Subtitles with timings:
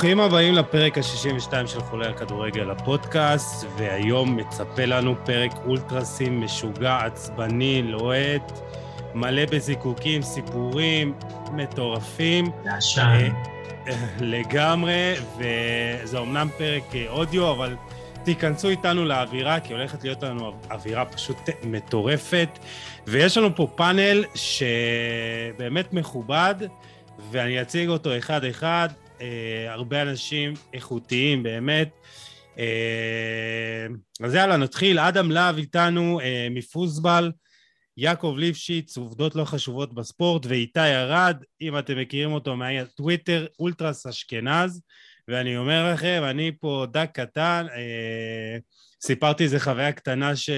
[0.00, 7.82] ברוכים הבאים לפרק ה-62 של חולי הכדורגל, הפודקאסט, והיום מצפה לנו פרק אולטרסים משוגע, עצבני,
[7.82, 8.52] לוהט,
[9.14, 11.14] מלא בזיקוקים, סיפורים
[11.52, 12.44] מטורפים.
[12.64, 13.32] לעשן.
[14.20, 17.76] לגמרי, וזה אמנם פרק אודיו, אבל
[18.24, 22.58] תיכנסו איתנו לאווירה, כי הולכת להיות לנו אווירה פשוט מטורפת.
[23.06, 26.54] ויש לנו פה פאנל שבאמת מכובד,
[27.30, 28.88] ואני אציג אותו אחד-אחד.
[29.20, 31.88] אה, הרבה אנשים איכותיים באמת.
[32.58, 33.86] אה,
[34.20, 34.98] אז יאללה, נתחיל.
[34.98, 37.32] אדם להב איתנו אה, מפוסבל,
[37.96, 44.82] יעקב ליפשיץ, עובדות לא חשובות בספורט, ואיתי ארד, אם אתם מכירים אותו מהטוויטר, אולטרס אשכנז.
[45.28, 48.58] ואני אומר לכם, אני פה דק קטן, אה,
[49.02, 50.50] סיפרתי איזה חוויה קטנה ש...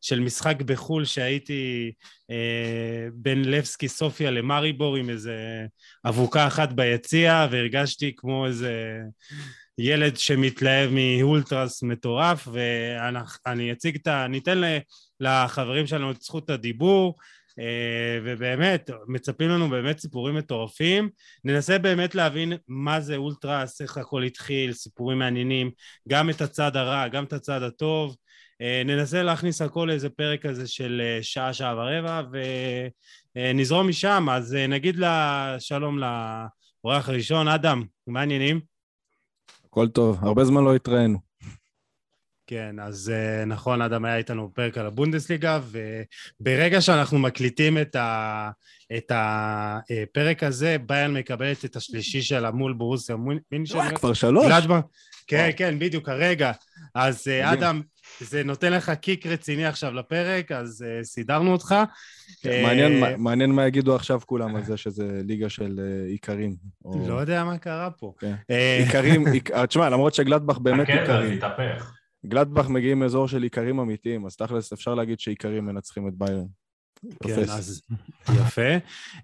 [0.00, 1.92] של משחק בחו"ל שהייתי
[2.30, 5.66] אה, בין לבסקי סופיה למריבור עם איזה
[6.06, 9.00] אבוקה אחת ביציע והרגשתי כמו איזה
[9.78, 14.26] ילד שמתלהב מאולטרס מטורף ואני אציג את ה...
[14.28, 14.60] ניתן
[15.20, 17.14] לחברים שלנו את זכות הדיבור.
[17.18, 17.37] אה,
[18.24, 21.08] ובאמת, מצפים לנו באמת סיפורים מטורפים.
[21.44, 25.70] ננסה באמת להבין מה זה אולטרס, איך הכל התחיל, סיפורים מעניינים,
[26.08, 28.16] גם את הצד הרע, גם את הצד הטוב.
[28.62, 32.22] אה, ננסה להכניס הכל לאיזה פרק כזה של אה, שעה, שעה ורבע,
[33.36, 34.26] ונזרום משם.
[34.30, 38.60] אז נגיד לה שלום לאורח הראשון, אדם, מה העניינים?
[39.64, 41.27] הכל טוב, הרבה זמן לא התראינו.
[42.48, 45.60] כן, אז אה, נכון, אדם היה איתנו בפרק על הבונדסליגה,
[46.40, 48.50] וברגע שאנחנו מקליטים את, ה,
[48.96, 53.16] את הפרק הזה, ביין מקבלת את השלישי שלה מול ברוסיה
[53.52, 53.76] מינשן.
[53.76, 54.46] וואי, כבר שלוש?
[54.48, 54.80] גלדמן,
[55.26, 56.52] כן, כן, בדיוק, הרגע.
[56.94, 57.80] אז אה, אדם,
[58.20, 61.74] זה נותן לך קיק רציני עכשיו לפרק, אז uh, סידרנו אותך.
[62.42, 65.80] כן, מעניין, uh, מעניין מה יגידו עכשיו כולם על זה שזה ליגה של
[66.12, 66.54] איכרים.
[66.84, 67.08] או...
[67.08, 68.12] לא יודע מה קרה פה.
[68.18, 68.34] כן.
[68.48, 69.24] איכרים,
[69.68, 71.32] תשמע, למרות שגלדבך באמת איכרים.
[71.32, 71.97] הקטע, התהפך.
[72.28, 76.46] גלדבך מגיעים מאזור של איכרים אמיתיים, אז תכלס אפשר להגיד שאיכרים מנצחים את ביירן.
[77.22, 77.82] כן, אז
[78.36, 78.72] יפה.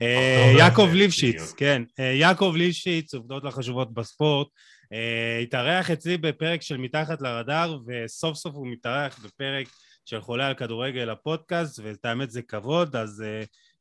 [0.02, 4.48] אה, יעקב ליפשיץ, כן, אה, יעקב ליפשיץ, עובדות לחשובות בספורט,
[4.92, 9.66] אה, התארח אצלי בפרק של מתחת לרדאר, וסוף סוף הוא מתארח בפרק
[10.04, 13.24] של חולה על כדורגל הפודקאסט, ואת האמת זה כבוד, אז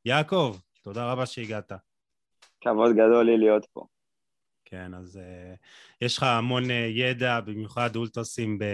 [0.04, 1.72] יעקב, תודה רבה שהגעת.
[2.60, 3.86] כבוד גדול לי להיות פה.
[4.74, 5.56] כן, אז uh,
[6.00, 8.64] יש לך המון uh, ידע, במיוחד אולטרסים ב,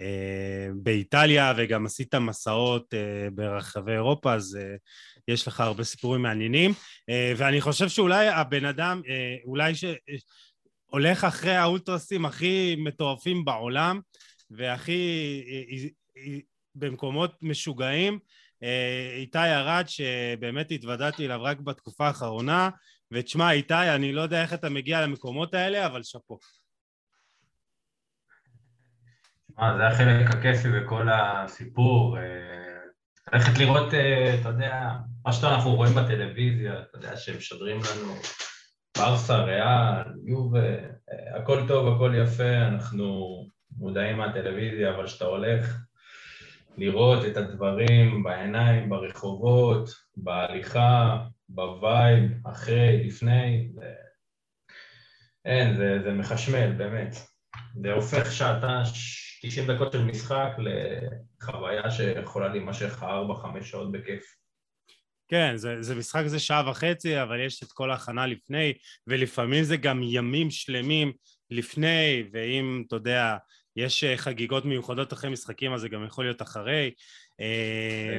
[0.00, 0.04] uh,
[0.82, 4.78] באיטליה, וגם עשית מסעות uh, ברחבי אירופה, אז uh,
[5.28, 6.70] יש לך הרבה סיפורים מעניינים.
[6.70, 9.08] Uh, ואני חושב שאולי הבן אדם, uh,
[9.44, 14.00] אולי שהולך אחרי האולטרסים הכי מטורפים בעולם,
[14.50, 15.42] והכי...
[15.46, 16.20] uh, uh,
[16.78, 18.18] במקומות משוגעים,
[19.16, 22.70] איתי ארד, שבאמת התוודעתי אליו רק בתקופה האחרונה,
[23.12, 26.38] ותשמע, איתי, אני לא יודע איך אתה מגיע למקומות האלה, אבל שאפו.
[29.54, 32.18] שמע, זה החלק הכיפי בכל הסיפור.
[32.18, 32.56] אה,
[33.32, 34.90] ללכת לראות, אה, אתה יודע,
[35.24, 38.14] מה שאנחנו רואים בטלוויזיה, אתה יודע, שהם משדרים לנו
[38.98, 40.68] ברסה, ריאל, יובה,
[41.12, 43.42] אה, הכל טוב, הכל יפה, אנחנו
[43.78, 45.76] מודעים מהטלוויזיה, אבל כשאתה הולך
[46.78, 51.18] לראות את הדברים בעיניים, ברחובות, בהליכה,
[51.48, 53.92] בווייב, אחרי, לפני, זה...
[55.44, 57.16] אין, זה, זה מחשמל, באמת.
[57.82, 58.82] זה הופך שעתה,
[59.42, 63.06] 90 דקות של משחק לחוויה שיכולה להימשך 4-5
[63.62, 64.36] שעות בכיף.
[65.28, 68.72] כן, זה, זה משחק זה שעה וחצי, אבל יש את כל ההכנה לפני,
[69.06, 71.12] ולפעמים זה גם ימים שלמים
[71.50, 73.36] לפני, ואם, אתה יודע,
[73.76, 76.90] יש חגיגות מיוחדות אחרי משחקים, אז זה גם יכול להיות אחרי.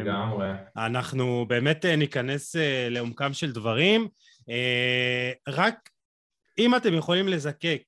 [0.02, 0.48] לגמרי.
[0.78, 4.08] אנחנו באמת אה, ניכנס אה, לעומקם של דברים.
[4.50, 5.90] אה, רק
[6.58, 7.82] אם אתם יכולים לזקק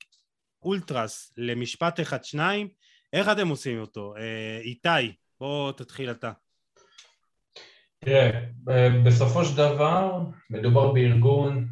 [0.63, 2.67] אולטרס למשפט אחד-שניים,
[3.13, 4.13] איך אתם עושים אותו?
[4.63, 6.31] איתי, בוא תתחיל אתה.
[7.99, 8.29] תראה,
[9.05, 11.67] בסופו של דבר מדובר בארגון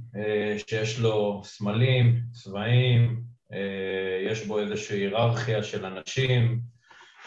[0.67, 3.21] שיש לו סמלים, צבעים,
[4.25, 6.61] יש בו איזושהי היררכיה של אנשים,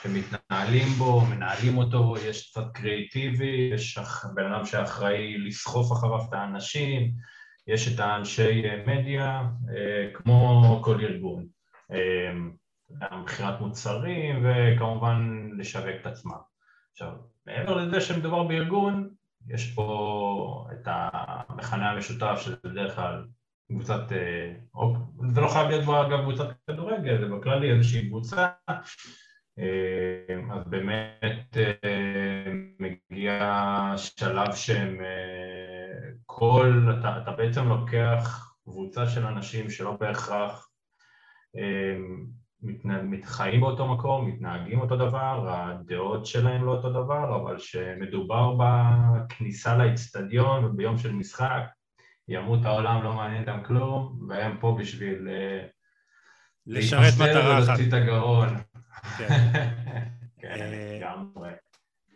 [0.02, 3.98] שמתנהלים בו, מנהלים אותו, יש קצת קריאיטיבי, יש
[4.34, 7.12] בן אדם שאחראי לסחוף אחריו את האנשים,
[7.66, 9.42] יש את האנשי מדיה,
[9.76, 11.46] אה, כמו כל ארגון.
[11.92, 12.32] אה,
[13.18, 16.38] מכירת מוצרים וכמובן לשווק את עצמם.
[16.92, 17.12] עכשיו,
[17.46, 19.10] מעבר לזה שמדובר בארגון,
[19.48, 23.24] יש פה את המכנה המשותף שזה בדרך כלל
[23.68, 24.52] קבוצת, אה,
[25.28, 28.74] זה לא חייב להיות בו אגב קבוצת כדורגל, זה בכללי איזושהי קבוצה אה,
[30.52, 39.70] אז באמת אה, מגיע שלב שהם אה, כל, אתה, אתה בעצם לוקח קבוצה של אנשים
[39.70, 40.66] שלא בהכרח
[43.24, 50.64] חיים באותו מקום, מתנהגים אותו דבר, הדעות שלהם לא אותו דבר, אבל שמדובר בכניסה לאצטדיון
[50.64, 51.62] וביום של משחק,
[52.28, 55.28] ימות העולם, לא מעניין אותם כלום, והם פה בשביל
[56.66, 57.64] לשרת מטרה אחת.
[57.64, 58.48] ולהוציא את הגרון.
[59.18, 59.28] כן.
[60.40, 61.50] כן, לגמרי.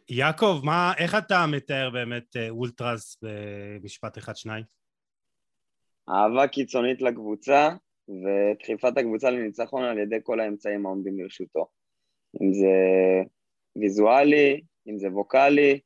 [0.08, 4.64] יעקב, מה, איך אתה מתאר באמת אולטרס במשפט אחד-שניים?
[6.08, 7.68] אהבה קיצונית לקבוצה,
[8.08, 11.66] ודחיפת הקבוצה לניצחון על ידי כל האמצעים העומדים לרשותו.
[12.42, 12.72] אם זה
[13.76, 15.80] ויזואלי, אם זה ווקאלי,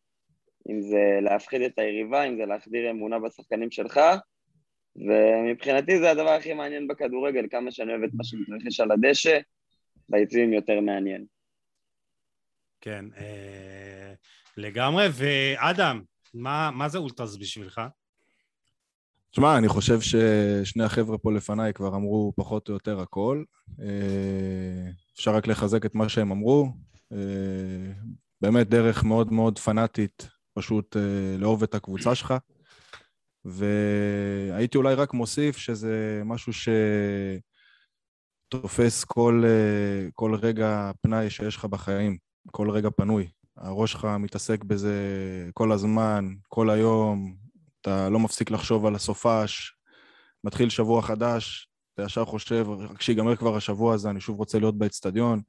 [0.70, 4.00] אם זה להפחיד את היריבה, אם זה להחדיר אמונה בשחקנים שלך,
[4.96, 9.38] ומבחינתי זה הדבר הכי מעניין בכדורגל, כמה שאני אוהב את מה שמתרחש על הדשא,
[10.08, 11.24] ביציעים יותר מעניין.
[12.80, 14.12] כן, אה,
[14.56, 15.06] לגמרי.
[15.12, 16.02] ואדם,
[16.34, 17.80] מה, מה זה אולטרס בשבילך?
[19.30, 23.44] תשמע, אני חושב ששני החבר'ה פה לפניי כבר אמרו פחות או יותר הכל.
[23.82, 26.72] אה, אפשר רק לחזק את מה שהם אמרו.
[27.12, 27.18] אה,
[28.40, 32.34] באמת דרך מאוד מאוד פנאטית, פשוט אה, לאהוב את הקבוצה שלך.
[33.44, 36.52] והייתי אולי רק מוסיף שזה משהו
[38.48, 39.44] שתופס כל,
[40.14, 42.18] כל רגע פנאי שיש לך בחיים,
[42.50, 43.28] כל רגע פנוי.
[43.56, 44.94] הראש שלך מתעסק בזה
[45.54, 47.36] כל הזמן, כל היום,
[47.80, 49.74] אתה לא מפסיק לחשוב על הסופש,
[50.44, 54.78] מתחיל שבוע חדש, אתה ישר חושב, רק שיגמר כבר השבוע הזה, אני שוב רוצה להיות
[54.78, 55.40] באצטדיון,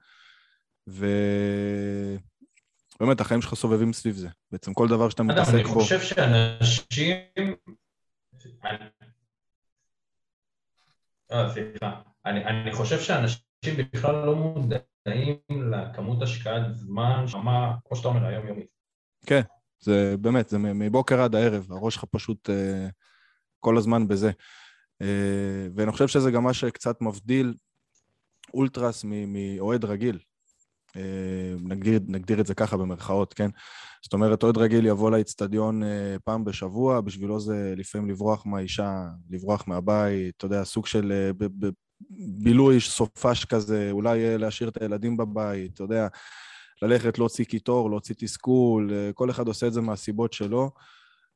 [0.87, 2.19] ובאמת,
[3.19, 4.29] החיים שלך סובבים סביב זה.
[4.51, 5.57] בעצם כל דבר שאתה מתעסק בו...
[5.57, 7.15] אני חושב שאנשים...
[11.31, 12.08] אה, סליחה.
[12.25, 13.41] אני, אני חושב שאנשים
[13.93, 15.37] בכלל לא מודעים
[15.71, 18.67] לכמות השקעת זמן, שמה, כמו שאתה אומר, היומיומית.
[19.25, 19.41] כן,
[19.79, 22.91] זה באמת, זה מבוקר עד הערב, הראש שלך פשוט uh,
[23.59, 24.31] כל הזמן בזה.
[25.03, 25.05] Uh,
[25.75, 27.53] ואני חושב שזה גם מה שקצת מבדיל
[28.53, 30.19] אולטרס מאוהד רגיל.
[30.89, 30.99] Uh,
[31.63, 33.49] נגדיר, נגדיר את זה ככה במרכאות, כן?
[34.03, 35.85] זאת אומרת, אוהד רגיל יבוא לאיצטדיון uh,
[36.23, 41.69] פעם בשבוע, בשבילו זה לפעמים לברוח מהאישה, לברוח מהבית, אתה יודע, סוג של ב-
[42.43, 46.07] בילוי סופש כזה, אולי להשאיר את הילדים בבית, אתה יודע.
[46.81, 50.71] ללכת להוציא קיטור, להוציא תסכול, אה, כל אחד עושה את זה מהסיבות שלו.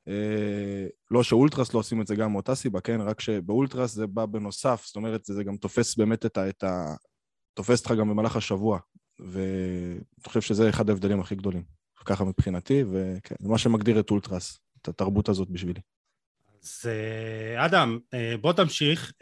[0.08, 3.02] אה, לא שאולטרס לא עושים את זה גם מאותה סיבה, כן?
[3.02, 6.50] רק שבאולטרס זה בא בנוסף, זאת אומרת, זה גם תופס באמת את ה...
[6.50, 6.96] את ה
[7.54, 8.80] תופס אותך גם במהלך השבוע,
[9.20, 11.64] ואני חושב שזה אחד ההבדלים הכי גדולים.
[12.06, 15.82] ככה מבחינתי, וכן, זה מה שמגדיר את אולטרס, את התרבות הזאת בשבילי.
[16.64, 18.00] אז אה, אדם,
[18.42, 19.14] בוא תמשיך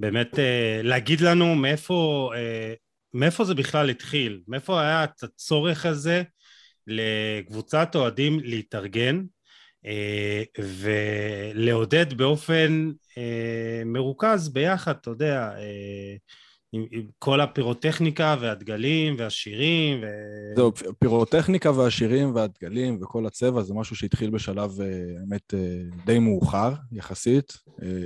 [0.00, 0.38] באמת
[0.82, 2.30] להגיד לנו מאיפה
[3.14, 4.40] מאיפה זה בכלל התחיל?
[4.48, 6.22] מאיפה היה הצורך הזה
[6.86, 9.22] לקבוצת אוהדים להתארגן
[9.86, 16.16] אה, ולעודד באופן אה, מרוכז ביחד, אתה יודע, אה,
[16.72, 19.98] עם, עם כל הפירוטכניקה והדגלים והשירים.
[20.02, 20.06] ו...
[20.56, 24.70] זהו, פירוטכניקה והשירים והדגלים וכל הצבע זה משהו שהתחיל בשלב,
[25.20, 25.54] האמת,
[26.06, 27.52] די מאוחר יחסית.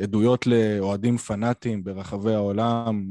[0.03, 3.11] עדויות לאוהדים פנאטיים ברחבי העולם,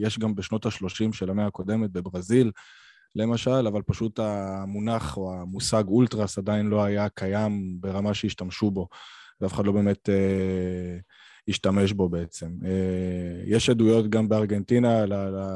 [0.00, 2.50] יש גם בשנות ה-30 של המאה הקודמת בברזיל,
[3.16, 8.88] למשל, אבל פשוט המונח או המושג אולטרס עדיין לא היה קיים ברמה שהשתמשו בו,
[9.40, 10.08] ואף אחד לא באמת...
[11.48, 12.50] השתמש בו בעצם.
[12.64, 15.04] אה, יש עדויות גם בארגנטינה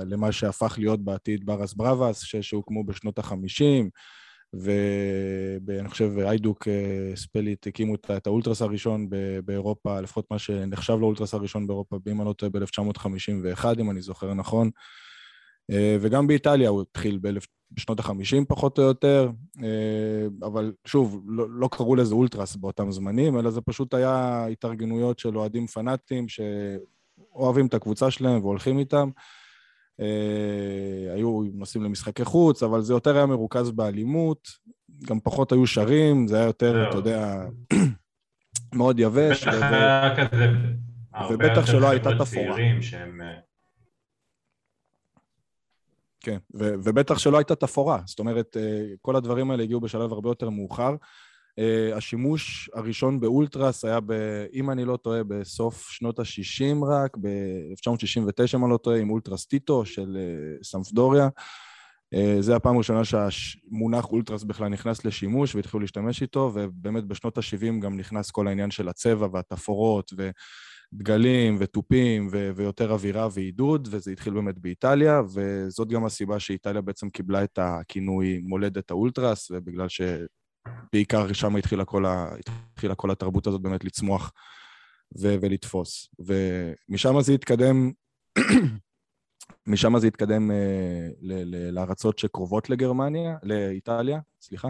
[0.06, 3.90] למה שהפך להיות בעתיד ברס בראבס, שהוקמו בשנות החמישים,
[5.66, 9.08] ואני חושב איידוק אה, ספליט הקימו את האולטרס הראשון
[9.44, 14.34] באירופה, לפחות מה שנחשב לאולטרס הראשון באירופה, אם אני לא טועה, ב-1951, אם אני זוכר
[14.34, 14.70] נכון.
[15.70, 17.18] אה, וגם באיטליה הוא התחיל
[17.70, 19.30] בשנות ה-50 פחות או יותר,
[19.62, 25.18] אה, אבל שוב, לא, לא קראו לזה אולטרס באותם זמנים, אלא זה פשוט היה התארגנויות
[25.18, 29.10] של אוהדים פנאטים שאוהבים את הקבוצה שלהם והולכים איתם.
[30.00, 34.48] אה, היו נוסעים למשחקי חוץ, אבל זה יותר היה מרוכז באלימות,
[35.04, 37.44] גם פחות היו שרים, זה היה יותר, אתה יודע,
[38.74, 39.48] מאוד יבש.
[39.48, 40.46] בטח היה כזה,
[41.30, 42.56] ובטח שלא הייתה תפאורה.
[42.80, 43.20] שהם...
[46.22, 50.30] כן, ו- ובטח שלא הייתה תפאורה, זאת אומרת, אה, כל הדברים האלה הגיעו בשלב הרבה
[50.30, 50.94] יותר מאוחר.
[51.60, 54.12] Uh, השימוש הראשון באולטרס היה, ב,
[54.52, 59.46] אם אני לא טועה, בסוף שנות ה-60 רק, ב-1969, אם אני לא טועה, עם אולטרס
[59.46, 61.28] טיטו של uh, סמפדוריה.
[62.40, 67.96] זה הפעם הראשונה שהמונח אולטרס בכלל נכנס לשימוש והתחילו להשתמש איתו, ובאמת בשנות ה-70 גם
[67.96, 70.30] נכנס כל העניין של הצבע והתפאורות, ו...
[70.92, 77.10] דגלים ותופים ו- ויותר אווירה ועידוד, וזה התחיל באמת באיטליה, וזאת גם הסיבה שאיטליה בעצם
[77.10, 82.34] קיבלה את הכינוי מולדת האולטרס, ובגלל שבעיקר שם התחילה כל, ה-
[82.72, 84.32] התחילה כל התרבות הזאת באמת לצמוח
[85.20, 86.08] ו- ולתפוס.
[86.18, 87.90] ומשם זה התקדם,
[89.66, 94.68] משם זה התקדם אה, ל- ל- לארצות שקרובות לגרמניה, לאיטליה, סליחה.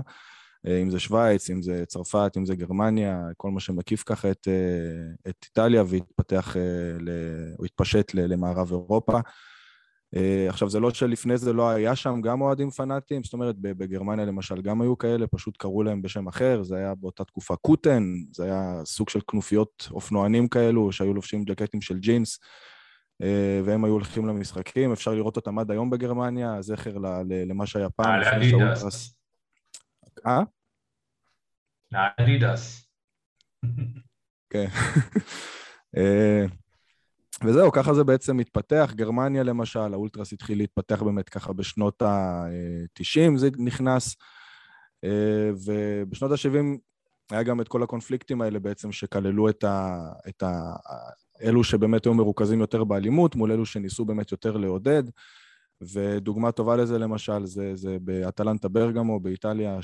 [0.67, 4.49] אה, אם זה שווייץ, אם זה צרפת, אם זה גרמניה, כל מה שמקיף ככה את,
[4.49, 6.63] אה, את איטליה והתפתח, אה,
[7.57, 9.21] הוא התפשט למערב אירופה.
[10.49, 14.61] עכשיו, זה לא שלפני זה לא היה שם גם אוהדים פנאטיים, זאת אומרת, בגרמניה למשל
[14.61, 18.03] גם היו כאלה, פשוט קראו להם בשם אחר, זה היה באותה תקופה קוטן,
[18.33, 22.39] זה היה סוג של כנופיות אופנוענים כאלו, שהיו לובשים ג'קטים של ג'ינס,
[23.65, 26.97] והם היו הולכים למשחקים, אפשר לראות אותם עד היום בגרמניה, זכר
[27.47, 28.21] למה שהיה פעם.
[30.27, 30.43] אה?
[32.19, 32.89] אדידס.
[34.51, 34.67] כן.
[35.97, 36.45] אה,
[37.45, 38.93] וזהו, ככה זה בעצם מתפתח.
[38.95, 44.17] גרמניה למשל, האולטרס התחיל להתפתח באמת ככה בשנות ה-90, זה נכנס,
[45.05, 46.79] אה, ובשנות ה-70
[47.31, 50.73] היה גם את כל הקונפליקטים האלה בעצם שכללו את, ה, את ה,
[51.43, 55.03] אלו שבאמת היו מרוכזים יותר באלימות, מול אלו שניסו באמת יותר לעודד.
[55.93, 59.79] ודוגמה טובה לזה למשל, זה, זה באטלנטה ברגמו באיטליה,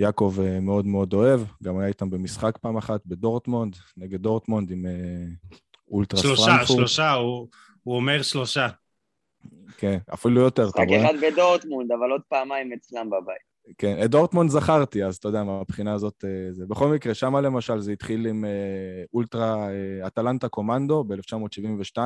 [0.00, 4.86] שיעקב אה, מאוד מאוד אוהב, גם היה איתם במשחק פעם אחת בדורטמונד, נגד דורטמונד עם
[4.86, 4.92] אה,
[5.88, 6.48] אולטרס פרנקפורט.
[6.48, 7.48] שלושה, שלושה, הוא,
[7.82, 8.68] הוא אומר שלושה.
[9.78, 10.98] כן, אפילו יותר, אתה רואה?
[10.98, 13.50] משחק אחד בדורטמונד, אבל עוד פעמיים אצלם בבית.
[13.78, 16.66] כן, את דורטמונד זכרתי, אז אתה יודע, מהבחינה הזאת אה, זה.
[16.66, 18.44] בכל מקרה, שם למשל זה התחיל עם
[19.14, 19.68] אולטרה
[20.06, 21.98] אטלנטה קומנדו ב-1972,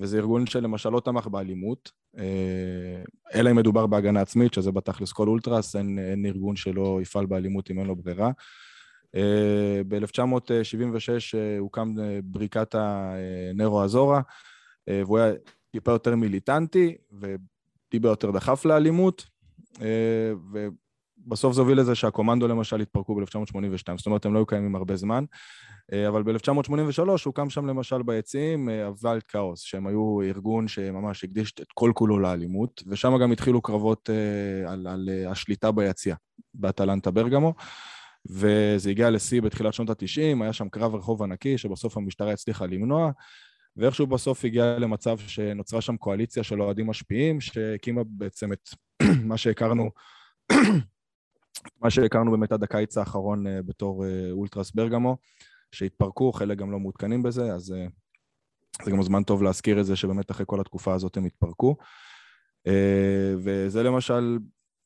[0.00, 3.02] וזה ארגון שלמשל לא תמך באלימות, אה,
[3.34, 7.70] אלא אם מדובר בהגנה עצמית, שזה בתכלס כל אולטרס, אין, אין ארגון שלא יפעל באלימות
[7.70, 8.30] אם אין לו ברירה.
[9.14, 14.20] אה, ב-1976 אה, הוקם בריקת הנרו אזורה,
[14.86, 15.32] והוא היה
[15.70, 19.26] טיפה יותר מיליטנטי, וטיפה יותר דחף לאלימות,
[21.26, 24.96] ובסוף זה הוביל לזה שהקומנדו למשל התפרקו ב-1982, זאת אומרת, הם לא היו קיימים הרבה
[24.96, 25.24] זמן.
[25.92, 31.52] אה, אבל ב-1983 הוקם שם למשל ביציעים הוואלד אה, כאוס, שהם היו ארגון שממש הקדיש
[31.52, 36.14] את כל כולו לאלימות, ושם גם התחילו קרבות אה, על, על השליטה ביציע,
[36.54, 37.54] באטלנטה ברגמו,
[38.30, 43.10] וזה הגיע לשיא בתחילת שנות ה-90, היה שם קרב רחוב ענקי שבסוף המשטרה הצליחה למנוע,
[43.76, 48.68] ואיכשהו בסוף הגיע למצב שנוצרה שם קואליציה של אוהדים משפיעים, שהקימה בעצם את
[49.28, 49.90] מה שהכרנו
[51.80, 55.16] מה שהכרנו באמת עד הקיץ האחרון בתור אולטרס ברגמו.
[55.72, 57.86] שהתפרקו, חלק גם לא מעודכנים בזה, אז אה,
[58.84, 61.76] זה גם זמן טוב להזכיר את זה שבאמת אחרי כל התקופה הזאת הם התפרקו.
[62.66, 64.38] אה, וזה למשל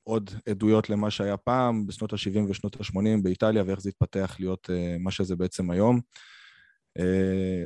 [0.04, 4.96] עוד עדויות למה שהיה פעם בשנות ה-70 ושנות ה-80 באיטליה ואיך זה התפתח להיות אה,
[4.98, 6.00] מה שזה בעצם היום.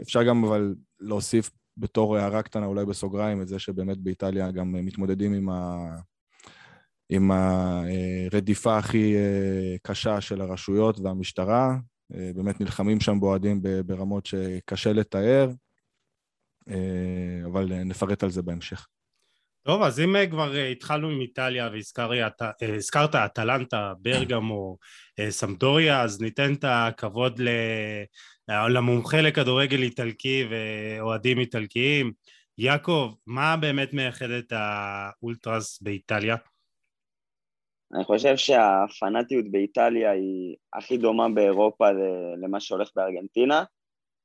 [0.03, 5.35] אפשר גם אבל להוסיף בתור הערה קטנה אולי בסוגריים את זה שבאמת באיטליה גם מתמודדים
[5.35, 5.77] עם, ה...
[7.11, 9.15] עם הרדיפה הכי
[9.83, 11.77] קשה של הרשויות והמשטרה,
[12.15, 15.51] אה, באמת נלחמים שם באוהדים ברמות שקשה לתאר,
[16.69, 18.87] אה, אבל נפרט על זה בהמשך.
[19.63, 21.71] טוב, אז אם אה, כבר התחלנו עם איטליה
[22.61, 24.77] והזכרת אטלנטה, ברגמו,
[25.31, 27.41] סמדוריה, אז ניתן את הכבוד
[28.49, 32.13] למומחה לכדורגל איטלקי ואוהדים איטלקיים.
[32.59, 36.37] יעקב, מה באמת מייחד את האולטרס באיטליה?
[37.95, 41.87] אני חושב שהפנאטיות באיטליה היא הכי דומה באירופה
[42.43, 43.65] למה שהולך בארגנטינה.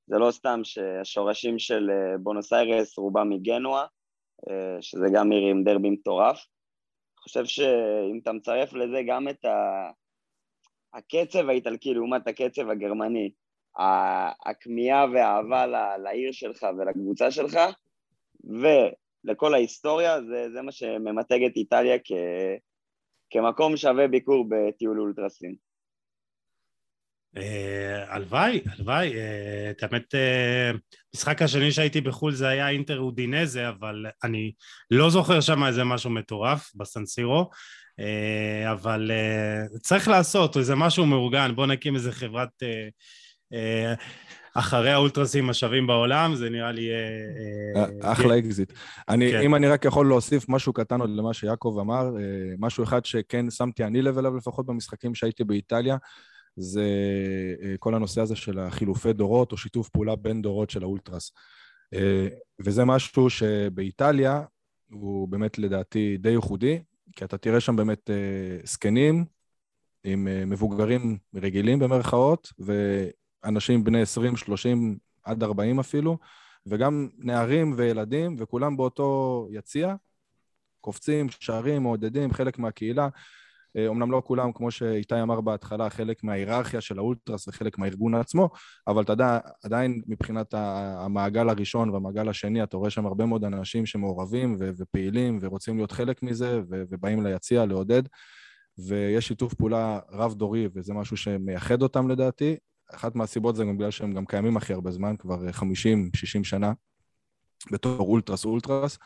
[0.07, 3.85] זה לא סתם שהשורשים של אה, בונוס איירס רובם מגנואה,
[4.49, 6.37] אה, שזה גם עיר עם דרבי מטורף.
[6.37, 9.89] אני חושב שאם אתה מצרף לזה גם את ה...
[10.93, 13.31] הקצב האיטלקי לעומת הקצב הגרמני,
[14.45, 15.65] הכמיהה והאהבה
[15.97, 17.59] לעיר שלך ולקבוצה שלך,
[18.43, 22.11] ולכל ההיסטוריה, זה, זה מה שממתג את איטליה כ...
[23.33, 25.55] כמקום שווה ביקור בטיול אולטרסים.
[27.37, 29.13] אה, הלוואי, הלוואי.
[29.17, 30.15] אה, את האמת,
[31.13, 34.51] המשחק השני שהייתי בחו"ל זה היה אינטר אודינזה, אבל אני
[34.91, 37.49] לא זוכר שם איזה משהו מטורף בסנסירו,
[37.99, 39.11] אה, אבל
[39.81, 42.49] צריך לעשות איזה משהו מאורגן, בוא נקים איזה חברת
[44.53, 46.89] אחרי האולטרסים השווים בעולם, זה נראה לי...
[46.91, 48.73] אה, אה, אחלה אקזיט.
[49.07, 49.41] כן.
[49.41, 53.49] אם אני רק יכול להוסיף משהו קטן עוד למה שיעקב אמר, אה, משהו אחד שכן
[53.49, 55.97] שמתי אני לב אליו לפחות במשחקים שהייתי באיטליה,
[56.55, 56.85] זה
[57.79, 61.31] כל הנושא הזה של החילופי דורות או שיתוף פעולה בין דורות של האולטרס.
[62.59, 64.41] וזה משהו שבאיטליה
[64.91, 66.79] הוא באמת לדעתי די ייחודי,
[67.15, 68.09] כי אתה תראה שם באמת
[68.63, 69.25] זקנים
[70.03, 72.53] עם מבוגרים רגילים במרכאות,
[73.43, 76.17] אנשים בני 20, 30 עד 40 אפילו,
[76.65, 79.95] וגם נערים וילדים, וכולם באותו יציע,
[80.81, 83.07] קופצים, שרים, מעודדים, חלק מהקהילה.
[83.87, 88.49] אומנם לא כולם, כמו שאיתי אמר בהתחלה, חלק מההיררכיה של האולטרס וחלק מהארגון עצמו,
[88.87, 93.85] אבל אתה יודע, עדיין מבחינת המעגל הראשון והמעגל השני, אתה רואה שם הרבה מאוד אנשים
[93.85, 98.03] שמעורבים ופעילים ורוצים להיות חלק מזה ובאים ליציע לעודד,
[98.87, 102.55] ויש שיתוף פעולה רב-דורי, וזה משהו שמייחד אותם לדעתי.
[102.95, 105.63] אחת מהסיבות זה גם בגלל שהם גם קיימים הכי הרבה זמן, כבר 50-60
[106.43, 106.73] שנה,
[107.71, 108.97] בתור אולטרס אולטרס.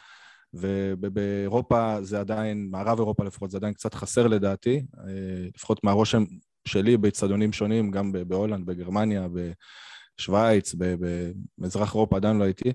[0.53, 6.23] ובאירופה זה עדיין, מערב אירופה לפחות, זה עדיין קצת חסר לדעתי, אה, לפחות מהרושם
[6.65, 9.27] שלי באצטדיונים שונים, גם בהולנד, בגרמניה,
[10.17, 12.73] בשוויץ, במזרח אירופה עדיין לא הייתי,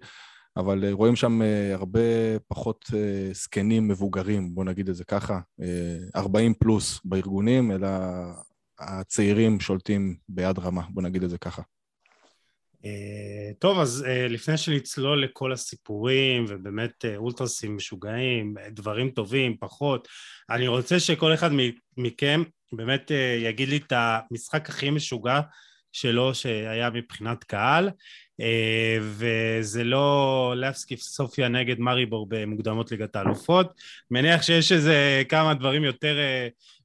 [0.56, 2.90] אבל אה, רואים שם אה, הרבה פחות
[3.32, 5.40] זקנים מבוגרים, בוא נגיד את זה ככה,
[6.16, 7.88] 40 פלוס בארגונים, אלא
[8.82, 11.62] הצעירים שולטים ביד רמה, בוא נגיד את זה ככה.
[12.84, 20.08] אה, טוב, אז אה, לפני שנצלול לכל הסיפורים, ובאמת אה, אולטרסים משוגעים, דברים טובים, פחות,
[20.50, 21.50] אני רוצה שכל אחד
[21.96, 25.40] מכם באמת יגיד לי את המשחק הכי משוגע
[25.92, 27.90] שלו שהיה מבחינת קהל,
[29.00, 33.72] וזה לא לפסקי סופיה נגד מריבור במוקדמות ליגת האלופות.
[34.10, 36.16] מניח שיש איזה כמה דברים יותר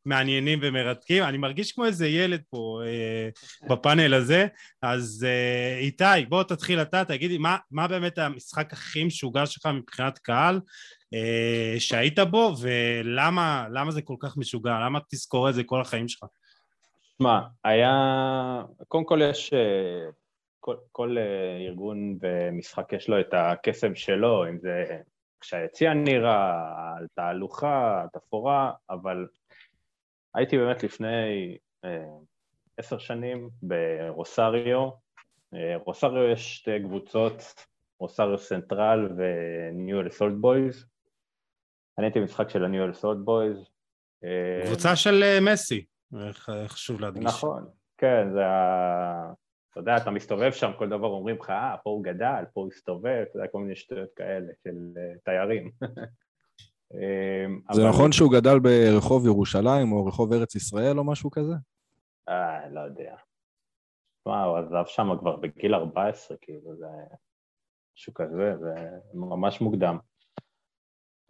[0.07, 1.23] מעניינים ומרתקים.
[1.23, 3.29] אני מרגיש כמו איזה ילד פה אה,
[3.69, 4.47] בפאנל הזה.
[4.81, 9.65] אז אה, איתי, בוא תתחיל אתה, תגיד לי, מה, מה באמת המשחק הכי משוגע שלך
[9.65, 10.59] מבחינת קהל
[11.13, 14.79] אה, שהיית בו, ולמה זה כל כך משוגע?
[14.85, 16.25] למה תזכור את זה כל החיים שלך?
[17.17, 17.93] שמע, היה...
[18.87, 19.53] קודם כל יש...
[19.53, 20.09] אה,
[20.59, 24.85] כל, כל אה, ארגון ומשחק יש לו את הקסם שלו, אם זה
[25.39, 26.63] כשהיציע נראה,
[27.15, 29.27] תהלוכה, תפאורה, אבל
[30.35, 32.17] הייתי באמת לפני אה,
[32.77, 34.89] עשר שנים ברוסריו.
[35.53, 37.41] אה, רוסריו יש שתי קבוצות,
[37.99, 40.85] רוסריו סנטרל וניואל סולט בויז.
[41.97, 43.57] אני הייתי במשחק של הניואל סולט בויז.
[44.65, 45.85] קבוצה של אה, מסי,
[46.67, 47.25] חשוב להדגיש.
[47.25, 49.33] נכון, כן, זה ה...
[49.71, 52.69] אתה יודע, אתה מסתובב שם, כל דבר אומרים לך, אה, פה הוא גדל, פה הוא
[52.73, 54.75] הסתובב, אתה יודע, כל מיני שטויות כאלה של
[55.23, 55.71] תיירים.
[56.93, 57.89] אמ, זה אבל...
[57.89, 61.53] נכון שהוא גדל ברחוב ירושלים או רחוב ארץ ישראל או משהו כזה?
[62.29, 63.15] אה, לא יודע.
[64.19, 66.85] תשמע, הוא עזב שם כבר בגיל 14, כאילו, זה
[67.95, 68.73] משהו כזה, זה
[69.13, 69.97] ממש מוקדם.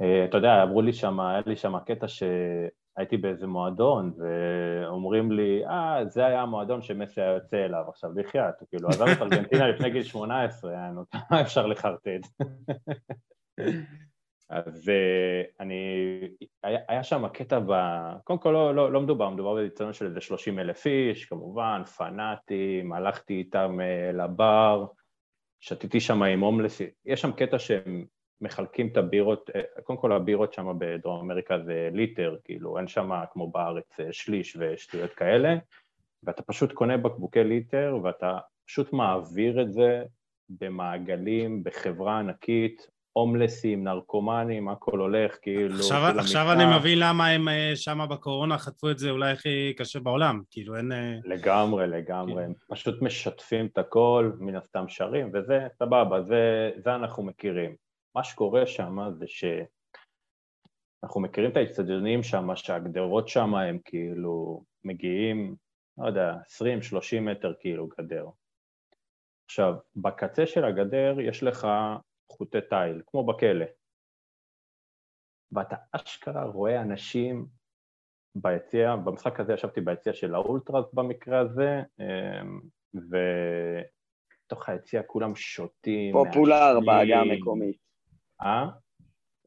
[0.02, 5.66] אה, אתה יודע, אמרו לי שם, היה לי שם קטע שהייתי באיזה מועדון, ואומרים לי,
[5.66, 7.84] אה, זה היה המועדון שמסי היה יוצא אליו.
[7.90, 10.76] עכשיו, בחייאת, הוא כאילו עזב את ארגנטינה לפני גיל 18,
[11.32, 12.28] מה אפשר לחרטט?
[14.50, 14.92] אז
[15.60, 16.20] אני,
[16.64, 17.72] היה, שם קטע ב...
[18.24, 22.94] קודם כל לא, לא, לא מדובר, מדובר באיצטדיון של איזה 30 אלף איש, כמובן, פנאטים,
[22.94, 24.86] הלכתי איתם אה, לבר,
[25.60, 28.06] שתיתי שם עם הומלסים, יש שם קטע שהם
[28.42, 33.10] מחלקים את הבירות, אה, קודם כל הבירות שם בדרום אמריקה זה ליטר, כאילו אין שם
[33.32, 35.56] כמו בארץ אה, שליש ושטויות כאלה,
[36.24, 40.04] ואתה פשוט קונה בקבוקי ליטר ואתה פשוט מעביר את זה
[40.50, 45.76] במעגלים, בחברה ענקית, הומלסים, נרקומנים, הכל הולך, כאילו...
[45.76, 50.00] עכשיו, עכשיו אני מבין למה הם אה, שם בקורונה חטפו את זה אולי הכי קשה
[50.00, 50.92] בעולם, כאילו אין...
[50.92, 52.50] אה, לגמרי, לגמרי, כן.
[52.50, 57.76] הם פשוט משתפים את הכל, מן הסתם שרים, וזה סבבה, זה, זה אנחנו מכירים.
[58.16, 59.46] מה שקורה שם זה ש...
[61.04, 65.56] אנחנו מכירים את האצטדיונים שם, שהגדרות שם הם כאילו מגיעים,
[65.98, 66.34] לא יודע,
[67.18, 68.26] 20-30 מטר כאילו גדר.
[69.46, 71.68] עכשיו, בקצה של הגדר יש לך
[72.32, 73.66] חוטי תיל, כמו בכלא.
[75.52, 77.46] ואתה אשכרה רואה אנשים
[78.36, 82.60] ביציע, במשחק הזה ישבתי ביציע של האולטרס במקרה הזה, אמ,
[82.94, 86.14] ובתוך היציע כולם שותים.
[86.14, 87.78] פופולר בעגה המקומית.
[88.42, 88.68] אה?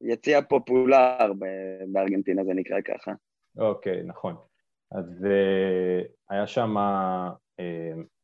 [0.00, 1.32] יציע פופולר
[1.92, 3.12] בארגנטינה זה נקרא ככה.
[3.58, 4.36] אוקיי, נכון.
[4.92, 6.74] אז אה, היה שם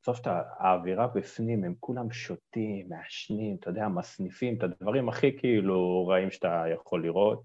[0.03, 0.21] בסוף
[0.59, 6.65] האווירה בפנים, הם כולם שותים, מעשנים, אתה יודע, מסניפים את הדברים הכי כאילו רעים שאתה
[6.75, 7.43] יכול לראות,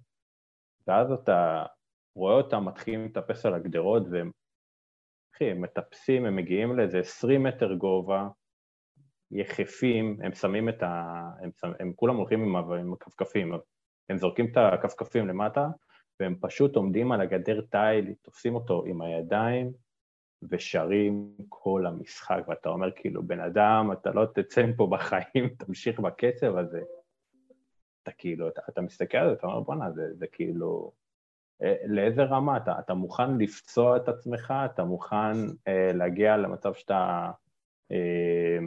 [0.87, 1.65] ואז אתה
[2.15, 4.31] רואה אותם מתחילים לטפס על הגדרות, והם,
[5.35, 8.27] אחי, הם מטפסים, הם מגיעים לאיזה 20 מטר גובה,
[9.31, 11.21] יחפים, הם שמים את ה...
[11.41, 13.53] הם, הם, הם כולם הולכים עם, עם הכפכפים,
[14.09, 15.67] הם זורקים את הכפכפים למטה,
[16.19, 19.71] והם פשוט עומדים על הגדר תיל, תופסים אותו עם הידיים,
[20.49, 26.57] ושרים כל המשחק, ואתה אומר כאילו, בן אדם, אתה לא תצא מפה בחיים, תמשיך בקצב
[26.57, 26.81] הזה.
[28.03, 30.91] אתה כאילו, אתה, אתה מסתכל על זה, אתה אומר, בואנה, זה, זה כאילו...
[31.63, 32.57] אה, לאיזה רמה?
[32.57, 34.53] אתה, אתה מוכן לפצוע את עצמך?
[34.65, 35.33] אתה מוכן
[35.67, 37.31] אה, להגיע למצב שאתה
[37.91, 38.59] אה,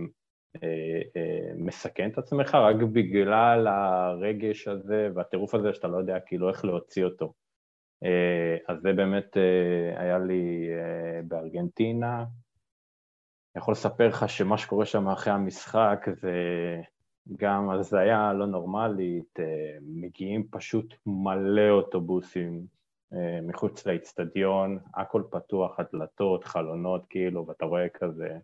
[0.63, 6.49] אה, אה, מסכן את עצמך רק בגלל הרגש הזה והטירוף הזה שאתה לא יודע כאילו
[6.49, 7.33] איך להוציא אותו.
[8.69, 9.37] אז זה באמת
[9.97, 10.69] היה לי
[11.25, 12.19] בארגנטינה.
[12.19, 16.33] אני יכול לספר לך שמה שקורה שם אחרי המשחק זה
[17.37, 19.39] גם הזיה לא נורמלית,
[19.83, 22.67] מגיעים פשוט מלא אוטובוסים
[23.43, 28.39] מחוץ לאיצטדיון, הכל פתוח, הדלתות, חלונות, כאילו, ואתה רואה כזה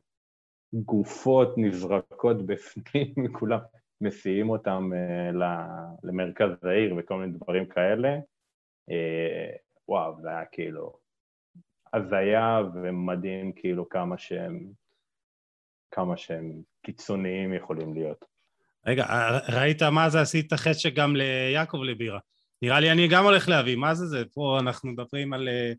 [0.75, 3.59] גופות נזרקות בפנים, כולם
[4.01, 4.91] מסיעים אותם
[6.03, 8.19] למרכז העיר וכל מיני דברים כאלה.
[9.89, 10.93] וואו, זה היה כאילו
[11.93, 14.73] הזיה ומדהים כאילו כמה שהם,
[15.91, 18.25] כמה שהם קיצוניים יכולים להיות.
[18.87, 19.07] רגע,
[19.49, 22.19] ראית מה זה עשית חשק גם ליעקב לבירה?
[22.63, 24.23] נראה לי אני גם הולך להביא, מה זה זה?
[24.33, 25.49] פה אנחנו מדברים על...
[25.49, 25.73] אה,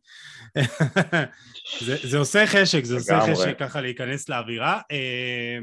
[1.85, 4.81] זה, זה עושה חשק, זה עושה חשק ככה להיכנס לאווירה.
[4.91, 5.57] אה,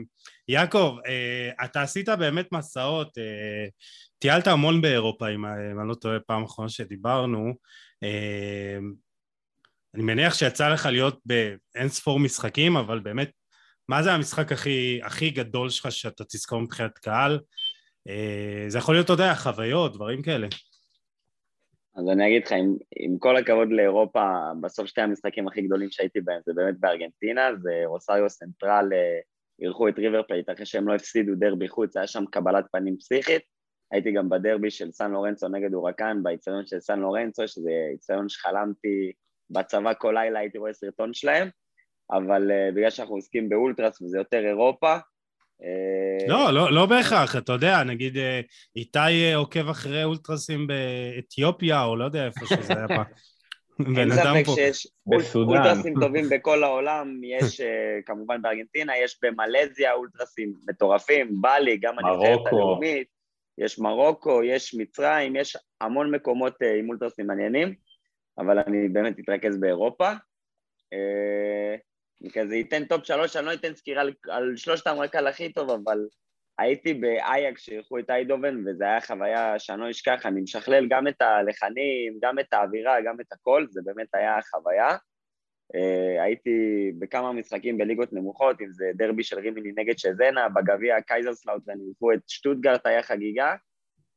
[0.48, 3.18] יעקב, אה, אתה עשית באמת מסעות,
[4.18, 7.54] טיילת המון באירופה, אם אני לא טועה, פעם אחרונה שדיברנו.
[9.94, 13.30] אני מניח שיצא לך להיות באין ספור משחקים, אבל באמת,
[13.88, 17.40] מה זה המשחק הכי, הכי גדול שלך שאתה תזכור מבחינת קהל?
[18.68, 20.46] זה יכול להיות, אתה יודע, חוויות, דברים כאלה.
[21.96, 26.20] אז אני אגיד לך, עם, עם כל הכבוד לאירופה, בסוף שתי המשחקים הכי גדולים שהייתי
[26.20, 29.20] בהם זה באמת בארגנטינה, זה רוסריו סנטרל אה,
[29.60, 33.42] אירחו את ריבר פלייט אחרי שהם לא הפסידו דרבי חוץ, היה שם קבלת פנים פסיכית.
[33.92, 39.12] הייתי גם בדרבי של סן לורנצו נגד אוראקן, באיצטדיון של סן לורנצו, שזה איצטדיון שחלמתי
[39.50, 41.48] בצבא כל לילה, הייתי רואה סרטון שלהם,
[42.10, 44.96] אבל uh, בגלל שאנחנו עוסקים באולטרס וזה יותר אירופה,
[46.28, 48.40] לא, לא, לא בהכרח, אתה יודע, נגיד אה,
[48.76, 53.04] איתי אה, עוקב אחרי אולטרסים באתיופיה, או לא יודע איפה שזה היה פעם.
[53.98, 54.86] אין ספק שיש
[55.34, 62.46] אולטרסים טובים בכל העולם, יש אה, כמובן בארגנטינה, יש במלזיה אולטרסים מטורפים, בלי, גם הנבחרת
[62.46, 63.08] הלאומית,
[63.58, 67.74] יש מרוקו, יש מצרים, יש המון מקומות עם אולטרסים מעניינים,
[68.38, 70.12] אבל אני באמת אתרכז באירופה.
[72.22, 75.52] אני כזה אתן טופ שלוש, אני לא אתן סקירה על, על שלושתם רק על הכי
[75.52, 75.98] טוב, אבל
[76.58, 81.22] הייתי באייק שאירחו את איינדהובן, וזו הייתה חוויה שאני לא אשכח, אני משקלל גם את
[81.22, 84.96] הלחנים, גם את האווירה, גם את הכל, זה באמת היה חוויה.
[85.76, 86.50] Uh, הייתי
[86.98, 92.20] בכמה משחקים בליגות נמוכות, אם זה דרבי של רימיני נגד צ'זנה, בגביע קייזרסלאוטרן אירחו את
[92.26, 93.54] שטוטגרט, היה חגיגה,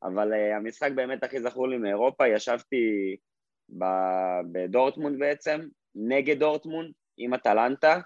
[0.03, 3.15] אבל uh, המשחק באמת הכי זכור לי מאירופה, ישבתי
[4.51, 5.59] בדורטמונד בעצם,
[5.95, 7.99] נגד דורטמונד, עם אטלנטה.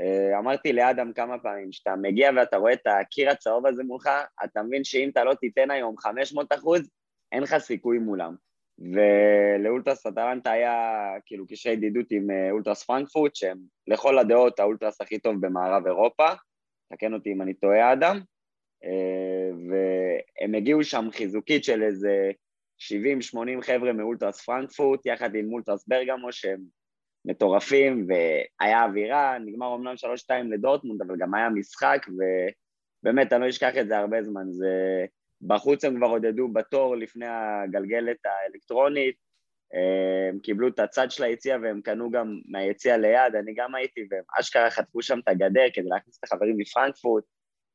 [0.00, 4.10] אה, אמרתי לאדם כמה פעמים, כשאתה מגיע ואתה רואה את הקיר הצהוב הזה מולך,
[4.44, 6.90] אתה מבין שאם אתה לא תיתן היום 500 אחוז,
[7.32, 8.34] אין לך סיכוי מולם.
[8.80, 15.18] ולאולטרס אטלנטה היה כאילו קשרי ידידות עם אה, אולטרס פרנקפורט, שהם לכל הדעות האולטרס הכי
[15.18, 16.28] טוב במערב אירופה,
[16.92, 18.20] תקן אותי אם אני טועה אדם,
[18.84, 22.30] אה, והם הגיעו שם חיזוקית של איזה
[22.78, 26.60] 70-80 חבר'ה מאולטרס פרנקפורט, יחד עם אולטרס ברגמו, שהם
[27.24, 33.48] מטורפים, והיה אווירה, נגמר אמנם שלוש שתיים לדורטמונד, אבל גם היה משחק, ובאמת, אני לא
[33.48, 34.44] אשכח את זה הרבה זמן.
[34.50, 35.06] זה...
[35.42, 39.16] בחוץ הם כבר עודדו בתור לפני הגלגלת האלקטרונית,
[40.30, 44.22] הם קיבלו את הצד של היציע והם קנו גם מהיציע ליד, אני גם הייתי, והם
[44.40, 47.24] אשכרה חטפו שם את הגדר כדי להכניס את החברים מפרנקפורט,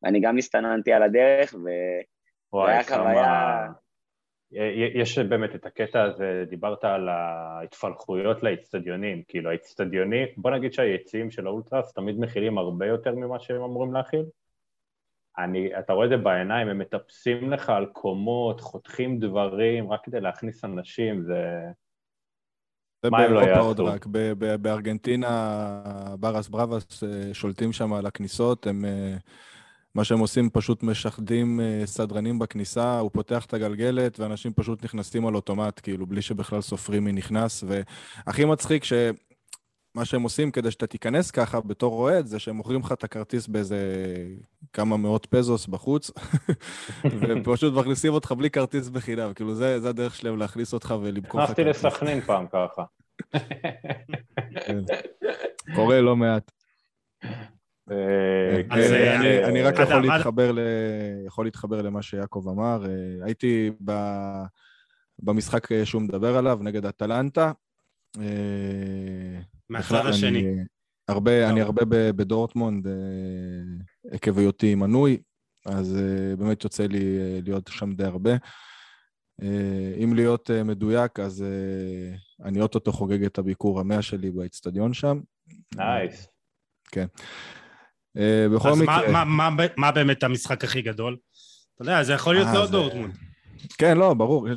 [0.03, 3.67] ואני גם הסתננתי על הדרך, וזה היה חוויה...
[4.95, 11.47] יש באמת את הקטע הזה, דיברת על ההתפלחויות לאצטדיונים, כאילו האצטדיונים, בוא נגיד שהיציעים של
[11.47, 14.25] האולטרס תמיד מכילים הרבה יותר ממה שהם אמורים להכיל.
[15.37, 20.21] אני, אתה רואה את זה בעיניים, הם מטפסים לך על קומות, חותכים דברים, רק כדי
[20.21, 21.59] להכניס אנשים, זה...
[23.11, 23.85] מה הם לא יעשו?
[23.85, 24.05] רק
[24.61, 25.35] בארגנטינה,
[26.19, 28.85] ברס בראבס אה, שולטים שם על הכניסות, הם...
[28.85, 29.15] אה,
[29.95, 35.27] מה שהם עושים, פשוט משחדים אה, סדרנים בכניסה, הוא פותח את הגלגלת, ואנשים פשוט נכנסים
[35.27, 37.63] על אוטומט, כאילו, בלי שבכלל סופרים מי נכנס.
[37.67, 38.93] והכי מצחיק ש...
[39.95, 43.47] מה שהם עושים כדי שאתה תיכנס ככה בתור אוהד, זה שהם מוכרים לך את הכרטיס
[43.47, 43.77] באיזה
[44.73, 46.11] כמה מאות פזוס בחוץ,
[47.21, 49.33] ופשוט מכניסים אותך בלי כרטיס בחינם.
[49.33, 51.65] כאילו, זה, זה הדרך שלהם להכניס אותך ולמכור לך כרטיס.
[51.65, 52.83] נכנסתי לסכנין פעם ככה.
[54.65, 54.79] כן.
[55.75, 56.51] קורה לא מעט.
[57.91, 59.75] אה, אה, אני רק
[61.25, 62.85] יכול להתחבר למה שיעקב אמר.
[62.85, 63.71] אה, הייתי
[65.19, 67.51] במשחק שהוא מדבר עליו, נגד אטלנטה.
[69.69, 70.43] מהצד השני.
[71.09, 72.87] אני הרבה בדורטמונד,
[74.11, 75.17] עקב היותי מנוי,
[75.65, 75.97] אז
[76.37, 78.31] באמת יוצא לי להיות שם די הרבה.
[80.03, 81.45] אם להיות מדויק, אז
[82.43, 85.19] אני אוטוטו חוגג את הביקור המאה שלי באצטדיון שם.
[85.75, 86.27] nice.
[86.91, 87.05] כן.
[88.17, 89.05] אה, בכל אז מקרה...
[89.05, 91.17] אז מה, מה, מה, מה באמת המשחק הכי גדול?
[91.75, 93.13] אתה יודע, זה יכול להיות לא דורטמונד.
[93.77, 94.47] כן, לא, ברור.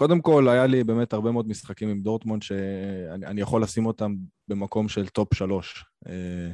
[0.00, 4.14] קודם כל, היה לי באמת הרבה מאוד משחקים עם דורטמונד שאני יכול לשים אותם
[4.48, 5.84] במקום של טופ שלוש.
[6.08, 6.52] אה,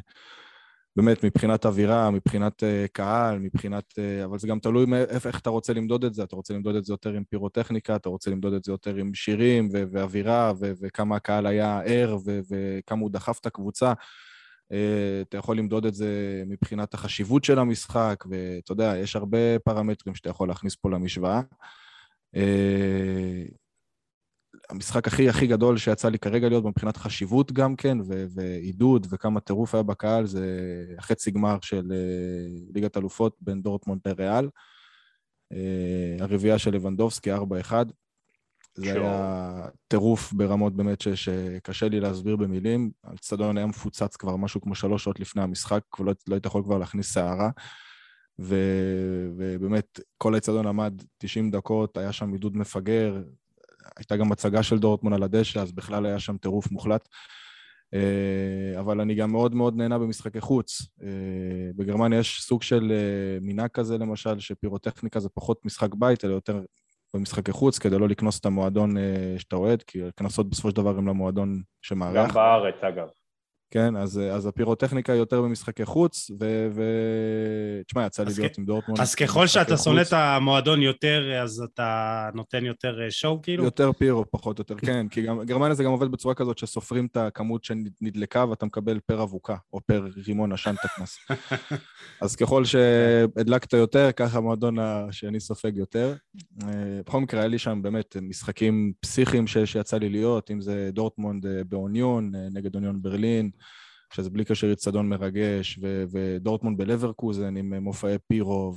[0.96, 3.84] באמת, מבחינת אווירה, מבחינת uh, קהל, מבחינת...
[3.92, 4.86] Uh, אבל זה גם תלוי
[5.26, 6.22] איך אתה רוצה למדוד את זה.
[6.22, 9.14] אתה רוצה למדוד את זה יותר עם פירוטכניקה, אתה רוצה למדוד את זה יותר עם
[9.14, 13.92] שירים ו- ואווירה, ו- וכמה הקהל היה ער, ו- וכמה הוא דחף את הקבוצה.
[15.22, 20.30] אתה יכול למדוד את זה מבחינת החשיבות של המשחק, ואתה יודע, יש הרבה פרמטרים שאתה
[20.30, 21.40] יכול להכניס פה למשוואה.
[22.36, 23.54] Uh,
[24.70, 29.40] המשחק הכי הכי גדול שיצא לי כרגע להיות מבחינת חשיבות גם כן, ו- ועידוד, וכמה
[29.40, 30.46] טירוף היה בקהל, זה
[30.98, 34.48] החצי גמר של uh, ליגת אלופות בין דורטמונד לריאל.
[35.54, 37.36] Uh, הרביעייה של לבנדובסקי, 4-1.
[38.74, 38.92] זה.
[38.92, 42.90] היה טירוף ברמות באמת ש- שקשה לי להסביר במילים.
[43.04, 46.78] האצטדיון היה מפוצץ כבר משהו כמו שלוש שעות לפני המשחק, ולא לא היית יכול כבר
[46.78, 47.50] להכניס סערה.
[48.38, 53.22] ו- ובאמת, כל האצטדיון עמד 90 דקות, היה שם עידוד מפגר,
[53.96, 57.08] הייתה גם הצגה של דורטמון על הדשא, אז בכלל היה שם טירוף מוחלט.
[57.94, 60.82] אה, אבל אני גם מאוד מאוד נהנה במשחקי חוץ.
[61.02, 66.34] אה, בגרמניה יש סוג של אה, מנהג כזה, למשל, שפירוטכניקה זה פחות משחק בית, אלא
[66.34, 66.60] יותר
[67.14, 68.94] במשחקי חוץ, כדי לא לקנוס את המועדון
[69.38, 72.28] שאתה אוהד, כי קנסות בסופו של דבר הם למועדון שמארח.
[72.28, 73.08] גם בארץ, אגב.
[73.70, 76.68] כן, אז, אז הפירוטכניקה היא יותר במשחקי חוץ, ו...
[76.74, 76.82] ו...
[77.86, 78.58] תשמע, יצא לי להיות כ...
[78.58, 79.00] עם דורטמונד.
[79.00, 83.64] אז ככל שאתה שונא את המועדון יותר, אז אתה נותן יותר שואו, אה, כאילו?
[83.64, 87.06] יותר פירו, פחות או יותר, כן, כי גם, גרמניה זה גם עובד בצורה כזאת שסופרים
[87.06, 91.18] את הכמות שנדלקה ואתה מקבל פר אבוקה, או פר רימון עשן את הקנס.
[92.22, 96.14] אז ככל שהדלקת יותר, ככה המועדון השני סופג יותר.
[96.62, 101.46] אה, בכל מקרה, היה לי שם באמת משחקים פסיכיים שיצא לי להיות, אם זה דורטמונד
[101.46, 103.50] אה, באוניון, נגד אוניון ברלין,
[104.12, 108.74] שזה בלי קשר איצטדיון מרגש, ו- ודורטמונד בלברקוזן עם מופעי פירו,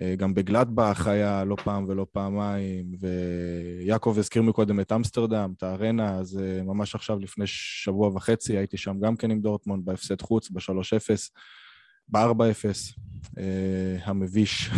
[0.00, 6.38] וגם בגלדבך היה לא פעם ולא פעמיים, ויעקב הזכיר מקודם את אמסטרדם, את הארנה, אז
[6.38, 11.30] אה, ממש עכשיו לפני שבוע וחצי הייתי שם גם כן עם דורטמונד בהפסד חוץ, ב-3-0,
[12.08, 12.64] ב-4-0,
[13.38, 14.70] אה, המביש.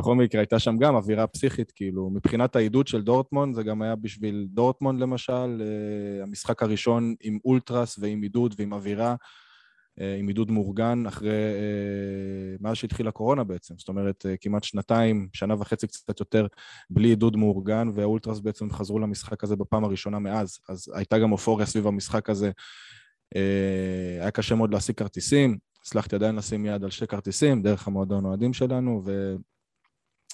[0.00, 3.96] בכל מקרה, הייתה שם גם אווירה פסיכית, כאילו, מבחינת העידוד של דורטמונד, זה גם היה
[3.96, 10.50] בשביל דורטמונד למשל, uh, המשחק הראשון עם אולטרס ועם עידוד ועם אווירה, uh, עם עידוד
[10.50, 16.46] מאורגן, אחרי, uh, מאז שהתחילה הקורונה בעצם, זאת אומרת, כמעט שנתיים, שנה וחצי קצת יותר,
[16.90, 21.66] בלי עידוד מאורגן, והאולטרס בעצם חזרו למשחק הזה בפעם הראשונה מאז, אז הייתה גם אופוריה
[21.66, 22.50] סביב המשחק הזה.
[24.20, 28.52] היה קשה מאוד להשיג כרטיסים, הצלחתי עדיין לשים יד על שתי כרטיסים, דרך המועדון אוהדים
[28.52, 29.36] שלנו, ו...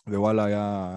[0.09, 0.91] ווואלה, היה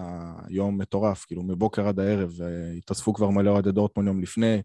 [0.50, 2.32] יום מטורף, כאילו מבוקר עד הערב,
[2.78, 4.62] התאספו כבר מלא אוהדי דורטמונד יום לפני,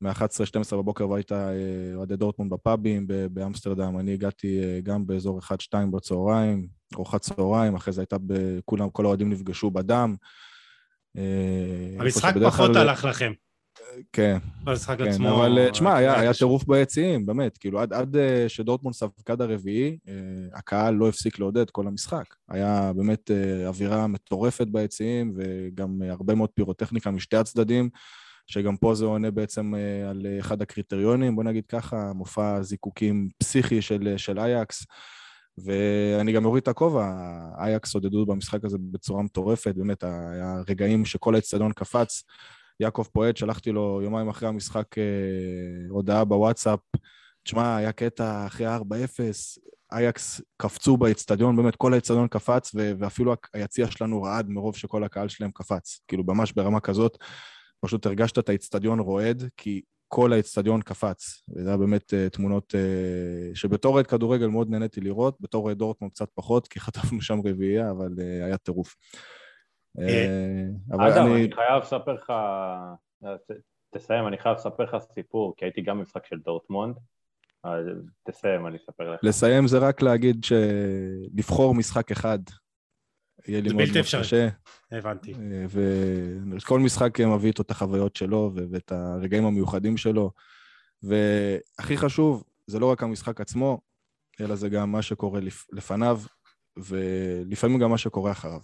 [0.00, 1.48] מ-11-12 בבוקר והיית אה,
[1.94, 5.46] אוהדי דורטמונד בפאבים באמסטרדם, אני הגעתי אה, גם באזור 1-2
[5.92, 8.16] בצהריים, ארוחת צהריים, אחרי זה הייתה,
[8.64, 10.14] כולם, כל האוהדים נפגשו בדם.
[11.16, 13.32] אה, המשחק פחות הלך לכם.
[14.12, 14.38] כן.
[14.64, 15.36] במשחק כן, עצמו...
[15.36, 17.58] אבל אה, תשמע, היה, היה טירוף ביציעים, באמת.
[17.58, 20.14] כאילו, עד, עד אה, שדורטמונד ספגד הרביעי, אה,
[20.54, 22.24] הקהל לא הפסיק לעודד כל המשחק.
[22.48, 23.30] היה באמת
[23.66, 27.88] אווירה מטורפת ביציעים, וגם הרבה מאוד פירוטכניקה משתי הצדדים,
[28.46, 29.74] שגם פה זה עונה בעצם
[30.10, 34.86] על אחד הקריטריונים, בוא נגיד ככה, מופע זיקוקים פסיכי של, של אייקס.
[35.64, 37.10] ואני גם אוריד את הכובע,
[37.58, 42.22] אייקס עודדו במשחק הזה בצורה מטורפת, באמת, היה רגעים שכל האצטדיון קפץ.
[42.80, 45.02] יעקב פועד, שלחתי לו יומיים אחרי המשחק אה,
[45.90, 46.80] הודעה בוואטסאפ.
[47.44, 48.80] תשמע, היה קטע אחרי 4-0,
[49.92, 55.50] אייקס קפצו באצטדיון, באמת כל האצטדיון קפץ, ואפילו היציע שלנו רעד מרוב שכל הקהל שלהם
[55.54, 56.00] קפץ.
[56.08, 57.18] כאילו, ממש ברמה כזאת,
[57.80, 61.42] פשוט הרגשת את האצטדיון רועד, כי כל האצטדיון קפץ.
[61.48, 66.12] וזה היה באמת uh, תמונות uh, שבתור אוהד כדורגל מאוד נהניתי לראות, בתור אוהד דורטמונד
[66.12, 68.94] קצת פחות, כי חטפנו שם רביעייה, אבל uh, היה טירוף.
[70.00, 72.32] אה, אדם, אני חייב לספר לך,
[73.94, 76.96] תסיים, אני חייב לספר לך סיפור, כי הייתי גם משחק של דורטמונד,
[78.28, 79.20] תסיים, אני אספר לך.
[79.22, 82.38] לסיים זה רק להגיד שלבחור משחק אחד
[83.48, 84.48] יהיה לי מאוד מאוד קשה.
[84.92, 85.34] הבנתי.
[85.34, 90.30] אה, וכל משחק מביא איתו את החוויות שלו ואת הרגעים המיוחדים שלו.
[91.02, 93.80] והכי חשוב, זה לא רק המשחק עצמו,
[94.40, 95.40] אלא זה גם מה שקורה
[95.72, 96.20] לפניו,
[96.76, 98.60] ולפעמים גם מה שקורה אחריו.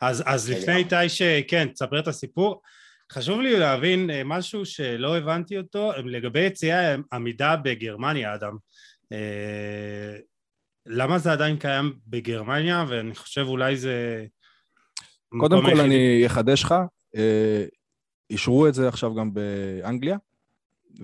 [0.00, 2.62] אז, אז לפני איתי שכן, תספר את הסיפור.
[3.12, 8.56] חשוב לי להבין אה, משהו שלא הבנתי אותו לגבי יציאה עמידה בגרמניה, אדם.
[9.12, 10.16] אה,
[10.86, 14.26] למה זה עדיין קיים בגרמניה, ואני חושב אולי זה...
[15.40, 16.74] קודם כל אני אחדש לך,
[17.16, 17.64] אה,
[18.30, 20.16] אישרו את זה עכשיו גם באנגליה,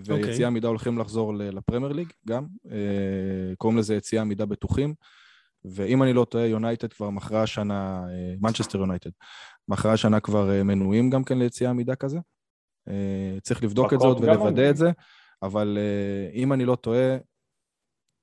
[0.05, 0.51] ויציאה okay.
[0.51, 2.47] עמידה הולכים לחזור לפרמייר ליג גם,
[3.59, 4.95] קוראים לזה יציאה עמידה בטוחים.
[5.65, 8.03] ואם אני לא טועה, יונייטד כבר מכרה השנה,
[8.41, 9.11] מנצ'סטר יונייטד,
[9.69, 12.19] מכרה השנה כבר מנויים גם כן ליציאה מידה כזה.
[13.43, 14.91] צריך לבדוק את זה עוד ולוודא את זה,
[15.43, 15.79] אבל
[16.35, 17.17] אם אני לא טועה,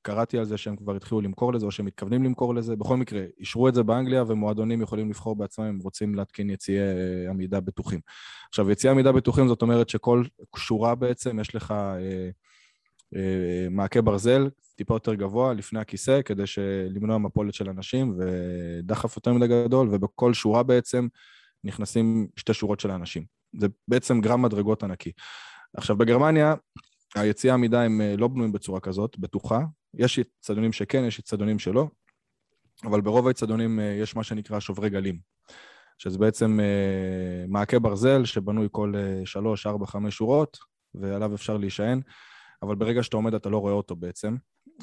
[0.01, 2.75] קראתי על זה שהם כבר התחילו למכור לזה, או שהם מתכוונים למכור לזה.
[2.75, 7.29] בכל מקרה, אישרו את זה באנגליה, ומועדונים יכולים לבחור בעצמם אם רוצים להתקין יציאי אה,
[7.29, 7.99] עמידה בטוחים.
[8.49, 10.23] עכשיו, יציאי עמידה בטוחים זאת אומרת שכל
[10.57, 12.29] שורה בעצם יש לך אה,
[13.15, 16.43] אה, מעקה ברזל, טיפה יותר גבוה, לפני הכיסא, כדי
[16.89, 21.07] למנוע מפולת של אנשים, ודחף יותר מדי גדול, ובכל שורה בעצם
[21.63, 23.25] נכנסים שתי שורות של האנשים.
[23.59, 25.11] זה בעצם גרם מדרגות ענקי.
[25.77, 26.53] עכשיו, בגרמניה,
[27.15, 29.59] היציאה עמידה הם אה, לא בנויים בצורה כזאת, בטוחה,
[29.93, 31.87] יש אצטדיונים שכן, יש אצטדיונים שלא,
[32.83, 35.19] אבל ברוב האצטדיונים אה, יש מה שנקרא שוברי גלים,
[35.97, 38.93] שזה בעצם אה, מעקה ברזל שבנוי כל
[39.25, 40.57] שלוש, ארבע, חמש שורות,
[40.95, 42.01] ועליו אפשר להישען,
[42.63, 44.35] אבל ברגע שאתה עומד אתה לא רואה אותו בעצם,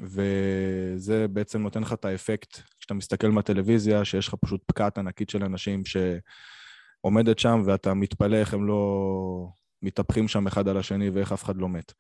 [0.03, 5.45] וזה בעצם נותן לך את האפקט, כשאתה מסתכל מהטלוויזיה, שיש לך פשוט פקעת ענקית של
[5.45, 9.49] אנשים שעומדת שם, ואתה מתפלא איך הם לא
[9.83, 11.93] מתהפכים שם אחד על השני ואיך אף אחד לא מת.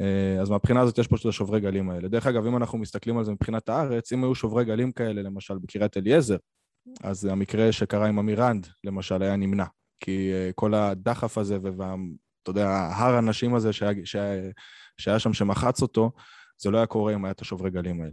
[0.00, 2.08] אה, אז מהבחינה הזאת יש פה את השוברי גלים האלה.
[2.08, 5.58] דרך אגב, אם אנחנו מסתכלים על זה מבחינת הארץ, אם היו שוברי גלים כאלה, למשל
[5.58, 6.36] בקריית אליעזר,
[7.02, 9.64] אז המקרה שקרה עם אמירנד, למשל, היה נמנע.
[10.00, 11.58] כי אה, כל הדחף הזה,
[12.40, 14.50] ואתה יודע, הר הנשים הזה שהיה, שהיה,
[14.96, 16.12] שהיה שם שמחץ אותו,
[16.58, 18.12] זה לא היה קורה אם היה את השוברי גלים האלה.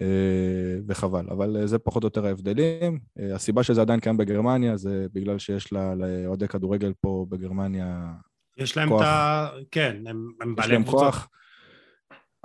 [0.00, 2.98] אה, וחבל, אבל זה פחות או יותר ההבדלים.
[3.34, 8.12] הסיבה שזה עדיין קיים בגרמניה זה בגלל שיש לאוהדי כדורגל פה בגרמניה
[8.58, 9.02] יש להם כוח.
[9.02, 9.48] את ה...
[9.70, 10.94] כן, הם, הם בעלי קבוצות.
[10.94, 11.28] יש להם כוח.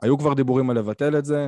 [0.02, 1.48] היו כבר דיבורים על לבטל את זה,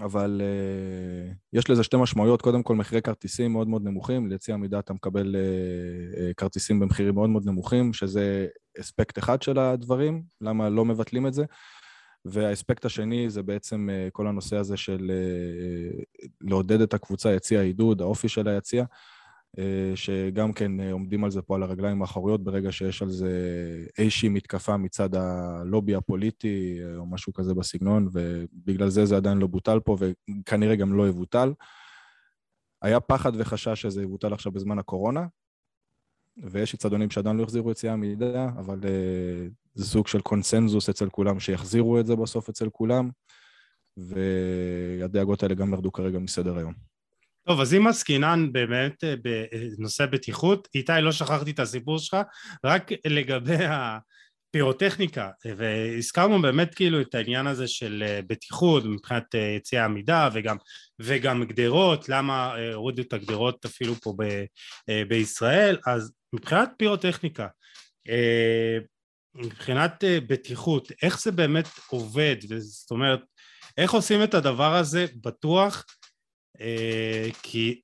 [0.00, 2.42] אבל uh, יש לזה שתי משמעויות.
[2.42, 4.26] קודם כל, מחירי כרטיסים מאוד מאוד נמוכים.
[4.26, 8.46] ליציע עמידה אתה מקבל uh, כרטיסים במחירים מאוד מאוד נמוכים, שזה
[8.80, 11.44] אספקט אחד של הדברים, למה לא מבטלים את זה.
[12.24, 18.00] והאספקט השני זה בעצם uh, כל הנושא הזה של uh, לעודד את הקבוצה, יציע העידוד,
[18.00, 18.84] האופי של היציע.
[19.58, 23.30] אה, שגם כן אה, עומדים על זה פה על הרגליים האחוריות ברגע שיש על זה
[23.98, 29.46] איזושהי מתקפה מצד הלובי הפוליטי אה, או משהו כזה בסגנון, ובגלל זה זה עדיין לא
[29.46, 31.52] בוטל פה וכנראה גם לא יבוטל.
[32.82, 35.26] היה פחד וחשש שזה יבוטל עכשיו בזמן הקורונה,
[36.36, 38.80] ויש אצטדיונים שעדיין לא החזירו יציאה מידע, אבל
[39.74, 43.10] זה סוג של קונסנזוס אצל כולם שיחזירו את זה בסוף אצל כולם,
[43.96, 46.95] והדאגות האלה גם ירדו כרגע מסדר היום.
[47.48, 49.14] טוב, אז אם עסקינן באמת אה,
[49.76, 52.16] בנושא בטיחות, איתי, לא שכחתי את הסיפור שלך,
[52.64, 59.84] רק לגבי הפירוטכניקה, והזכרנו באמת כאילו את העניין הזה של אה, בטיחות מבחינת אה, יציאה
[59.84, 60.56] עמידה וגם,
[61.00, 64.44] וגם גדרות, למה הורידו את הגדרות אפילו פה ב,
[65.08, 67.46] בישראל, אז מבחינת פירוטכניקה,
[69.34, 73.20] מבחינת בטיחות, איך זה באמת עובד, זאת אומרת,
[73.78, 75.84] איך עושים את הדבר הזה בטוח
[77.42, 77.80] כי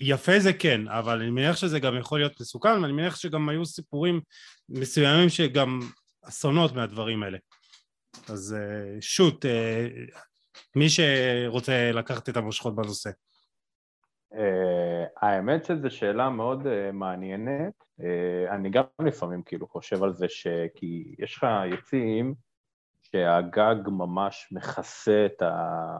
[0.00, 3.66] יפה זה כן, אבל אני מניח שזה גם יכול להיות מסוכן, ואני מניח שגם היו
[3.66, 4.20] סיפורים
[4.68, 5.80] מסוימים שגם
[6.24, 7.38] אסונות מהדברים האלה.
[8.28, 9.88] אז אה, שוט, אה,
[10.76, 13.10] מי שרוצה לקחת את המושכות בנושא.
[15.22, 17.72] האמת שזו שאלה מאוד מעניינת.
[18.50, 22.34] אני גם לפעמים כאילו חושב על זה שכי יש לך יציאים
[23.12, 25.42] שהגג ממש מכסה את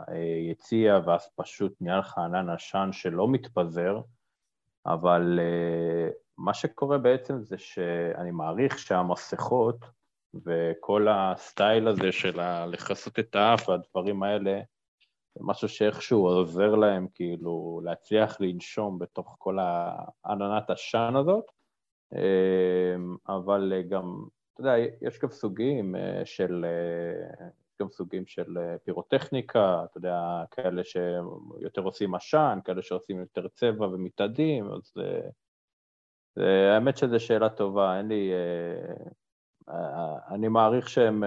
[0.06, 4.00] היציע ואז פשוט נהיה לך ענן עשן שלא מתפזר,
[4.86, 9.84] אבל אה, מה שקורה בעצם זה שאני מעריך שהמסכות
[10.46, 14.60] וכל הסטייל הזה של לכסות את האף והדברים האלה,
[15.34, 21.44] זה משהו שאיכשהו עוזר להם כאילו להצליח לנשום בתוך כל העננת עשן הזאת,
[22.14, 22.94] אה,
[23.28, 27.46] אבל גם אתה יודע, יש גם סוגים אה, של, אה,
[27.80, 33.86] גם סוגים של אה, פירוטכניקה, אתה יודע, כאלה שיותר עושים עשן, כאלה שעושים יותר צבע
[33.86, 34.92] ומתאדים, אז
[36.34, 38.32] זה, האמת שזו שאלה טובה, אין לי...
[40.28, 41.24] אני מעריך שהם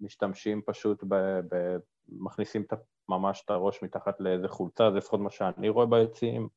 [0.00, 1.14] משתמשים פשוט ב...
[1.50, 1.76] ב
[2.08, 2.64] מכניסים
[3.08, 6.48] ממש את הראש מתחת לאיזה חולצה, זה לפחות מה שאני רואה ביציעים,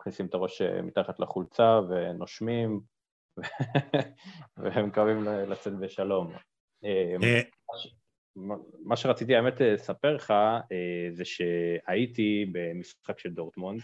[0.00, 2.80] מכניסים את הראש מתחת לחולצה ונושמים,
[4.56, 6.32] והם מקווים לצאת בשלום.
[6.84, 7.42] אה, אה.
[8.84, 13.80] מה שרציתי האמת לספר לך אה, זה שהייתי במשחק של דורטמונד,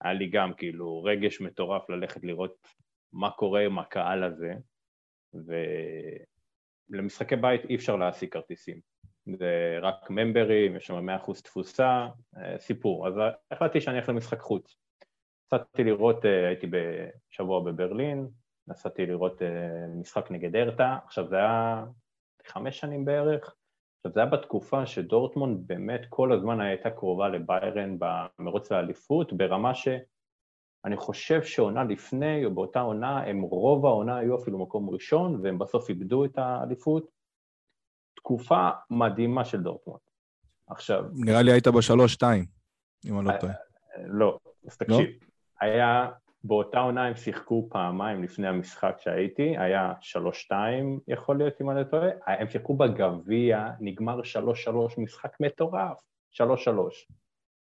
[0.00, 2.68] היה לי גם כאילו רגש מטורף ללכת לראות
[3.12, 4.52] מה קורה עם הקהל הזה,
[6.90, 8.80] ולמשחקי בית אי אפשר להשיג כרטיסים,
[9.38, 12.08] זה רק ממברים, יש שם 100% תפוסה,
[12.58, 13.14] סיפור, אז
[13.50, 14.76] החלטתי שאני אלך למשחק חוץ.
[15.46, 18.28] יצאתי לראות, הייתי בשבוע בברלין,
[18.68, 19.44] נסעתי לראות uh,
[20.00, 21.84] משחק נגד הרטה, עכשיו זה היה
[22.46, 23.54] חמש שנים בערך,
[23.96, 30.96] עכשיו, זה היה בתקופה שדורטמונד באמת כל הזמן הייתה קרובה לביירן במרוץ לאליפות, ברמה שאני
[30.96, 35.88] חושב שעונה לפני, או באותה עונה, הם רוב העונה היו אפילו מקום ראשון, והם בסוף
[35.88, 37.10] איבדו את האליפות.
[38.16, 40.00] תקופה מדהימה של דורטמונד.
[40.66, 41.04] עכשיו...
[41.12, 42.46] נראה לי היית בשלוש-שתיים,
[43.06, 43.54] אם אני לא טועה.
[44.06, 45.10] לא, אז תקשיב.
[45.60, 46.10] היה
[46.44, 51.84] באותה עונה הם שיחקו פעמיים לפני המשחק שהייתי, היה שלוש-שתיים יכול להיות אם אני לא
[51.84, 57.08] טועה, הם שיחקו בגביע, נגמר שלוש-שלוש, משחק מטורף, שלוש-שלוש.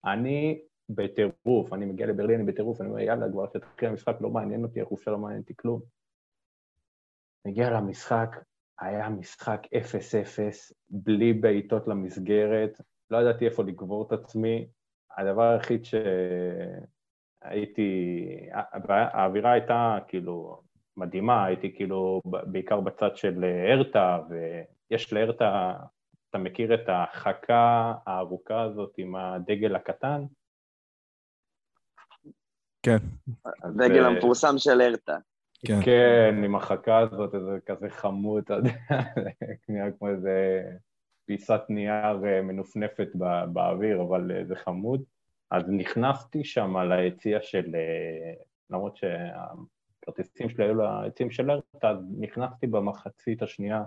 [0.04, 4.64] אני בטירוף, אני מגיע לברלין, אני בטירוף, אני אומר יאללה כבר תתחיל המשחק, לא מעניין
[4.64, 5.80] אותי, החופשה לא מעניין אותי כלום.
[7.46, 8.36] מגיע למשחק,
[8.80, 9.72] היה משחק 0-0,
[10.90, 12.80] בלי בעיטות למסגרת,
[13.10, 14.68] לא ידעתי איפה לגבור את עצמי,
[15.16, 15.94] הדבר היחיד ש...
[17.44, 18.26] הייתי,
[18.88, 20.62] האווירה הייתה כאילו
[20.96, 25.74] מדהימה, הייתי כאילו בעיקר בצד של הרטה, ויש להרטה,
[26.30, 30.22] אתה מכיר את החכה הארוכה הזאת עם הדגל הקטן?
[32.82, 32.96] כן.
[33.62, 35.16] הדגל המפורסם של הרטה.
[35.66, 35.80] כן.
[35.84, 38.72] כן, עם החכה הזאת, זה כזה חמוד, אתה יודע,
[39.68, 40.62] נראה כמו איזה
[41.24, 43.08] פיסת נייר אה, מנופנפת
[43.52, 45.02] באוויר, אבל אה, זה חמוד.
[45.52, 48.34] אז נכנסתי שם ליציע של, אה,
[48.70, 53.84] למרות שהכרטיסים שלי היו ליציעים של ארט, אז נכנסתי במחצית השנייה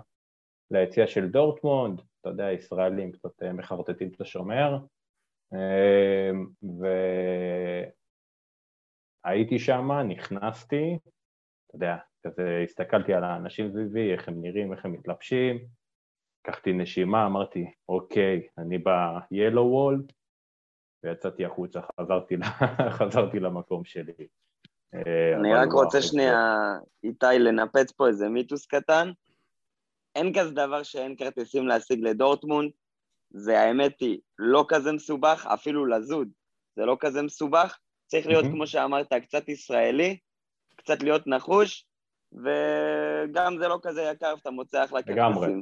[0.70, 4.78] ליציע של דורטמונד, אתה יודע, ישראלים קצת אה, מחרטטים את השומר,
[5.54, 6.30] אה,
[9.24, 10.98] והייתי שם, נכנסתי,
[11.66, 11.96] אתה יודע,
[12.26, 15.58] כזה הסתכלתי על האנשים סביבי, איך הם נראים, איך הם מתלבשים,
[16.40, 20.12] לקחתי נשימה, אמרתי, אוקיי, אני ב-Yellow Wall,
[21.04, 22.36] ויצאתי החוצה, חזרתי,
[22.98, 24.12] חזרתי למקום שלי.
[24.94, 26.54] אה, אני רק רוצה שנייה,
[27.04, 29.10] איתי, לנפץ פה איזה מיתוס קטן.
[30.14, 32.70] אין כזה דבר שאין כרטיסים להשיג לדורטמונד,
[33.30, 36.28] זה האמת היא לא כזה מסובך, אפילו לזוד,
[36.76, 40.18] זה לא כזה מסובך, צריך להיות, כמו שאמרת, קצת ישראלי,
[40.76, 41.86] קצת להיות נחוש,
[42.32, 45.16] וגם זה לא כזה יקר, ואתה מוצא אחלה כרטיסים.
[45.16, 45.52] לגמרי.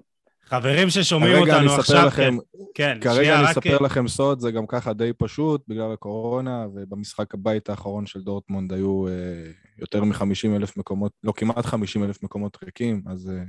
[0.47, 2.37] חברים ששומעים אותנו עכשיו, לכם,
[2.75, 3.81] כן, כן, כרגע אני אספר רק...
[3.81, 9.09] לכם סוד, זה גם ככה די פשוט בגלל הקורונה, ובמשחק הבית האחרון של דורטמונד היו
[9.09, 9.13] אה,
[9.79, 13.31] יותר מ-50 אלף מקומות, לא, כמעט 50 אלף מקומות ריקים, אז...
[13.31, 13.45] אה,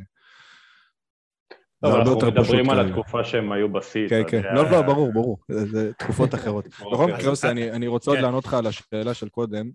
[1.81, 4.09] טוב, אנחנו מדברים על התקופה שהם היו בשיא.
[4.09, 6.67] כן, כן, לא, לא, ברור, ברור, זה תקופות אחרות.
[6.67, 8.23] בכל מקרה, יוסי, אני רוצה עוד כן.
[8.23, 9.71] לענות לך על השאלה של קודם,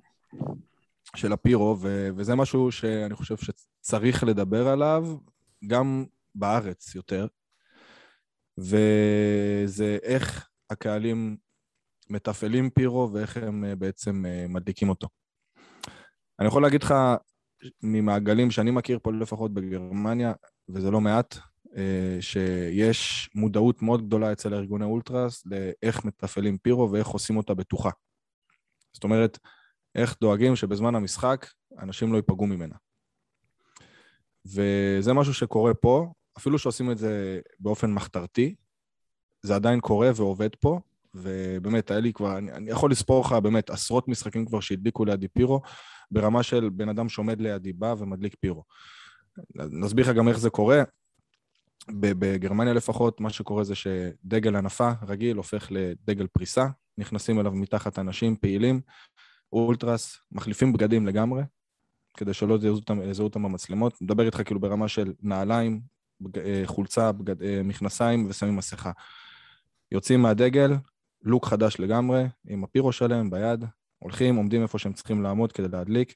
[1.16, 1.76] של הפירו,
[2.16, 5.06] וזה משהו שאני חושב שצריך לדבר עליו,
[5.66, 6.04] גם
[6.35, 7.26] בארץ יותר,
[8.59, 11.37] וזה איך הקהלים
[12.11, 15.09] מתפעלים פירו ואיך הם אה, בעצם אה, מדליקים אותו.
[16.41, 16.95] אני יכול להגיד לך,
[17.83, 20.33] ממעגלים שאני מכיר פה לפחות בגרמניה,
[20.68, 21.37] וזה לא מעט,
[21.76, 27.91] אה, שיש מודעות מאוד גדולה אצל ארגוני אולטרס לאיך מתפעלים פירו ואיך עושים אותה בטוחה.
[28.93, 29.39] זאת אומרת,
[29.95, 31.47] איך דואגים שבזמן המשחק
[31.78, 32.74] אנשים לא ייפגעו ממנה.
[34.47, 38.55] וזה משהו שקורה פה, אפילו שעושים את זה באופן מחתרתי,
[39.43, 40.80] זה עדיין קורה ועובד פה,
[41.14, 45.28] ובאמת, היה לי כבר, אני, אני יכול לספור לך באמת עשרות משחקים כבר שהדליקו לידי
[45.28, 45.61] פירו,
[46.11, 48.64] ברמה של בן אדם שעומד לידי בא ומדליק פירו.
[49.55, 50.82] נסביר לך גם איך זה קורה.
[51.91, 56.66] בגרמניה לפחות, מה שקורה זה שדגל הנפה רגיל הופך לדגל פריסה,
[56.99, 58.80] נכנסים אליו מתחת אנשים פעילים,
[59.53, 61.43] אולטרס, מחליפים בגדים לגמרי,
[62.16, 62.59] כדי שלא
[63.05, 64.03] יזהו אותם במצלמות.
[64.03, 65.80] מדבר איתך כאילו ברמה של נעליים,
[66.64, 68.92] חולצה, בגד, אה, מכנסיים ושמים מסכה.
[69.92, 70.72] יוצאים מהדגל,
[71.22, 73.64] לוק חדש לגמרי, עם הפירו שלהם ביד,
[73.98, 76.14] הולכים, עומדים איפה שהם צריכים לעמוד כדי להדליק,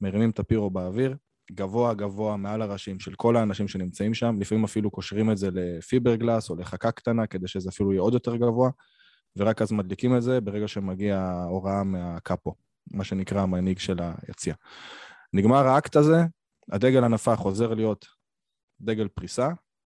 [0.00, 1.16] מרימים את הפירו באוויר,
[1.52, 6.50] גבוה גבוה מעל הראשים של כל האנשים שנמצאים שם, לפעמים אפילו קושרים את זה לפיברגלס
[6.50, 8.70] או לחכה קטנה כדי שזה אפילו יהיה עוד יותר גבוה,
[9.36, 12.54] ורק אז מדליקים את זה ברגע שמגיע הוראה מהקאפו,
[12.92, 14.54] מה שנקרא המנהיג של היציע.
[15.32, 16.24] נגמר האקט הזה,
[16.72, 18.06] הדגל הנפה חוזר להיות
[18.80, 19.48] דגל פריסה,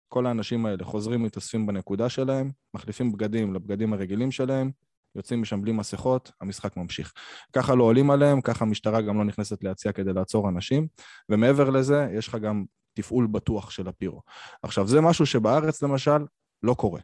[0.08, 4.72] כל האנשים האלה חוזרים, מתאספים בנקודה שלהם, מחליפים בגדים לבגדים הרגילים שלהם,
[5.16, 7.14] יוצאים משם בלי מסכות, המשחק ממשיך.
[7.54, 10.88] ככה לא עולים עליהם, ככה המשטרה גם לא נכנסת להציע כדי לעצור אנשים,
[11.30, 14.22] ומעבר לזה, יש לך גם תפעול בטוח של הפירו.
[14.64, 16.26] עכשיו, זה משהו שבארץ, למשל,
[16.64, 17.02] לא קורה.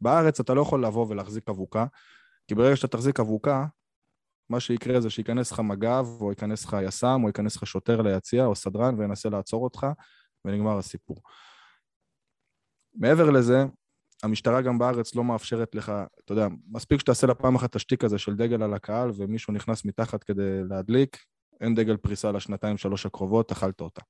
[0.00, 1.86] בארץ אתה לא יכול לבוא ולהחזיק אבוקה,
[2.48, 3.66] כי ברגע שאתה תחזיק אבוקה,
[4.50, 8.44] מה שיקרה זה שייכנס לך מג"ב, או ייכנס לך יס"מ, או ייכנס לך שוטר ליציע,
[8.44, 9.86] או סדרן, וינסה לעצור אותך,
[10.44, 11.16] ונגמר הסיפור.
[12.94, 13.64] מעבר לזה,
[14.22, 15.92] המשטרה גם בארץ לא מאפשרת לך,
[16.24, 19.52] אתה יודע, מספיק שתעשה לה פעם אחת את השטיק הזה של דגל על הקהל ומישהו
[19.52, 21.24] נכנס מתחת כדי להדליק,
[21.60, 24.02] אין דגל פריסה לשנתיים שלוש הקרובות, אכלת אותה.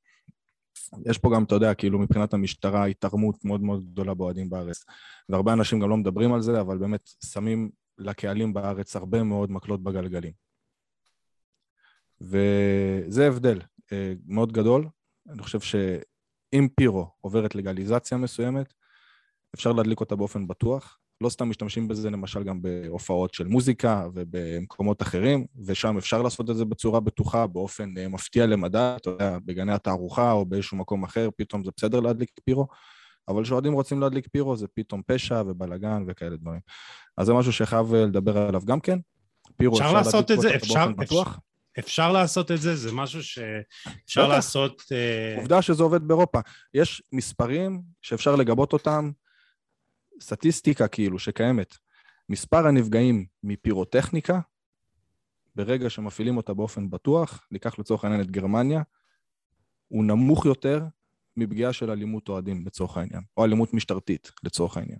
[1.07, 4.85] יש פה גם, אתה יודע, כאילו מבחינת המשטרה, התערמות מאוד מאוד גדולה באוהדים בארץ.
[5.29, 9.83] והרבה אנשים גם לא מדברים על זה, אבל באמת שמים לקהלים בארץ הרבה מאוד מקלות
[9.83, 10.33] בגלגלים.
[12.21, 13.61] וזה הבדל
[13.93, 14.89] אה, מאוד גדול.
[15.29, 15.61] אני חושב
[16.55, 18.73] שאם פירו עוברת לגליזציה מסוימת,
[19.55, 20.99] אפשר להדליק אותה באופן בטוח.
[21.21, 26.57] לא סתם משתמשים בזה למשל גם בהופעות של מוזיקה ובמקומות אחרים, ושם אפשר לעשות את
[26.57, 31.29] זה בצורה בטוחה, באופן אה, מפתיע למדי, אתה יודע, בגני התערוכה או באיזשהו מקום אחר,
[31.37, 32.67] פתאום זה בסדר להדליק פירו,
[33.29, 36.61] אבל כשאוהדים רוצים להדליק פירו זה פתאום פשע ובלאגן וכאלה דברים.
[37.17, 38.99] אז זה משהו שחייב אה, לדבר עליו גם כן.
[39.57, 41.23] פירו אפשר, אפשר לעשות את זה, אפשר, אפשר,
[41.79, 44.35] אפשר לעשות את זה, זה משהו שאפשר בטח.
[44.35, 44.83] לעשות...
[44.93, 46.41] אה, עובדה שזה עובד באירופה.
[46.75, 49.11] יש מספרים שאפשר לגבות אותם,
[50.21, 51.75] סטטיסטיקה כאילו שקיימת.
[52.29, 54.41] מספר הנפגעים מפירוטכניקה,
[55.55, 58.83] ברגע שמפעילים אותה באופן בטוח, ניקח לצורך העניין את גרמניה,
[59.89, 60.85] הוא נמוך יותר
[61.37, 64.99] מפגיעה של אלימות אוהדים לצורך העניין, או אלימות משטרתית לצורך העניין.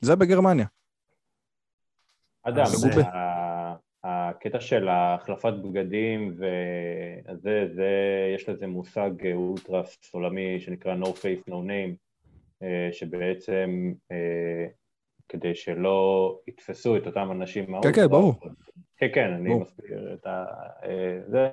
[0.00, 0.66] זה בגרמניה.
[2.42, 3.02] אדם, זה...
[4.04, 7.90] הקטע של החלפת בגדים, וזה, זה,
[8.34, 11.96] יש לזה מושג אולטרס עולמי שנקרא No Face No Name,
[12.62, 14.66] אה, שבעצם אה,
[15.28, 17.94] כדי שלא יתפסו את אותם אנשים מהאולטרס.
[17.94, 18.34] כן, כן, ברור.
[18.96, 20.44] כן, כן, אני מסביר את ה...
[20.84, 21.48] אה, זה.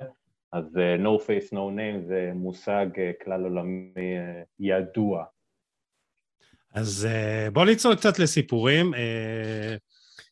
[0.52, 2.86] אז No Face No Name זה מושג
[3.24, 3.92] כלל עולמי
[4.60, 5.24] ידוע.
[6.74, 7.08] אז
[7.52, 8.90] בואו נצלול קצת לסיפורים.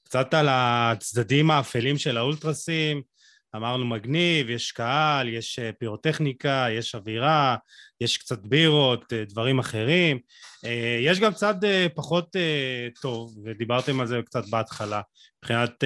[0.09, 3.03] קצת על הצדדים האפלים של האולטרסים,
[3.57, 7.57] אמרנו מגניב, יש קהל, יש אה, פירוטכניקה, יש אווירה,
[8.01, 10.19] יש קצת בירות, אה, דברים אחרים.
[10.65, 11.55] אה, יש גם צד
[11.95, 12.37] פחות
[13.01, 15.01] טוב, ודיברתם על זה קצת בהתחלה,
[15.39, 15.85] מבחינת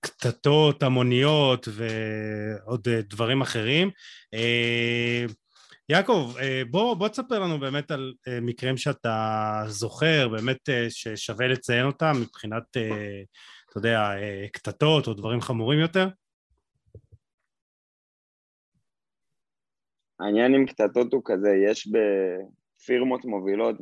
[0.00, 3.90] קטטות המוניות ועוד דברים אחרים.
[5.90, 11.48] יעקב, אה, בוא, בוא תספר לנו באמת על אה, מקרים שאתה זוכר, באמת אה, ששווה
[11.48, 12.62] לציין אותם מבחינת,
[13.70, 14.10] אתה יודע,
[14.52, 16.08] קטטות או דברים חמורים יותר?
[20.20, 23.76] העניין עם קטטות הוא כזה, יש בפירמות מובילות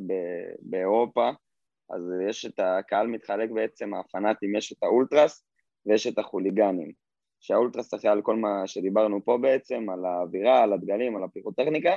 [0.61, 1.29] באירופה,
[1.89, 5.45] אז יש את הקהל מתחלק בעצם, הפנאטים, יש את האולטרס
[5.85, 7.06] ויש את החוליגנים.
[7.39, 11.95] שהאולטרס אחראי על כל מה שדיברנו פה בעצם, על האווירה, על הדגלים, על הפירוטכניקה,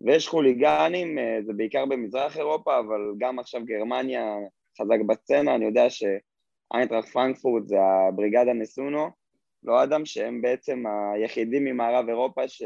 [0.00, 4.36] ויש חוליגנים, אה, זה בעיקר במזרח אירופה, אבל גם עכשיו גרמניה
[4.80, 9.08] חזק בסצנה, אני יודע שאיינטראך פרנקפורט זה הבריגדה נסונו,
[9.62, 10.84] לא אדם שהם בעצם
[11.14, 12.62] היחידים ממערב אירופה ש...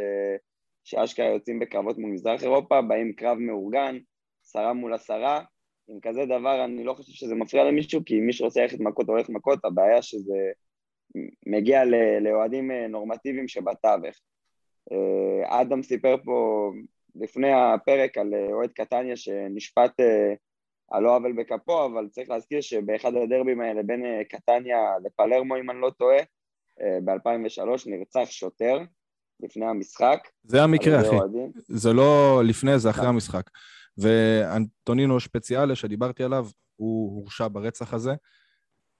[0.84, 3.98] שאשכרה יוצאים בקרבות מול מזרח אירופה, באים קרב מאורגן,
[4.44, 5.44] עשרה מול עשרה,
[5.88, 9.28] עם כזה דבר אני לא חושב שזה מפריע למישהו, כי מי שרוצה ללכת מכות הולך
[9.28, 10.36] מכות, הבעיה שזה
[11.46, 11.82] מגיע
[12.20, 14.16] לאוהדים אה, נורמטיביים שבתווך.
[14.92, 16.70] אה, אדם סיפר פה
[17.14, 20.00] לפני הפרק על אה, אוהד קטניה שנשפט
[20.90, 25.80] על לא עוול בכפו, אבל צריך להזכיר שבאחד הדרבים האלה בין קטניה לפלרמו, אם אני
[25.80, 26.18] לא טועה,
[27.04, 28.78] ב-2003 נרצח שוטר
[29.40, 30.18] לפני המשחק.
[30.42, 31.08] זה המקרה, אחי.
[31.08, 31.52] אוהדים.
[31.56, 33.50] זה לא לפני, זה אחרי המשחק.
[33.98, 36.46] ואנטונינו שפציאלה, שדיברתי עליו,
[36.76, 38.12] הוא הורשע ברצח הזה,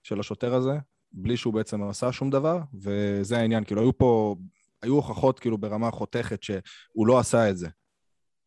[0.03, 0.73] של השוטר הזה,
[1.13, 4.35] בלי שהוא בעצם עשה שום דבר, וזה העניין, כאילו היו פה,
[4.81, 7.67] היו הוכחות כאילו ברמה חותכת שהוא לא עשה את זה.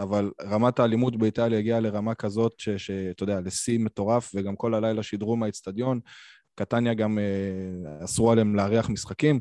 [0.00, 5.36] אבל רמת האלימות באיטליה הגיעה לרמה כזאת, שאתה יודע, לשיא מטורף, וגם כל הלילה שידרו
[5.36, 6.00] מהאיצטדיון.
[6.54, 9.40] קטניה גם אה, אסרו עליהם לארח משחקים,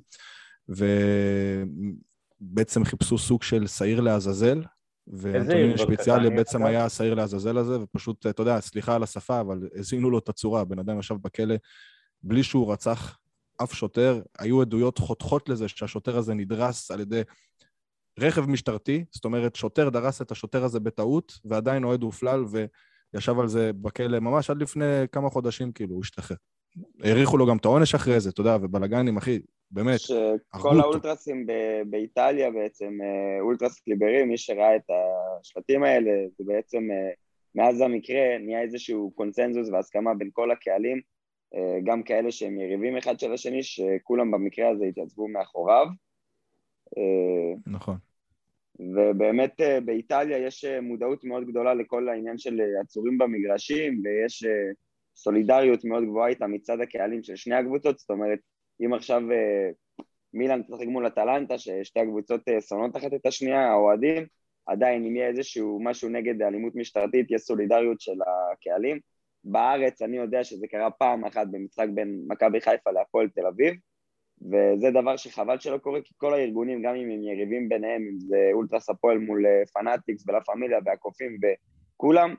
[2.41, 4.63] ובעצם חיפשו סוג של שעיר לעזאזל,
[5.07, 10.09] ואנטונינו שפיציאלי בעצם היה השעיר לעזאזל הזה, ופשוט, אתה יודע, סליחה על השפה, אבל הזינו
[10.09, 11.55] לו את הצורה, הבן אדם ישב בכלא
[12.23, 13.19] בלי שהוא רצח
[13.63, 14.21] אף שוטר.
[14.39, 17.21] היו עדויות חותכות לזה שהשוטר הזה נדרס על ידי
[18.19, 22.43] רכב משטרתי, זאת אומרת, שוטר דרס את השוטר הזה בטעות, ועדיין אוהד הופלל
[23.13, 26.37] וישב על זה בכלא ממש עד לפני כמה חודשים, כאילו, הוא השתחרר.
[27.03, 29.39] האריכו לו גם את העונש אחרי זה, אתה יודע, ובלאגנים, אחי,
[29.71, 31.45] באמת, שכל האולטרסים
[31.89, 34.89] באיטליה בעצם, אה, אולטרס ליברי, מי שראה את
[35.41, 37.11] השלטים האלה, זה בעצם, אה,
[37.55, 41.01] מאז המקרה נהיה איזשהו קונצנזוס והסכמה בין כל הקהלים
[41.83, 45.85] גם כאלה שהם יריבים אחד של השני, שכולם במקרה הזה התייצבו מאחוריו.
[46.97, 47.97] אה, נכון.
[48.79, 54.43] ובאמת אה, באיטליה יש מודעות מאוד גדולה לכל העניין של עצורים במגרשים, ויש
[55.15, 58.39] סולידריות מאוד גבוהה איתם מצד הקהלים של שני הקבוצות, זאת אומרת,
[58.85, 59.21] אם עכשיו
[60.33, 64.25] מילאן תשחק מול אטלנטה, ששתי הקבוצות שונאות אחת את השנייה, האוהדים,
[64.65, 68.99] עדיין אם יהיה איזשהו משהו נגד אלימות משטרתית, יש סולידריות של הקהלים.
[69.45, 73.73] בארץ אני יודע שזה קרה פעם אחת במשחק בין מכבי חיפה להפועל תל אביב,
[74.41, 78.49] וזה דבר שחבל שלא קורה, כי כל הארגונים, גם אם הם יריבים ביניהם, אם זה
[78.53, 82.35] אולטרס הפועל מול אה, פנאטיקס ולה פמיליה והקופים וכולם,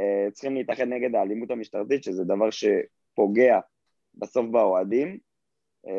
[0.00, 3.60] אה, צריכים להתאחד נגד האלימות המשטרתית, שזה דבר שפוגע
[4.14, 5.18] בסוף באוהדים.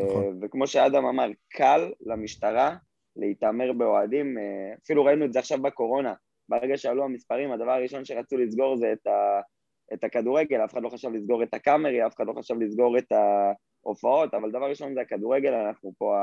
[0.05, 0.39] נכון.
[0.41, 2.75] וכמו שאדם אמר, קל למשטרה
[3.15, 4.37] להתעמר באוהדים,
[4.83, 6.13] אפילו ראינו את זה עכשיו בקורונה,
[6.49, 9.41] ברגע שעלו המספרים, הדבר הראשון שרצו לסגור זה את, ה,
[9.93, 13.11] את הכדורגל, אף אחד לא חשב לסגור את הקאמרי, אף אחד לא חשב לסגור את
[13.11, 16.15] ההופעות, אבל דבר ראשון זה הכדורגל, אנחנו פה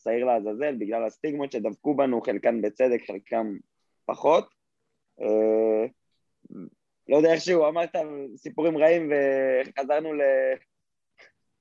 [0.00, 3.46] השעיר לעזאזל, בגלל הסטיגמות שדבקו בנו, חלקן בצדק, חלקן
[4.06, 4.48] פחות.
[5.22, 5.86] אה,
[7.08, 7.90] לא יודע איכשהו, אמרת
[8.36, 10.20] סיפורים רעים וחזרנו ל...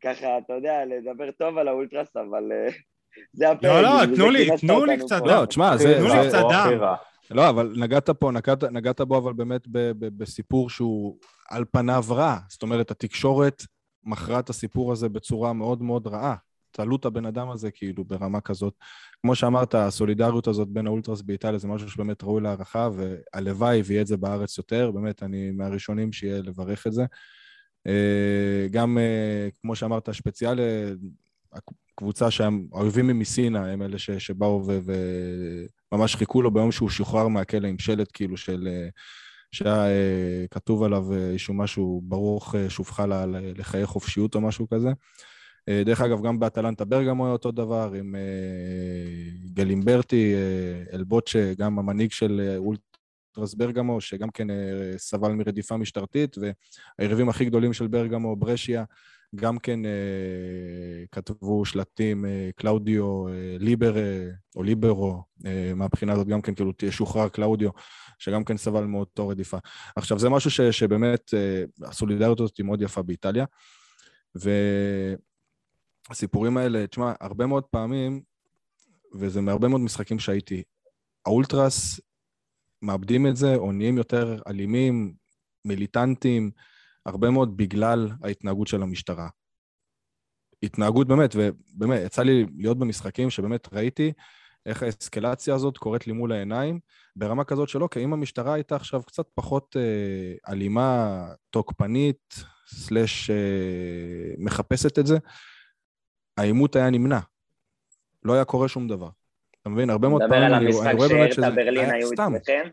[0.04, 2.68] ככה, אתה יודע, לדבר טוב על האולטרס, אבל אה,
[3.34, 3.64] זה הפרק.
[3.64, 5.28] לא, לא, תנו לי, תנו לי קצת דם.
[5.28, 5.94] לא, תשמע, זה...
[5.98, 6.80] תנו לי קצת דם.
[7.32, 11.18] לא, אבל נגעת פה, נגעת, נגעת בו, אבל באמת ב, ב, בסיפור שהוא
[11.50, 12.38] על פניו רע.
[12.50, 13.64] זאת אומרת, התקשורת
[14.04, 16.36] מכרה את הסיפור הזה בצורה מאוד מאוד רעה.
[16.72, 18.74] תעלו את הבן אדם הזה כאילו ברמה כזאת.
[19.22, 24.08] כמו שאמרת, הסולידריות הזאת בין האולטרס באיטליה זה משהו שבאמת ראוי להערכה, והלוואי ויהיה את
[24.08, 27.06] זה בארץ יותר, באמת, אני מהראשונים שיהיה לברך את זה.
[27.88, 30.62] אה, גם, אה, כמו שאמרת, שפציאלי,
[31.94, 34.80] הקבוצה שהם, האויבים מסינה, הם אלה ש, שבאו ו,
[35.92, 38.68] וממש חיכו לו ביום שהוא שוחרר מהכלא עם שלט כאילו של...
[39.52, 43.04] שהיה אה, כתוב עליו איזשהו משהו, ברוך שובך
[43.56, 44.90] לחיי חופשיות או משהו כזה.
[45.70, 48.16] דרך אגב, גם באטלנטה ברגמו היה אותו דבר, עם
[49.54, 50.34] גלימברטי,
[50.94, 54.48] אלבוטשה, גם המנהיג של אולטרס ברגמו, שגם כן
[54.98, 56.36] סבל מרדיפה משטרתית,
[57.00, 58.84] והיריבים הכי גדולים של ברגמו, ברשיה,
[59.36, 59.92] גם כן אה,
[61.12, 66.72] כתבו שלטים אה, קלאודיו אה, ליבר אה, או ליברו, אה, מהבחינה הזאת גם כן כאילו
[66.90, 67.70] שוחרר קלאודיו,
[68.20, 69.58] שגם כן סבל מאותו רדיפה.
[69.96, 73.46] עכשיו זה משהו ש, שבאמת, אה, הסולידריות הזאת היא מאוד יפה באיטליה,
[76.10, 78.22] והסיפורים האלה, תשמע, הרבה מאוד פעמים,
[79.16, 80.64] וזה מהרבה מאוד משחקים שהייתי,
[81.26, 82.00] האולטרס
[82.82, 85.14] מאבדים את זה, או נהיים יותר אלימים,
[85.66, 86.52] מיליטנטים,
[87.08, 89.30] הרבה מאוד בגלל ההתנהגות של המשטרה.
[90.64, 94.14] התנהגות באמת, ובאמת, יצא לי להיות במשחקים שבאמת ראיתי
[94.66, 96.80] איך האסקלציה הזאת קורית לי מול העיניים,
[97.16, 103.36] ברמה כזאת שלא, כי אם המשטרה הייתה עכשיו קצת פחות אה, אלימה, תוקפנית, סלאש אה,
[104.38, 105.18] מחפשת את זה,
[106.38, 107.20] העימות היה נמנע.
[108.24, 109.10] לא היה קורה שום דבר.
[109.62, 109.90] אתה מבין?
[109.90, 111.50] הרבה מאוד פעמים אני, אני רואה באמת שזה...
[111.50, 112.70] מדבר על המשחק שארתה ברלין היו אצלכם?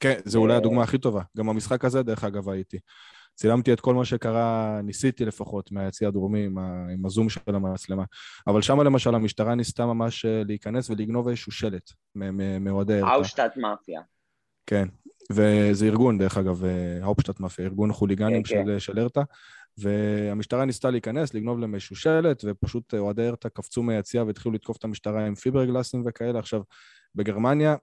[0.00, 1.22] כן, זה אולי הדוגמה הכי טובה.
[1.36, 2.78] גם במשחק הזה, דרך אגב, הייתי.
[3.34, 8.04] צילמתי את כל מה שקרה, ניסיתי לפחות, מהיציא הדרומי עם, ה, עם הזום של המצלמה.
[8.46, 11.90] אבל שם למשל המשטרה ניסתה ממש אה, להיכנס ולגנוב איזשהו שלט
[12.60, 13.06] מאוהדי ארתה.
[13.06, 14.00] האושטאט מאפיה.
[14.66, 14.88] כן,
[15.32, 16.62] וזה ארגון, דרך אגב,
[17.02, 18.78] האופשטאט אה, מאפיה, ארגון חוליגנים כן, של, כן.
[18.78, 19.22] של ארתה.
[19.78, 24.84] והמשטרה ניסתה להיכנס, לגנוב להם איזשהו שלט, ופשוט אוהדי ארתה קפצו מהיציאה והתחילו לתקוף את
[24.84, 26.38] המשטרה עם פיברגלסים וכאלה.
[26.38, 26.62] עכשיו,
[27.14, 27.76] בגרמניה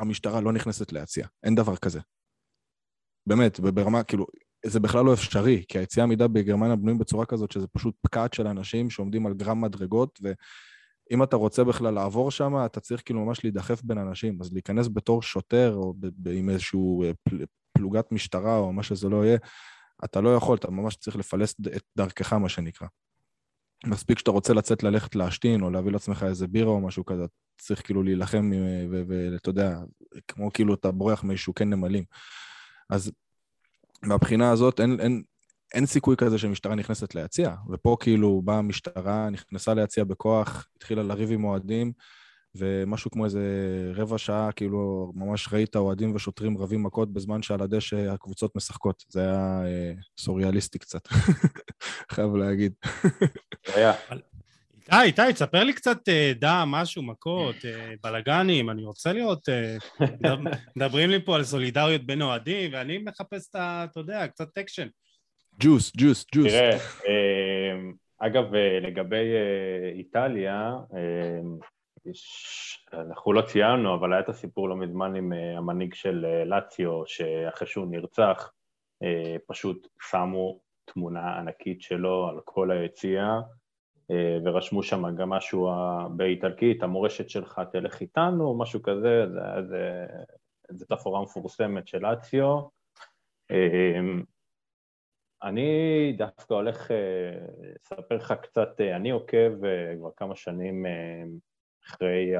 [0.00, 2.00] המשטרה לא נכנסת להציע, אין דבר כזה.
[3.26, 4.26] באמת, ברמה, כאילו,
[4.66, 8.46] זה בכלל לא אפשרי, כי היציאה מידה בגרמניה בנויים בצורה כזאת שזה פשוט פקעת של
[8.46, 13.44] אנשים שעומדים על גרם מדרגות, ואם אתה רוצה בכלל לעבור שם, אתה צריך כאילו ממש
[13.44, 14.38] להידחף בין אנשים.
[14.40, 15.94] אז להיכנס בתור שוטר, או
[16.32, 19.38] עם איזשהו אה, פל, פלוגת משטרה, או מה שזה לא יהיה,
[20.04, 22.86] אתה לא יכול, אתה ממש צריך לפלס את דרכך, מה שנקרא.
[23.86, 27.24] מספיק שאתה רוצה לצאת ללכת להשתין, או להביא לעצמך איזה בירה או משהו כזה,
[27.58, 28.50] צריך כאילו להילחם,
[29.08, 29.78] ואתה יודע,
[30.28, 32.04] כמו כאילו אתה בורח מאיזשהו כן נמלים.
[32.90, 33.12] אז
[34.02, 35.22] מהבחינה הזאת אין, אין,
[35.74, 41.32] אין סיכוי כזה שמשטרה נכנסת ליציע, ופה כאילו באה המשטרה, נכנסה ליציע בכוח, התחילה לריב
[41.32, 41.92] עם אוהדים,
[42.54, 43.42] ומשהו כמו איזה
[43.94, 49.04] רבע שעה, כאילו, ממש ראית אוהדים ושוטרים רבים מכות בזמן שעל הדשא הקבוצות משחקות.
[49.08, 51.08] זה היה אה, סוריאליסטי קצת,
[52.12, 52.72] חייב להגיד.
[54.92, 59.48] איתי, איתי, תספר לי קצת אה, דם, משהו, מכות, אה, בלאגנים, אני רוצה לראות...
[59.48, 59.76] אה,
[60.76, 63.86] מדברים לי פה על סולידריות בין אוהדים, ואני מחפש את ה...
[63.90, 64.86] אתה יודע, קצת אקשן.
[65.60, 66.46] ג'וס, ג'וס, ג'וס.
[66.46, 66.78] תראה,
[68.18, 68.44] אגב,
[68.82, 69.26] לגבי
[69.94, 70.72] איטליה,
[72.92, 77.06] אנחנו לא ציינו, אבל היה את הסיפור לא מזמן עם uh, המנהיג של uh, לאציו,
[77.06, 78.52] שאחרי שהוא נרצח,
[79.04, 79.06] uh,
[79.46, 85.70] פשוט שמו תמונה ענקית שלו על כל היציאה, uh, ורשמו שם גם משהו
[86.16, 89.24] באיטלקית, המורשת שלך תלך איתנו, או משהו כזה,
[90.68, 92.60] איזה תפאורה מפורסמת של לאציו.
[93.52, 94.24] Uh,
[95.42, 96.90] אני דווקא הולך
[97.80, 99.52] לספר לך קצת, אני עוקב
[99.98, 100.86] כבר כמה שנים
[101.86, 102.32] אחרי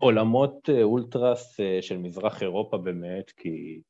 [0.00, 3.80] העולמות אה, אולטרס אה, של מזרח אירופה באמת, כי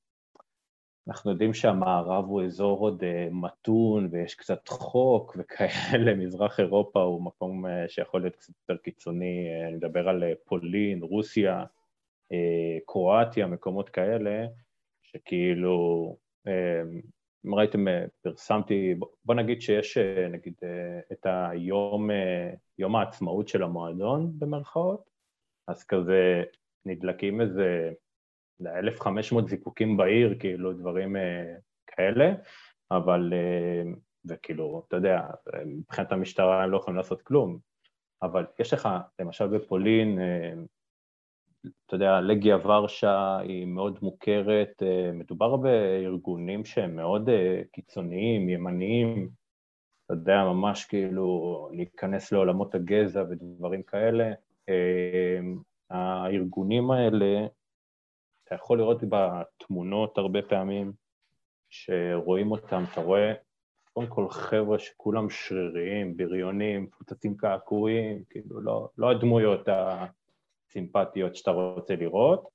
[1.08, 7.22] אנחנו יודעים שהמערב הוא אזור עוד אה, מתון ויש קצת חוק וכאלה, מזרח אירופה הוא
[7.22, 11.64] מקום אה, שיכול להיות קצת יותר קיצוני, אני מדבר על פולין, רוסיה,
[12.86, 14.46] קרואטיה, מקומות כאלה,
[15.02, 16.16] שכאילו,
[17.46, 17.84] אם ראיתם,
[18.22, 19.98] פרסמתי, בוא נגיד שיש
[20.30, 20.54] נגיד
[21.12, 22.10] את היום,
[22.78, 25.10] יום העצמאות של המועדון במרכאות,
[25.68, 26.42] אז כזה
[26.86, 27.90] נדלקים איזה
[28.66, 31.54] 1,500 זיקוקים בעיר, כאילו דברים אה,
[31.86, 32.32] כאלה,
[32.90, 33.90] אבל, אה,
[34.24, 35.20] וכאילו, אתה יודע,
[35.66, 37.58] מבחינת המשטרה הם לא יכולים לעשות כלום,
[38.22, 40.52] אבל יש לך, למשל בפולין, אה,
[41.86, 44.82] אתה יודע, לגיה ורשה היא מאוד מוכרת,
[45.14, 47.28] מדובר בארגונים שהם מאוד
[47.72, 49.28] קיצוניים, ימניים,
[50.04, 54.32] אתה יודע, ממש כאילו להיכנס לעולמות הגזע ודברים כאלה.
[55.90, 57.46] הארגונים האלה
[58.44, 60.92] אתה יכול לראות בתמונות הרבה פעמים
[61.70, 63.32] שרואים אותם, אתה רואה
[63.92, 69.68] קודם כל חבר'ה שכולם שריריים, בריונים, מפוצצים קעקועים, כאילו לא, לא הדמויות
[70.68, 72.48] הסימפטיות שאתה רוצה לראות,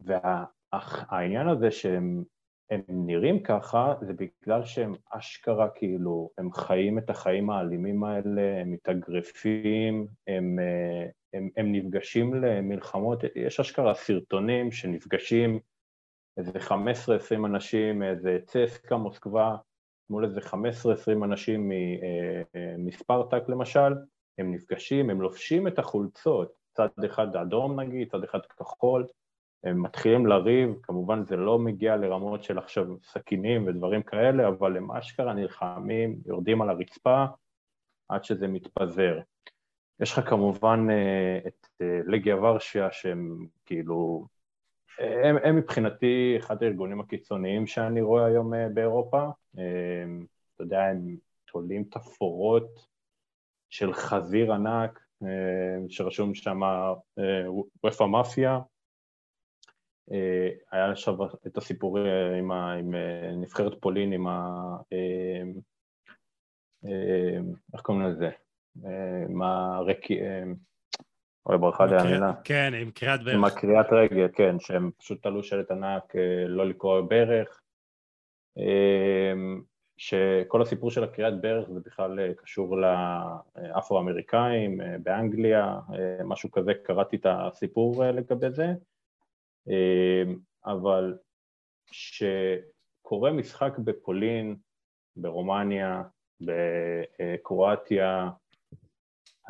[0.00, 2.24] והעניין הזה שהם
[2.70, 8.72] הם נראים ככה זה בגלל שהם אשכרה כאילו, הם חיים את החיים האלימים האלה, הם
[8.72, 15.60] מתאגרפים, הם, אה, הם, הם נפגשים למלחמות, יש אשכרה סרטונים שנפגשים
[16.36, 16.72] איזה 15-20
[17.46, 19.56] אנשים, איזה צסקה מוסקבה,
[20.10, 21.72] מול איזה 15-20 אנשים
[22.78, 23.92] מספרטק אה, למשל,
[24.38, 29.06] הם נפגשים, הם לובשים את החולצות, צד אחד אדום נגיד, צד אחד כחול,
[29.64, 34.90] הם מתחילים לריב, כמובן זה לא מגיע לרמות של עכשיו סכינים ודברים כאלה, אבל הם
[34.90, 37.24] אשכרה נלחמים, יורדים על הרצפה
[38.08, 39.20] עד שזה מתפזר.
[40.00, 44.26] יש לך כמובן אה, את אה, לגיה ורשיה שהם כאילו,
[44.98, 49.28] הם, הם מבחינתי אחד הארגונים הקיצוניים שאני רואה היום אה, באירופה.
[49.52, 52.86] אתה יודע, הם תולים תפאורות
[53.70, 55.00] של חזיר ענק
[55.88, 56.60] שרשום שם
[57.84, 58.58] וופא מאפיה.
[60.72, 61.12] היה שם
[61.46, 61.98] את הסיפור
[62.38, 62.94] עם, ה, עם
[63.40, 64.54] נבחרת פולין, עם ה...
[67.74, 68.30] איך קוראים לזה?
[69.28, 70.18] עם הרקי...
[71.46, 72.32] אוי, ברכה לי המילה.
[72.44, 73.34] כן, עם קריאת ברך.
[73.34, 77.60] עם הקריאת רגל, כן, שהם פשוט תלו שלט ענק אה, לא לקרוא ברך.
[80.00, 82.76] אה, שכל הסיפור של הקריאת ברך זה בכלל אה, קשור
[83.56, 85.80] לאפרו-אמריקאים באנגליה,
[86.24, 88.66] משהו כזה, קראתי את הסיפור לגבי זה,
[90.64, 91.18] אבל
[91.90, 94.56] שקורה משחק בפולין,
[95.16, 96.02] ברומניה,
[96.40, 98.30] בקרואטיה,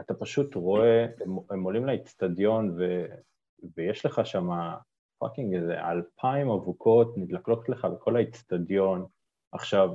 [0.00, 3.04] אתה פשוט רואה, הם, הם עולים לאצטדיון ו,
[3.76, 4.48] ויש לך שם
[5.18, 9.06] fucking איזה אלפיים אבוקות נדלקות לך בכל האצטדיון.
[9.52, 9.90] עכשיו,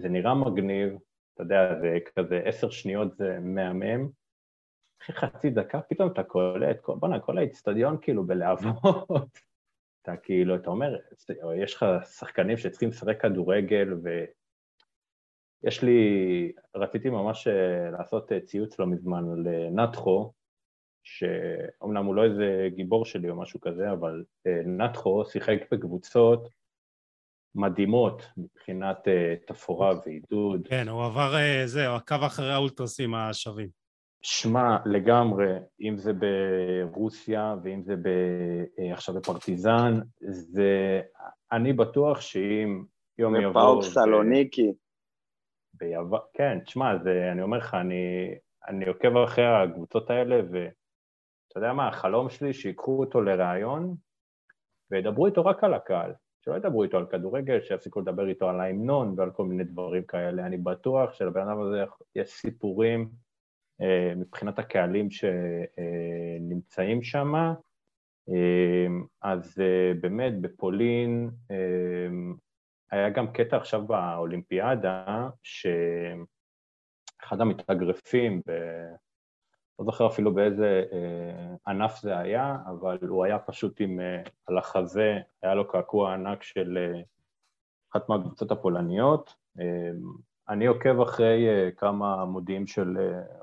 [0.00, 0.98] זה נראה מגניב,
[1.34, 4.08] אתה יודע, זה כזה עשר שניות זה מהמם,
[5.02, 9.08] אחרי חצי דקה פתאום אתה קולט, בואנה, כל האצטדיון כאילו בלהבות.
[10.02, 10.98] אתה כאילו, אתה אומר,
[11.56, 11.86] יש לך
[12.18, 14.24] שחקנים שצריכים לשחק כדורגל ו...
[15.62, 20.30] יש לי, רציתי ממש אה, לעשות אה, ציוץ לא מזמן לנתחו, אה,
[21.02, 24.24] שאומנם הוא לא איזה גיבור שלי או משהו כזה, אבל
[24.66, 26.48] נתחו שיחק בקבוצות
[27.58, 29.08] מדהימות מבחינת
[29.46, 30.68] תפאורה ועידוד.
[30.68, 31.32] כן, הוא עבר,
[31.66, 33.68] זה, הוא עקב אחרי האולטרסים השווים.
[34.22, 36.12] שמע, לגמרי, אם זה
[36.92, 38.08] ברוסיה ואם זה ב,
[38.92, 41.00] עכשיו בפרטיזן, זה,
[41.52, 42.84] אני בטוח שאם
[43.18, 43.50] יום יבוא...
[43.50, 44.72] ופאוק סלוניקי.
[45.74, 48.34] ביוון, כן, תשמע, זה, אני אומר לך, אני,
[48.68, 53.94] אני עוקב אחרי הקבוצות האלה, ואתה יודע מה, החלום שלי שיקחו אותו לראיון
[54.90, 59.14] וידברו איתו רק על הקהל, שלא ידברו איתו על כדורגל, שיפסיקו לדבר איתו על ההמנון
[59.16, 60.46] ועל כל מיני דברים כאלה.
[60.46, 61.84] אני בטוח שלבן אדם הזה
[62.14, 63.10] יש סיפורים
[63.80, 67.34] אה, מבחינת הקהלים שנמצאים שם.
[68.28, 68.86] אה,
[69.22, 72.08] אז אה, באמת, בפולין, אה,
[72.90, 76.20] היה גם קטע עכשיו באולימפיאדה, שאחד
[77.40, 78.52] המתאגרפים, ב...
[79.78, 84.58] לא זוכר אפילו באיזה אה, ענף זה היה, אבל הוא היה פשוט עם, אה, על
[84.58, 87.00] החזה, היה לו קעקוע ענק של אה,
[87.92, 89.34] אחת מהקבוצות הפולניות.
[90.48, 92.96] אני עוקב אחרי כמה עמודים של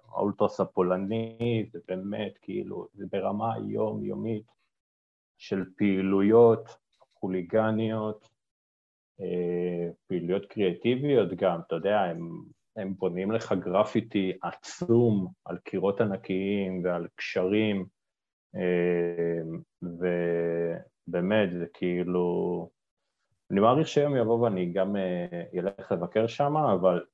[0.09, 4.51] האולטרס הפולני, זה באמת כאילו, זה ברמה יומיומית
[5.37, 6.77] של פעילויות
[7.19, 8.29] חוליגניות,
[10.07, 12.43] פעילויות קריאטיביות גם, אתה יודע, הם,
[12.75, 17.85] הם בונים לך גרפיטי עצום על קירות ענקיים ועל קשרים,
[18.55, 19.41] אה,
[19.81, 22.69] ובאמת, זה כאילו...
[23.51, 24.95] אני מעריך שיום יבוא ואני גם
[25.55, 27.05] אלך לבקר שם, אבל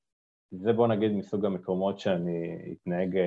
[0.52, 3.18] זה בוא נגיד מסוג המקומות שאני אתנהג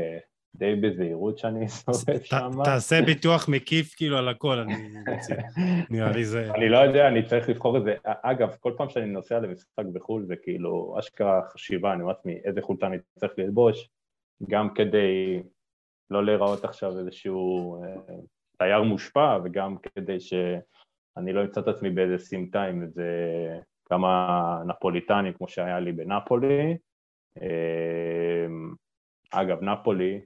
[0.54, 2.50] די בזהירות שאני אסתובב שם.
[2.64, 4.74] תעשה ביטוח מקיף כאילו על הכל, אני
[5.08, 5.36] מציע.
[5.90, 6.50] נראה לי זה...
[6.54, 7.94] אני לא יודע, אני צריך לבחור את זה.
[8.04, 12.62] אגב, כל פעם שאני נוסע למשחק בחו"ל זה כאילו אשכרה חשיבה, אני אומר לעצמי איזה
[12.62, 13.88] חולצה אני צריך ללבוש,
[14.48, 15.42] גם כדי
[16.10, 18.14] לא להיראות עכשיו איזשהו אה,
[18.58, 23.08] תייר מושפע, וגם כדי שאני לא אמצא את עצמי באיזה סמטה עם איזה
[23.84, 26.76] כמה נפוליטנים כמו שהיה לי בנפולי.
[27.42, 28.46] אה,
[29.30, 30.20] אגב, נפולי,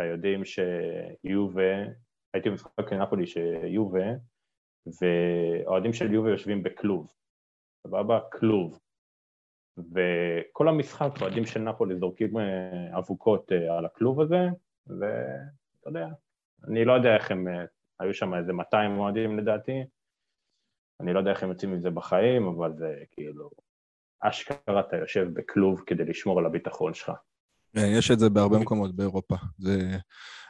[0.00, 1.72] אתה יודעים שיובה,
[2.34, 4.04] הייתי במשחק נפולי שיובה,
[4.86, 7.12] ואוהדים של יובה יושבים בכלוב,
[7.86, 8.20] סבבה?
[8.32, 8.80] כלוב.
[9.76, 14.46] וכל המשחק אוהדים של נפולי זורקים אה, אבוקות אה, על הכלוב הזה,
[14.86, 16.06] ואתה יודע,
[16.68, 17.64] אני לא יודע איך הם, אה,
[18.00, 19.84] היו שם איזה 200 אוהדים לדעתי,
[21.00, 23.50] אני לא יודע איך הם יוצאים מזה בחיים, אבל זה כאילו,
[24.20, 27.12] אשכרה אתה יושב בכלוב כדי לשמור על הביטחון שלך.
[27.74, 29.36] כן, יש את זה בהרבה מקומות באירופה.
[29.58, 29.96] זה...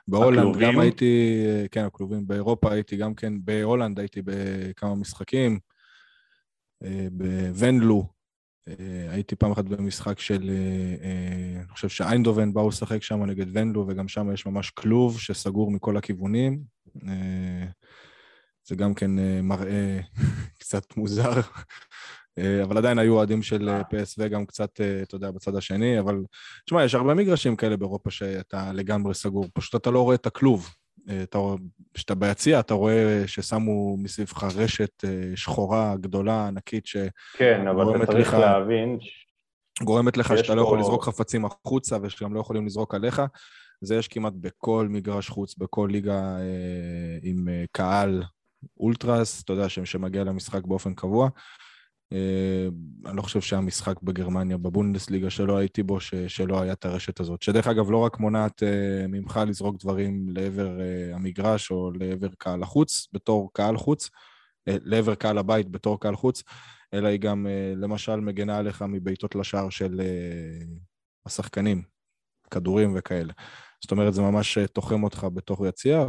[0.08, 0.68] בהולנד הכלובים?
[0.68, 2.26] גם הייתי, כן, הכלובים.
[2.26, 5.58] באירופה הייתי גם כן, בהולנד הייתי בכמה משחקים.
[6.84, 8.06] אה, בוונלו,
[8.68, 13.86] אה, הייתי פעם אחת במשחק של, אה, אני חושב שאיינדהובן באו לשחק שם נגד ונלו,
[13.88, 16.62] וגם שם יש ממש כלוב שסגור מכל הכיוונים.
[18.64, 19.10] זה גם כן
[19.42, 20.00] מראה
[20.60, 21.40] קצת מוזר.
[22.40, 26.00] אה, אבל עדיין היו אוהדים של אה, PSV גם קצת, אה, אתה יודע, בצד השני,
[26.00, 26.22] אבל
[26.64, 30.70] תשמע, יש הרבה מגרשים כאלה באירופה שאתה לגמרי סגור, פשוט אתה לא רואה את הכלוב.
[31.94, 36.96] כשאתה ביציע, אתה רואה ששמו מסביבך רשת שחורה, גדולה, ענקית, ש...
[37.36, 38.98] כן, אבל אתה צריך לך, להבין...
[39.82, 40.54] גורמת לך שאתה פה...
[40.54, 43.22] לא יכול לזרוק חפצים החוצה ושגם לא יכולים לזרוק עליך.
[43.80, 48.22] זה יש כמעט בכל מגרש חוץ, בכל ליגה אה, עם אה, קהל
[48.80, 51.28] אולטרס, אתה יודע, שמגיע למשחק באופן קבוע.
[52.12, 52.68] אה,
[53.06, 57.20] אני לא חושב שהיה משחק בגרמניה, בבונדסליגה שלא הייתי בו, ש, שלא היה את הרשת
[57.20, 57.42] הזאת.
[57.42, 62.62] שדרך אגב, לא רק מונעת uh, ממך לזרוק דברים לעבר uh, המגרש או לעבר קהל
[62.62, 64.10] החוץ, בתור קהל חוץ,
[64.66, 66.42] לעבר קהל הבית בתור קהל חוץ,
[66.94, 67.46] אלא היא גם
[67.76, 70.00] למשל מגנה עליך מבעיטות לשער של
[71.26, 71.82] השחקנים,
[72.50, 73.32] כדורים וכאלה.
[73.82, 76.04] זאת אומרת, זה ממש תוחם אותך בתור יציע,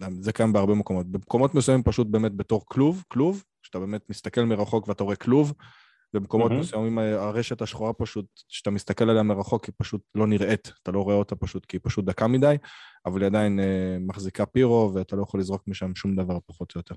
[0.00, 1.06] וזה קיים בהרבה מקומות.
[1.06, 5.52] במקומות מסוימים פשוט באמת בתור כלוב, כלוב, שאתה באמת מסתכל מרחוק ואתה רואה כלוב,
[6.14, 6.54] במקומות mm-hmm.
[6.54, 11.16] מסוימים הרשת השחורה פשוט, כשאתה מסתכל עליה מרחוק היא פשוט לא נראית, אתה לא רואה
[11.16, 12.56] אותה פשוט כי היא פשוט דקה מדי,
[13.06, 16.78] אבל היא עדיין אה, מחזיקה פירו ואתה לא יכול לזרוק משם שום דבר פחות או
[16.78, 16.94] יותר.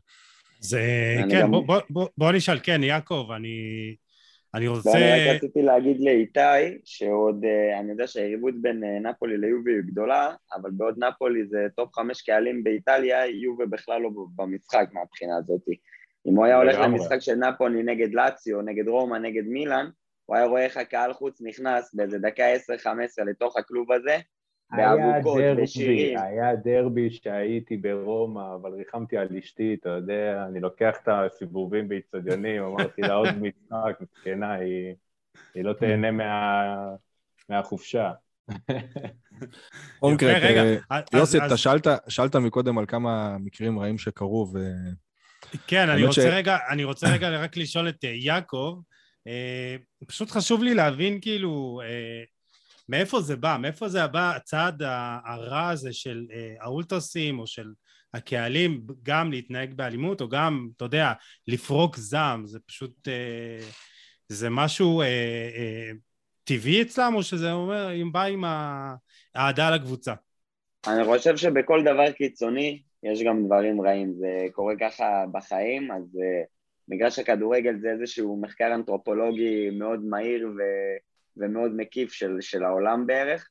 [0.59, 0.82] זה,
[1.30, 1.51] כן, גם...
[1.51, 3.55] בוא, בוא, בוא, בוא נשאל, כן, יעקב, אני,
[4.55, 4.89] אני רוצה...
[4.89, 9.82] ואני רק רציתי להגיד לאיתי, שעוד, אה, אני יודע שהיריבות בין אה, נפולי ליובי היא
[9.91, 15.76] גדולה, אבל בעוד נפולי זה טופ חמש קהלים באיטליה, יובי בכלל לא במשחק מהבחינה הזאתי.
[16.28, 19.89] אם הוא היה הולך למשחק של נפולי נגד לאציו, נגד רומא, נגד מילאן,
[20.26, 22.43] הוא היה רואה איך הקהל חוץ נכנס באיזה דקה
[22.84, 24.17] 10-15 לתוך הכלוב הזה,
[24.72, 26.17] באבוקות, בשירים.
[26.17, 32.63] היה דרבי שהייתי ברומא, אבל ריחמתי על אשתי, אתה יודע, אני לוקח את הסיבובים באיצטדיונים,
[32.63, 34.95] אמרתי לה עוד משחק, מסכנה, היא,
[35.55, 36.63] היא לא תהנה מה,
[37.49, 38.11] מהחופשה.
[40.01, 40.80] אוקיי,
[41.13, 41.57] יוסי, אתה
[42.07, 44.59] שאלת מקודם על כמה מקרים רעים שקרו, ו...
[45.68, 46.26] כן, אני רוצה, ש...
[46.26, 48.80] רגע, אני רוצה רגע רק לשאול את uh, יעקב.
[49.28, 52.28] Uh, פשוט חשוב לי להבין כאילו uh,
[52.89, 54.82] מאיפה זה בא, מאיפה זה בא הצעד
[55.26, 57.68] הרע הזה של uh, האולטרסים או של
[58.14, 61.14] הקהלים גם להתנהג באלימות או גם, אתה יודע,
[61.47, 63.64] לפרוק זעם, זה פשוט, uh,
[64.28, 65.97] זה משהו uh, uh,
[66.43, 68.43] טבעי אצלם או שזה אומר, אם בא עם
[69.36, 70.14] האהדה לקבוצה?
[70.88, 76.47] אני חושב שבכל דבר קיצוני יש גם דברים רעים, זה קורה ככה בחיים, אז uh,
[76.88, 80.62] מגרש הכדורגל זה איזשהו מחקר אנתרופולוגי מאוד מהיר ו,
[81.38, 83.50] ומאוד מקיף של, של העולם בערך,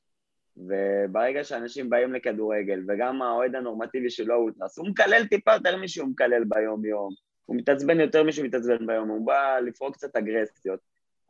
[0.57, 6.09] וברגע שאנשים באים לכדורגל, וגם האוהד הנורמטיבי שלו הוא אולטרס, הוא מקלל טיפה יותר משהוא
[6.09, 7.15] מקלל ביום-יום,
[7.47, 10.81] הוא מתעצבן יותר משהוא מתעצבן ביום, הוא בא לפרוק קצת אגרסיות.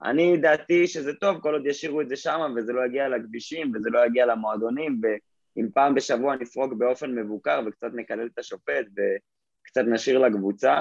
[0.03, 3.91] אני דעתי שזה טוב כל עוד ישאירו את זה שם וזה לא יגיע לכבישים וזה
[3.91, 5.07] לא יגיע למועדונים ו...
[5.61, 10.81] אם פעם בשבוע נפרוק באופן מבוקר וקצת נקלל את השופט וקצת נשאיר לקבוצה,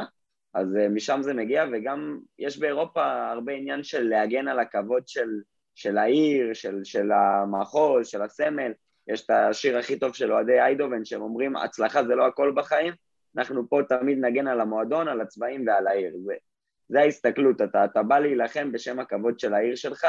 [0.53, 5.29] אז uh, משם זה מגיע, וגם יש באירופה הרבה עניין של להגן על הכבוד של,
[5.75, 8.71] של העיר, של, של המחוז, של הסמל.
[9.07, 12.93] יש את השיר הכי טוב של אוהדי איידובן, שהם אומרים, הצלחה זה לא הכל בחיים,
[13.37, 16.13] אנחנו פה תמיד נגן על המועדון, על הצבעים ועל העיר.
[16.25, 16.33] זה,
[16.89, 20.05] זה ההסתכלות, אתה, אתה בא להילחם בשם הכבוד של העיר שלך,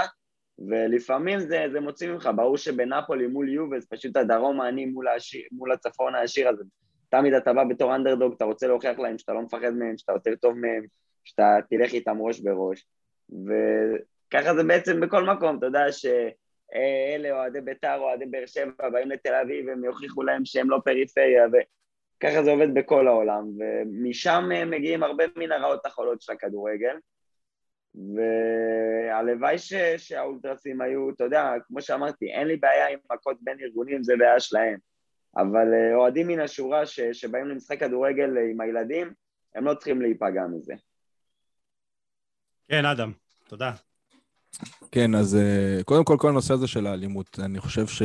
[0.58, 5.06] ולפעמים זה, זה מוציא ממך, ברור שבנפולי מול יובס, פשוט הדרום העני מול,
[5.52, 6.64] מול הצפון העשיר הזה.
[7.08, 10.34] תמיד אתה בא בתור אנדרדוג, אתה רוצה להוכיח להם שאתה לא מפחד מהם, שאתה יותר
[10.34, 10.82] טוב מהם,
[11.24, 12.86] שאתה תלך איתם ראש בראש.
[13.30, 19.34] וככה זה בעצם בכל מקום, אתה יודע שאלה אוהדי בית"ר, אוהדי באר שבע, באים לתל
[19.34, 25.24] אביב, הם יוכיחו להם שהם לא פריפריה, וככה זה עובד בכל העולם, ומשם מגיעים הרבה
[25.36, 26.96] מן הרעות החולות של הכדורגל.
[28.16, 29.74] והלוואי ש...
[29.96, 34.40] שהאולטרסים היו, אתה יודע, כמו שאמרתי, אין לי בעיה עם מכות בין ארגונים, זה בעיה
[34.40, 34.78] שלהם.
[35.36, 37.00] אבל אה, אוהדים מן השורה ש...
[37.00, 39.12] שבאים למשחק כדורגל עם הילדים,
[39.54, 40.74] הם לא צריכים להיפגע מזה.
[42.68, 43.12] כן, אדם,
[43.48, 43.72] תודה.
[44.92, 48.02] כן, אז אה, קודם כל, כל הנושא הזה של האלימות, אני חושב ש...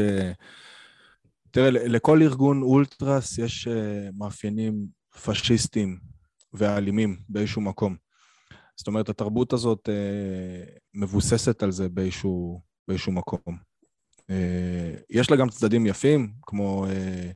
[1.51, 4.87] תראה, לכל ארגון אולטרס יש אה, מאפיינים
[5.25, 5.97] פשיסטיים
[6.53, 8.02] ואלימים באיזשהו מקום.
[8.76, 10.63] זאת אומרת, התרבות הזאת אה,
[10.93, 13.57] מבוססת על זה באיזשהו, באיזשהו מקום.
[14.30, 17.32] אה, יש לה גם צדדים יפים, כמו אה,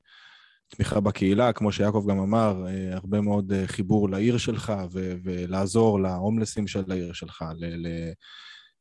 [0.68, 6.02] תמיכה בקהילה, כמו שיעקב גם אמר, אה, הרבה מאוד אה, חיבור לעיר שלך ו- ולעזור
[6.02, 8.12] להומלסים של העיר שלך, ל- ל-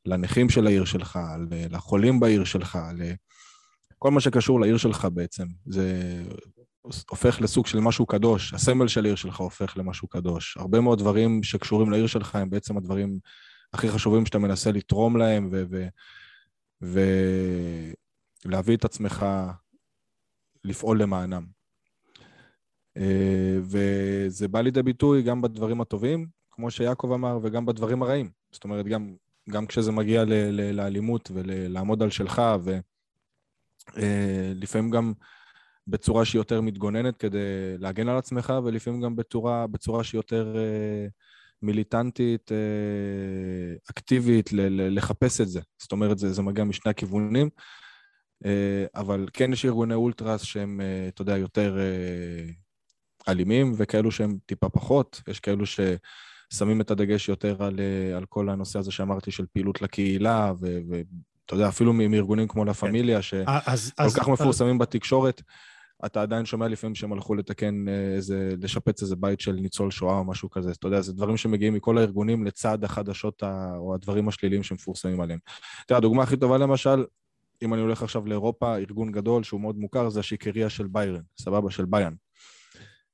[0.06, 1.18] לנכים של העיר שלך,
[1.70, 2.78] לחולים בעיר שלך,
[3.98, 5.46] כל מה שקשור לעיר שלך בעצם.
[5.66, 6.22] זה
[7.10, 10.56] הופך לסוג של משהו קדוש, הסמל של העיר שלך הופך למשהו קדוש.
[10.56, 13.18] הרבה מאוד דברים שקשורים לעיר שלך הם בעצם הדברים
[13.72, 15.50] הכי חשובים שאתה מנסה לתרום להם
[18.44, 19.26] ולהביא ו- את עצמך
[20.64, 21.46] לפעול למענם.
[22.96, 28.30] אה, וזה בא לידי ביטוי גם בדברים הטובים, כמו שיעקב אמר, וגם בדברים הרעים.
[28.52, 29.16] זאת אומרת, גם,
[29.50, 32.42] גם כשזה מגיע ל- ל- לאלימות ולעמוד על שלך,
[33.94, 35.12] ולפעמים אה, גם
[35.86, 37.38] בצורה שהיא יותר מתגוננת כדי
[37.78, 41.06] להגן על עצמך, ולפעמים גם בצורה, בצורה שהיא יותר אה,
[41.62, 42.56] מיליטנטית, אה,
[43.90, 45.60] אקטיבית, ל- ל- לחפש את זה.
[45.78, 47.48] זאת אומרת, זה, זה מגיע משני הכיוונים,
[48.44, 52.52] אה, אבל כן יש ארגוני אולטרס שהם, אה, אתה יודע, יותר אה,
[53.28, 55.22] אלימים, וכאלו שהם טיפה פחות.
[55.28, 59.82] יש כאלו ששמים את הדגש יותר על, אה, על כל הנושא הזה שאמרתי, של פעילות
[59.82, 63.22] לקהילה, ואתה יודע, אפילו מארגונים כמו לה פמיליה, כן.
[63.22, 65.42] שכל כך מפורסמים בתקשורת.
[66.06, 70.18] אתה עדיין שומע לפעמים שהם הלכו לתקן אה, איזה, לשפץ איזה בית של ניצול שואה
[70.18, 70.70] או משהו כזה.
[70.70, 73.42] אתה יודע, זה דברים שמגיעים מכל הארגונים לצד החדשות
[73.76, 75.38] או הדברים השליליים שמפורסמים עליהם.
[75.86, 77.04] תראה, הדוגמה הכי טובה למשל,
[77.62, 81.70] אם אני הולך עכשיו לאירופה, ארגון גדול שהוא מאוד מוכר, זה השיקריה של ביירן, סבבה?
[81.70, 82.14] של ביאן.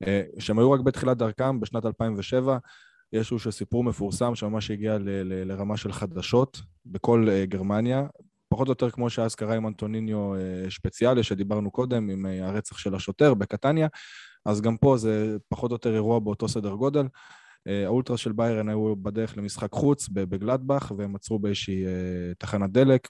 [0.07, 2.59] אה, שהם היו רק בתחילת דרכם, בשנת 2007,
[3.13, 8.07] יש איזשהו סיפור מפורסם שממש הגיע ל- ל- לרמה של חדשות בכל uh, גרמניה,
[8.53, 12.79] פחות או יותר כמו שאז קרה עם אנטוניניו uh, שפציאלי, שדיברנו קודם, עם uh, הרצח
[12.79, 13.89] של השוטר בקטניה,
[14.47, 17.07] אז גם פה זה פחות או יותר אירוע באותו סדר גודל.
[17.07, 21.85] Uh, האולטרס של ביירן היו בדרך למשחק חוץ בגלדבך, והם עצרו באיזושהי
[22.39, 23.09] תחנת דלק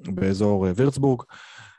[0.00, 1.22] באזור וירצבורג.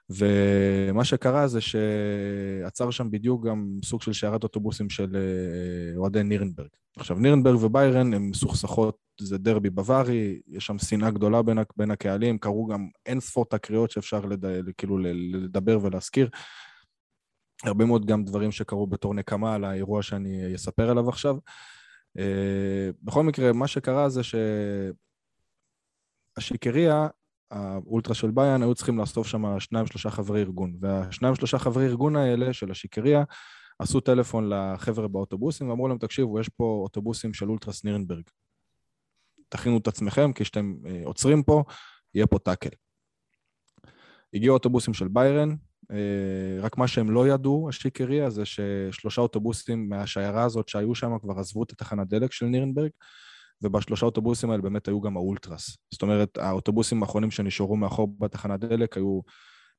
[0.10, 6.68] ומה שקרה זה שעצר שם בדיוק גם סוג של שיירת אוטובוסים של אה, אוהדי נירנברג.
[6.98, 12.38] עכשיו, נירנברג וביירן הם מסוכסכות, זה דרבי בווארי, יש שם שנאה גדולה בין, בין הקהלים,
[12.38, 14.46] קרו גם אין ספור תקריות שאפשר לד,
[14.78, 16.30] כאילו לדבר ולהזכיר.
[17.64, 21.36] הרבה מאוד גם דברים שקרו בתור נקמה על האירוע שאני אספר עליו עכשיו.
[22.20, 24.22] אה, בכל מקרה, מה שקרה זה
[26.38, 27.08] שהשיקריה
[27.52, 30.78] האולטרה של ביאן היו צריכים לאסוף שם שניים שלושה חברי ארגון.
[30.80, 33.24] והשניים שלושה חברי ארגון האלה של השיקריה
[33.80, 38.24] עשו טלפון לחבר'ה באוטובוסים ואמרו להם, תקשיבו, יש פה אוטובוסים של אולטרס נירנברג.
[39.50, 41.64] תכינו את עצמכם, כי כשאתם אה, עוצרים פה,
[42.14, 42.70] יהיה פה טאקל.
[44.34, 45.56] הגיעו אוטובוסים של ביירן,
[45.92, 51.40] אה, רק מה שהם לא ידעו, השיקריה, זה ששלושה אוטובוסים מהשיירה הזאת שהיו שם כבר
[51.40, 52.90] עזבו את התחנת דלק של נירנברג,
[53.62, 55.78] ובשלושה אוטובוסים האלה באמת היו גם האולטרס.
[55.92, 59.22] זאת אומרת, האוטובוסים האחרונים שנשארו מאחור בתחנת דלק היו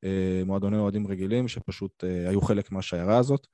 [0.05, 3.47] אה, מועדוני אוהדים רגילים, שפשוט אה, היו חלק מהשיירה הזאת.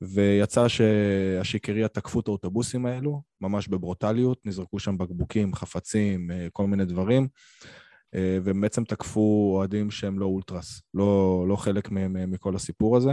[0.00, 6.84] ויצא שהשיקריה תקפו את האוטובוסים האלו, ממש בברוטליות, נזרקו שם בקבוקים, חפצים, אה, כל מיני
[6.84, 7.28] דברים,
[8.14, 13.12] אה, והם בעצם תקפו אוהדים שהם לא אולטרס, לא, לא חלק מהם מכל הסיפור הזה.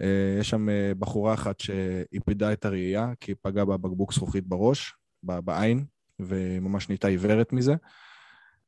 [0.00, 2.20] אה, יש שם אה, בחורה אחת שהיא
[2.52, 5.84] את הראייה, כי היא פגעה בבקבוק זכוכית בראש, בעין,
[6.20, 7.74] וממש נהייתה עיוורת מזה.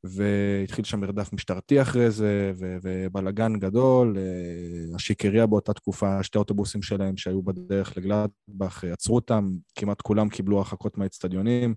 [0.04, 4.18] והתחיל שם מרדף משטרתי אחרי זה, ובלאגן גדול.
[4.18, 10.58] אה, השיקריה באותה תקופה, שתי אוטובוסים שלהם שהיו בדרך לגלדבך, עצרו אותם, כמעט כולם קיבלו
[10.58, 11.74] הרחקות מהאצטדיונים.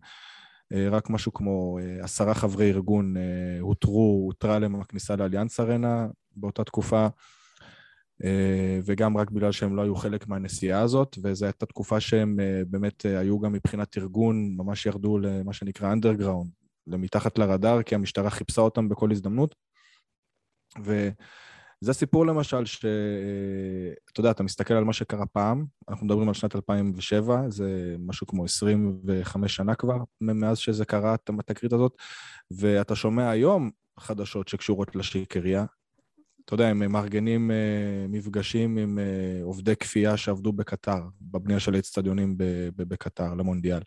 [0.74, 3.14] אה, רק משהו כמו אה, עשרה חברי ארגון
[3.60, 7.08] הותרו, הותרה להם הכניסה לאליאנס ארנה באותה תקופה.
[8.24, 12.62] אה, וגם רק בגלל שהם לא היו חלק מהנסיעה הזאת, וזו הייתה תקופה שהם אה,
[12.68, 16.52] באמת אה, היו גם מבחינת ארגון, ממש ירדו למה שנקרא אנדרגראונד,
[16.88, 19.56] למתחת לרדאר, כי המשטרה חיפשה אותם בכל הזדמנות.
[21.82, 22.88] זה סיפור למשל שאתה
[24.18, 28.46] יודע, אתה מסתכל על מה שקרה פעם, אנחנו מדברים על שנת 2007, זה משהו כמו
[28.46, 31.96] 25 שנה כבר מאז שזה קרה, התקרית הזאת,
[32.52, 35.66] ואתה שומע היום חדשות שקשורות לשיקריה.
[36.46, 37.52] אתה יודע, הם מארגנים
[38.10, 39.00] מפגשים עם
[39.44, 42.36] עובדי כפייה שעבדו בקטר, בבנייה של האצטדיונים
[42.76, 43.82] בקטר, למונדיאל.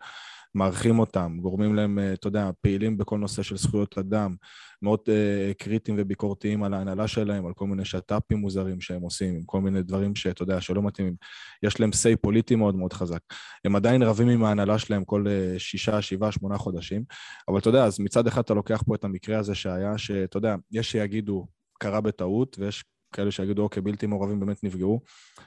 [0.55, 4.35] מארחים אותם, גורמים להם, אה, אתה יודע, פעילים בכל נושא של זכויות אדם,
[4.83, 9.43] מאוד uh, קריטיים וביקורתיים על ההנהלה שלהם, על כל מיני שת"פים מוזרים שהם עושים, עם
[9.47, 11.15] כל מיני דברים שאתה יודע, שלא מתאימים.
[11.63, 13.21] יש להם סיי פוליטי מאוד מאוד חזק.
[13.65, 17.05] הם עדיין רבים עם ההנהלה שלהם כל uh, שישה, שבעה, שמונה חודשים,
[17.49, 20.55] אבל אתה יודע, אז מצד אחד אתה לוקח פה את המקרה הזה שהיה, שאתה יודע,
[20.73, 21.47] יש שיגידו,
[21.79, 25.01] קרה בטעות, ויש כאלה שיגידו, אוקיי, בלתי מעורבים באמת נפגעו.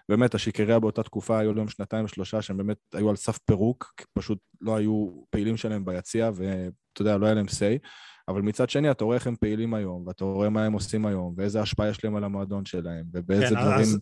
[0.09, 4.03] באמת, השיקריה באותה תקופה היו להם שנתיים, שלושה, שהם באמת היו על סף פירוק, כי
[4.13, 7.87] פשוט לא היו פעילים שלהם ביציע, ואתה יודע, לא היה להם say.
[8.27, 11.33] אבל מצד שני, אתה רואה איך הם פעילים היום, ואתה רואה מה הם עושים היום,
[11.37, 13.79] ואיזה השפעה יש להם על המועדון שלהם, ובאיזה כן, דברים...
[13.79, 13.99] אז,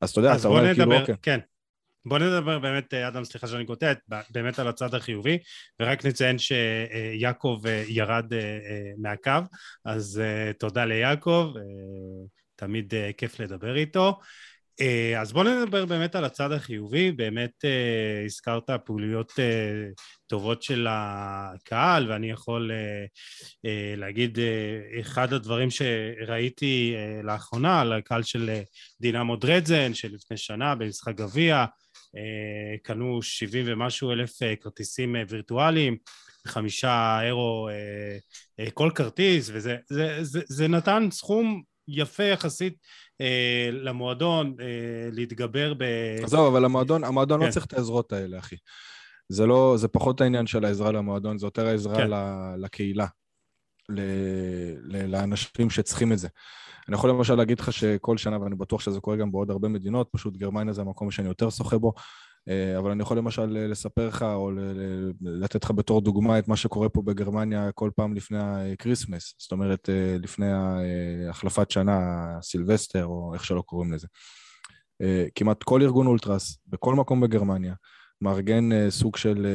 [0.00, 1.14] אז אתה יודע, אתה אומר כאילו, אוקיי.
[1.22, 1.38] כן.
[2.04, 3.92] בוא נדבר באמת, אדם, סליחה שאני קוטע,
[4.30, 5.38] באמת על הצד החיובי,
[5.80, 9.46] ורק נציין שיעקב אה, ירד אה, אה, מהקו,
[9.84, 10.22] אז
[10.58, 11.52] תודה ליעקב.
[12.56, 14.18] תמיד כיף לדבר איתו.
[14.80, 20.86] Uh, אז בואו נדבר באמת על הצד החיובי, באמת uh, הזכרת פעוליות uh, טובות של
[20.90, 23.08] הקהל, ואני יכול uh,
[23.66, 28.66] uh, להגיד uh, אחד הדברים שראיתי uh, לאחרונה על הקהל של uh,
[29.00, 35.96] דינמו דרדזן, שלפני שנה במשחק גביע, uh, קנו 70 ומשהו אלף uh, כרטיסים uh, וירטואליים,
[36.48, 42.74] חמישה אירו uh, uh, כל כרטיס, וזה זה, זה, זה נתן סכום יפה יחסית
[43.22, 45.84] אה, למועדון אה, להתגבר ב...
[46.22, 47.48] עזוב, אבל המועדון, המועדון לא כן.
[47.48, 48.56] לא צריך את העזרות האלה, אחי.
[49.28, 52.10] זה לא, זה פחות העניין של העזרה למועדון, זה יותר העזרה כן.
[52.60, 53.06] לקהילה,
[53.88, 54.00] ל,
[54.84, 56.28] ל, לאנשים שצריכים את זה.
[56.88, 60.08] אני יכול למשל להגיד לך שכל שנה, ואני בטוח שזה קורה גם בעוד הרבה מדינות,
[60.12, 61.92] פשוט גרמניה זה המקום שאני יותר שוחה בו,
[62.78, 64.50] אבל אני יכול למשל אה, לספר לך, או
[65.20, 68.38] לתת לך בתור דוגמה את מה שקורה פה בגרמניה כל פעם לפני
[68.72, 70.46] ה Christmas, זאת אומרת, אה, לפני
[71.30, 71.98] החלפת שנה,
[72.42, 74.06] סילבסטר, או איך שלא קוראים לזה.
[75.34, 77.74] כמעט כל ארגון אולטרס, בכל מקום בגרמניה,
[78.20, 79.46] מארגן סוג של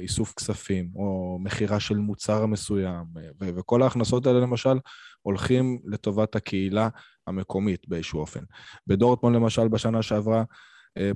[0.00, 3.04] איסוף כספים, או מכירה של מוצר מסוים,
[3.40, 4.78] וכל ההכנסות האלה למשל
[5.22, 6.88] הולכים לטובת הקהילה
[7.26, 8.40] המקומית באיזשהו אופן.
[8.86, 10.44] בדורטמון למשל בשנה שעברה אה,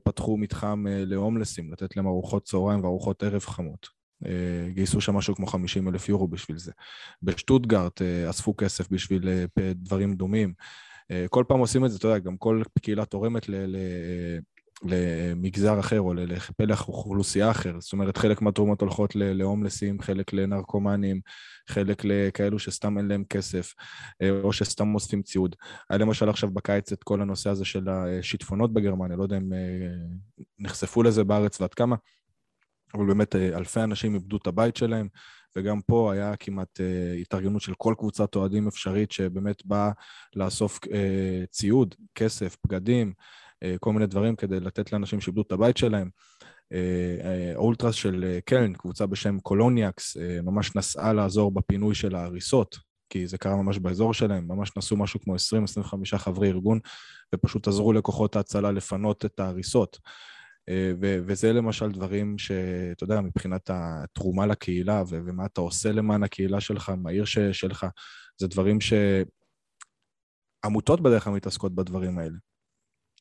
[0.05, 3.89] פתחו מתחם אה, להומלסים, לתת להם ארוחות צהריים וארוחות ערב חמות.
[4.27, 6.73] אה, גייסו שם משהו כמו 50 אלף יורו בשביל זה.
[7.23, 9.29] בשטוטגרט אספו כסף בשביל
[9.75, 10.53] דברים דומים.
[11.31, 13.77] כל פעם עושים את זה, אתה יודע, גם כל קהילה תורמת ל-
[14.85, 17.81] למגזר אחר או לפלח אוכלוסייה אחר.
[17.81, 21.21] זאת אומרת, חלק מהתרומות הולכות להומלסים, חלק לנרקומנים,
[21.69, 23.75] חלק לכאלו שסתם אין להם כסף,
[24.23, 25.57] אה, או שסתם אוספים ציוד.
[25.91, 29.59] היה למשל עכשיו בקיץ את כל הנושא הזה של השיטפונות בגרמניה, לא יודע אם אה,
[30.59, 31.97] נחשפו לזה בארץ ועד כמה,
[32.95, 35.09] אבל באמת אה, אלפי אנשים איבדו את הבית שלהם,
[35.57, 36.81] וגם פה היה כמעט
[37.21, 39.91] התארגנות של כל קבוצת אוהדים אפשרית שבאמת באה
[40.37, 40.81] לאסוף
[41.51, 43.13] ציוד, כסף, בגדים,
[43.81, 46.09] כל מיני דברים כדי לתת לאנשים שאיבדו את הבית שלהם.
[47.93, 52.77] של אה, קלן, קבוצה בשם קולוניאקס, אה, ממש נסעה לעזור בפינוי של ההריסות,
[53.11, 56.81] כי זה קרה ממש באזור שלהם, ממש נסעו משהו כמו 20-25 חברי ארגון,
[57.35, 59.99] ופשוט עזרו לכוחות ההצלה לפנות את ההריסות.
[60.69, 66.23] אה, ו- וזה למשל דברים שאתה יודע, מבחינת התרומה לקהילה ו- ומה אתה עושה למען
[66.23, 67.87] הקהילה שלך, מהעיר ש- שלך,
[68.37, 68.79] זה דברים
[70.65, 72.37] שעמותות בדרך כלל מתעסקות בדברים האלה.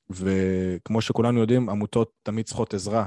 [0.09, 3.05] וכמו שכולנו יודעים, עמותות תמיד צריכות עזרה,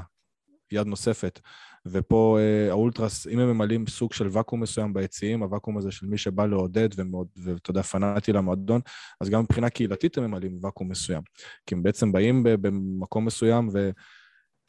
[0.71, 1.39] יד נוספת.
[1.85, 6.17] ופה אה, האולטרס, אם הם ממלאים סוג של ואקום מסוים ביציעים, הוואקום הזה של מי
[6.17, 6.89] שבא לעודד
[7.43, 8.81] ואתה יודע, פנאטי למועדון,
[9.21, 11.21] אז גם מבחינה קהילתית הם ממלאים ואקום מסוים.
[11.65, 13.69] כי הם בעצם באים במקום מסוים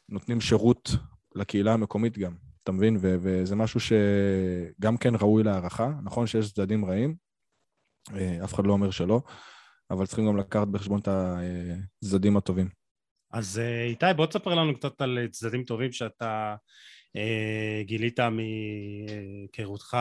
[0.09, 0.91] ונותנים שירות
[1.35, 2.97] לקהילה המקומית גם, אתה מבין?
[3.01, 5.93] ו- וזה משהו שגם כן ראוי להערכה.
[6.05, 7.15] נכון שיש צדדים רעים,
[8.15, 9.23] אה, אף אחד לא אומר שלא,
[9.93, 12.69] אבל צריכים גם לקחת בחשבון את הצדדים הטובים.
[13.31, 16.55] אז אה, איתי, בוא תספר לנו קצת על צדדים טובים שאתה
[17.17, 19.97] אה, גילית מהיכרותך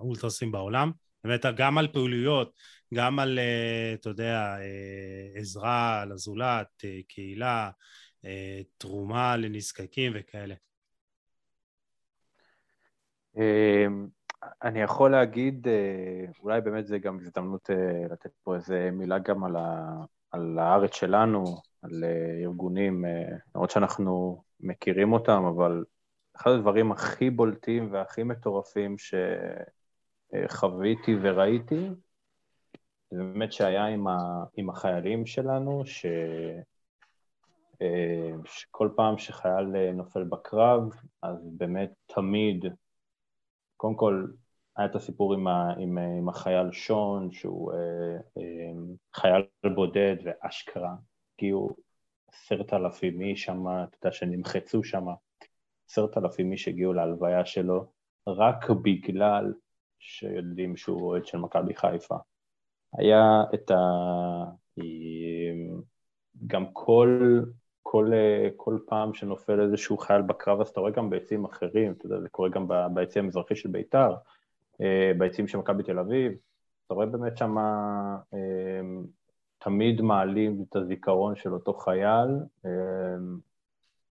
[0.00, 0.90] אולטרסים בעולם.
[1.24, 2.52] באמת, גם על פעולויות,
[2.94, 7.70] גם על, אה, אתה יודע, אה, עזרה לזולת, אה, קהילה,
[8.24, 10.54] אה, תרומה לנזקקים וכאלה.
[14.62, 19.44] אני יכול להגיד, אה, אולי באמת זה גם הזדמנות אה, לתת פה איזה מילה גם
[19.44, 19.96] על, ה,
[20.30, 21.44] על הארץ שלנו,
[21.82, 23.04] על אה, ארגונים,
[23.54, 25.84] למרות שאנחנו מכירים אותם, אבל
[26.36, 28.96] אחד הדברים הכי בולטים והכי מטורפים
[30.48, 31.88] שחוויתי וראיתי,
[33.10, 36.06] זה באמת שהיה עם, ה, עם החיילים שלנו, ש,
[38.44, 40.82] שכל פעם שחייל נופל בקרב,
[41.22, 42.64] אז באמת תמיד,
[43.84, 44.26] קודם כל,
[44.76, 48.72] היה את הסיפור עם, ה, עם, עם החייל שון, שהוא אה, אה,
[49.14, 49.42] חייל
[49.74, 50.94] בודד ואשכרה,
[51.34, 51.76] הגיעו
[52.28, 55.04] עשרת אלפים איש שם, אתה יודע, שנמחצו שם,
[55.88, 57.92] עשרת אלפים איש הגיעו להלוויה שלו,
[58.26, 59.52] רק בגלל
[59.98, 62.16] שיודעים שהוא אוהד של מכבי חיפה.
[62.92, 63.74] היה את ה...
[66.46, 67.40] גם כל,
[67.94, 68.10] כל,
[68.56, 72.28] כל פעם שנופל איזשהו חייל בקרב, אז אתה רואה גם ביציעים אחרים, אתה יודע, זה
[72.28, 74.14] קורה גם ביציא המזרחי של בית"ר,
[74.80, 76.32] אה, ביציעים של מכבי תל אביב,
[76.86, 78.80] אתה רואה באמת שם אה,
[79.58, 82.28] תמיד מעלים את הזיכרון של אותו חייל,
[82.66, 82.70] אה,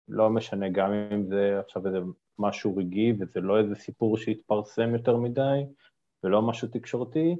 [0.07, 1.99] לא משנה גם אם זה עכשיו איזה
[2.39, 5.65] משהו רגעי וזה לא איזה סיפור שהתפרסם יותר מדי
[6.23, 7.35] ולא משהו תקשורתי,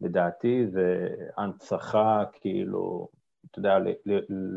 [0.00, 3.08] לדעתי זה הנצחה, כאילו,
[3.50, 3.78] אתה יודע,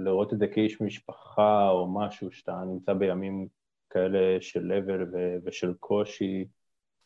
[0.03, 3.47] לראות את זה כאיש משפחה או משהו שאתה נמצא בימים
[3.89, 5.05] כאלה של אבל
[5.43, 6.45] ושל קושי,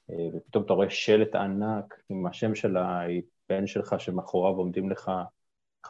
[0.10, 5.11] אה, ופתאום אתה רואה שלט ענק עם השם של הבן שלך שמאחוריו עומדים לך
[5.88, 5.89] 15-20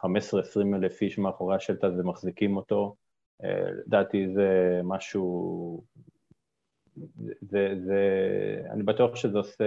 [0.74, 2.96] אלף איש מאחורי השלט הזה ומחזיקים אותו,
[3.44, 5.84] אה, לדעתי זה משהו,
[7.40, 8.00] זה, זה,
[8.70, 9.64] אני בטוח שזה עושה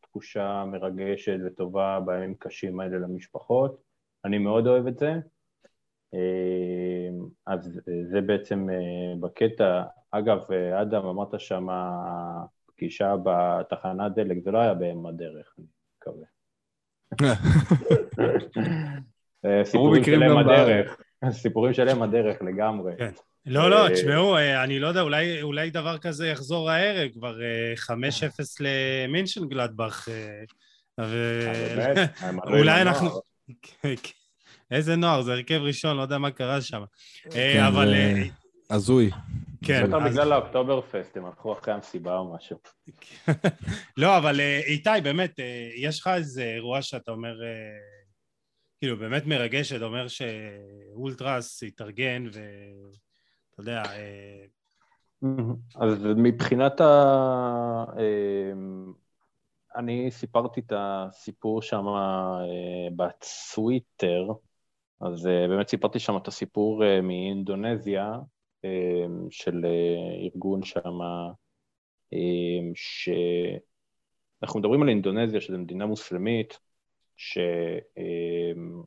[0.00, 3.82] תחושה מרגשת וטובה בימים קשים האלה למשפחות,
[4.24, 5.12] אני מאוד אוהב את זה.
[6.16, 7.08] אה,
[7.46, 7.80] אז
[8.10, 8.68] זה בעצם
[9.20, 10.38] בקטע, אגב,
[10.82, 11.66] אדם, אמרת שם
[12.66, 15.66] פגישה בתחנת דלק, זה לא היה באם הדרך, אני
[15.98, 16.26] מקווה.
[19.64, 22.92] סיפורים של אם הדרך, סיפורים של אם הדרך לגמרי.
[22.98, 23.10] כן.
[23.46, 27.38] לא, לא, אה, תשמעו, אה, אני לא יודע, אולי, אולי דבר כזה יחזור הערב, כבר
[27.76, 28.28] 5-0 אה,
[28.60, 30.08] למינשן גלדבך.
[32.46, 33.10] אולי אנחנו...
[34.70, 36.82] איזה נוער, זה הרכב ראשון, לא יודע מה קרה שם.
[37.30, 37.94] כן, אבל...
[38.70, 39.10] הזוי.
[39.64, 39.90] כן.
[39.90, 42.56] זה בגלל האוקטובר פסט, הם הלכו אחרי המסיבה או משהו.
[43.96, 47.78] לא, אבל אה, איתי, באמת, אה, יש לך איזה אירוע שאתה אומר, אה,
[48.78, 53.82] כאילו, באמת מרגש, אתה אומר שאולטרס התארגן ואתה יודע...
[55.74, 57.84] אז מבחינת ה...
[59.76, 61.84] אני סיפרתי את הסיפור שם
[62.96, 64.28] בטוויטר,
[65.00, 68.12] אז באמת סיפרתי שם את הסיפור מאינדונזיה,
[68.64, 70.98] אמ, של אה, ארגון שם,
[72.74, 76.58] שאנחנו מדברים על אינדונזיה, שזו מדינה מוסלמית,
[77.16, 78.82] שאתה אמ,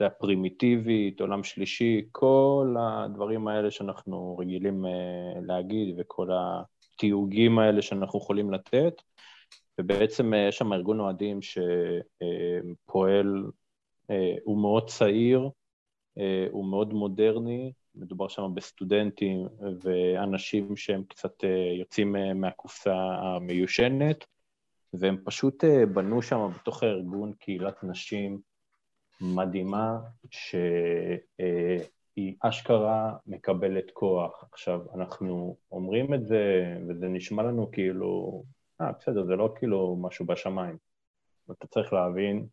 [0.00, 8.18] יודע, פרימיטיבית, עולם שלישי, כל הדברים האלה שאנחנו רגילים אה, להגיד וכל התיוגים האלה שאנחנו
[8.18, 9.02] יכולים לתת,
[9.80, 13.44] ובעצם אה, יש שם ארגון אוהדים שפועל,
[14.44, 15.50] הוא מאוד צעיר,
[16.50, 19.48] הוא מאוד מודרני, מדובר שם בסטודנטים
[19.82, 24.24] ואנשים שהם קצת אה, יוצאים אה, מהקופסה המיושנת,
[24.92, 28.40] והם פשוט אה, בנו שם בתוך הארגון קהילת נשים
[29.20, 29.98] מדהימה,
[30.30, 34.44] שהיא אשכרה מקבלת כוח.
[34.52, 38.42] עכשיו, אנחנו אומרים את זה, וזה נשמע לנו כאילו,
[38.80, 40.76] אה, בסדר, זה לא כאילו משהו בשמיים.
[41.50, 42.46] אתה צריך להבין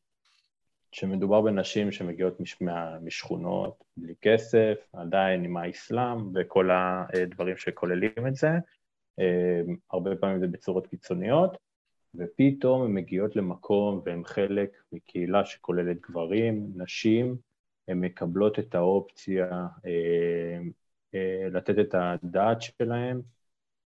[0.91, 2.57] שמדובר בנשים שמגיעות מש,
[3.01, 8.49] משכונות בלי כסף, עדיין עם האסלאם וכל הדברים שכוללים את זה,
[9.19, 9.61] אה,
[9.91, 11.57] הרבה פעמים זה בצורות קיצוניות,
[12.15, 17.35] ופתאום הן מגיעות למקום והן חלק מקהילה שכוללת גברים, נשים,
[17.88, 19.47] הן מקבלות את האופציה
[19.85, 20.59] אה,
[21.15, 23.22] אה, לתת את הדעת שלהן,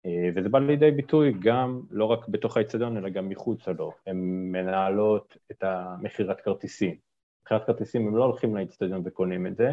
[0.06, 3.92] וזה בא לידי ביטוי גם, לא רק בתוך האצטדיון, אלא גם מחוצה לו.
[4.06, 4.16] הן
[4.52, 6.96] מנהלות את המכירת כרטיסים.
[7.44, 9.70] מכירת כרטיסים, הם לא הולכים לאצטדיון וקונים את זה,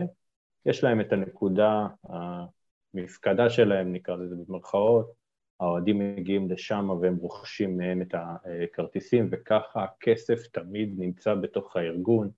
[0.65, 1.87] יש להם את הנקודה,
[2.93, 5.11] המפקדה שלהם, נקרא לזה במרכאות,
[5.59, 12.29] האוהדים מגיעים לשם והם רוכשים מהם את הכרטיסים, וככה הכסף תמיד נמצא בתוך הארגון,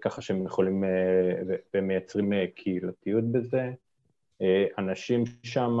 [0.00, 0.84] ככה שהם יכולים,
[1.74, 3.70] והם מייצרים קהילתיות בזה.
[4.78, 5.78] אנשים שם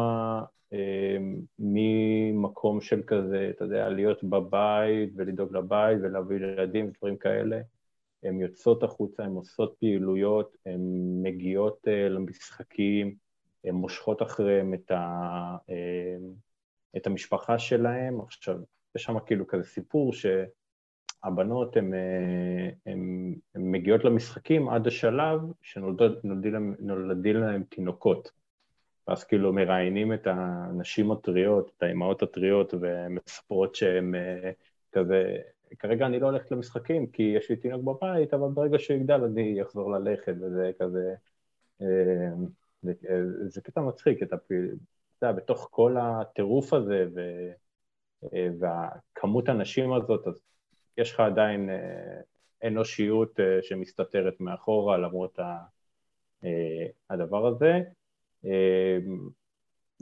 [1.58, 7.60] ממקום של כזה, אתה יודע, להיות בבית ולדאוג לבית ולהביא ילדים ודברים כאלה,
[8.22, 10.80] הן יוצאות החוצה, הן עושות פעילויות, הן
[11.22, 13.14] מגיעות uh, למשחקים,
[13.64, 15.72] הן מושכות אחריהן את, ה, uh,
[16.96, 18.20] את המשפחה שלהן.
[18.20, 18.56] עכשיו,
[18.96, 21.92] יש שם כאילו כזה סיפור שהבנות הן
[22.86, 22.98] uh,
[23.54, 28.41] מגיעות למשחקים עד השלב שנולדים להם תינוקות.
[29.08, 34.14] ואז כאילו מראיינים את הנשים הטריות, את האימהות הטריות, ומספרות שהן
[34.92, 35.36] כזה
[35.78, 39.62] כרגע אני לא הולכת למשחקים כי יש לי תינוק בבית, אבל ברגע שהוא יגדל אני
[39.62, 41.14] אחזור ללכת, וזה כזה...
[41.82, 41.86] אה,
[42.82, 42.92] זה,
[43.48, 44.36] זה קטע מצחיק, אתה
[45.22, 47.20] יודע, בתוך כל הטירוף הזה ו,
[48.58, 50.40] והכמות הנשים הזאת, אז
[50.98, 51.70] יש לך עדיין
[52.64, 55.38] אנושיות שמסתתרת מאחורה למרות
[57.10, 57.80] הדבר הזה.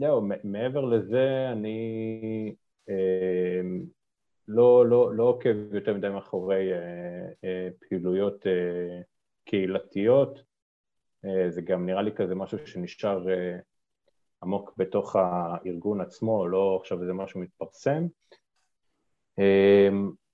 [0.01, 2.55] זהו, מעבר לזה אני
[2.89, 3.61] אה,
[4.49, 8.47] לא, לא, לא עוקב יותר מדי מאחורי אה, אה, פעילויות
[9.45, 10.43] קהילתיות,
[11.49, 13.27] זה גם נראה לי כזה משהו שנשאר
[14.43, 18.07] עמוק בתוך הארגון עצמו, לא עכשיו איזה משהו מתפרסם.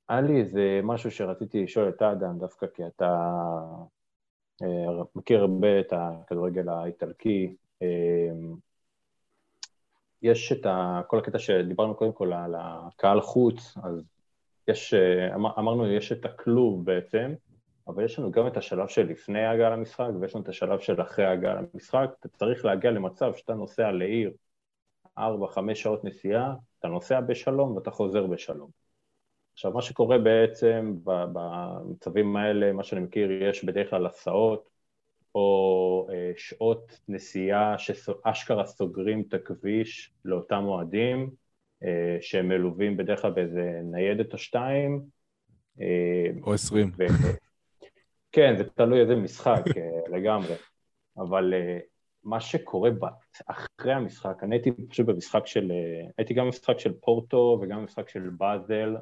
[0.09, 3.41] היה לי איזה משהו שרציתי לשאול את אדם, דווקא כי אתה
[5.15, 7.57] מכיר הרבה את הכדורגל האיטלקי,
[10.23, 14.03] יש את ה, כל הקטע שדיברנו קודם כל על הקהל חוץ, אז
[14.69, 14.94] יש,
[15.35, 17.35] אמר, אמרנו, יש את הכלוב בעצם,
[17.89, 21.03] אבל יש לנו גם את השלב של לפני ההגעה למשחק ויש לנו את השלב של
[21.03, 22.11] אחרי ההגעה למשחק.
[22.20, 24.32] אתה צריך להגיע למצב שאתה נוסע לעיר
[25.19, 28.70] ארבע, חמש שעות נסיעה, אתה נוסע בשלום ואתה חוזר בשלום.
[29.53, 34.76] עכשיו, מה שקורה בעצם במצבים האלה, מה שאני מכיר, יש בדרך כלל הסעות,
[35.37, 41.31] או אה, שעות נסיעה שאשכרה סוגרים את הכביש לאותם אוהדים,
[41.83, 45.03] אה, שהם מלווים בדרך כלל באיזה ניידת או שתיים.
[45.81, 46.91] אה, או עשרים.
[46.99, 47.05] ו...
[48.33, 49.63] כן, זה תלוי איזה משחק
[50.13, 50.55] לגמרי,
[51.19, 51.55] אבל
[52.25, 52.91] מה שקורה
[53.47, 55.73] אחרי המשחק, אני הייתי פשוט במשחק של,
[56.19, 58.97] הייתי גם במשחק של פורטו וגם במשחק של באזל,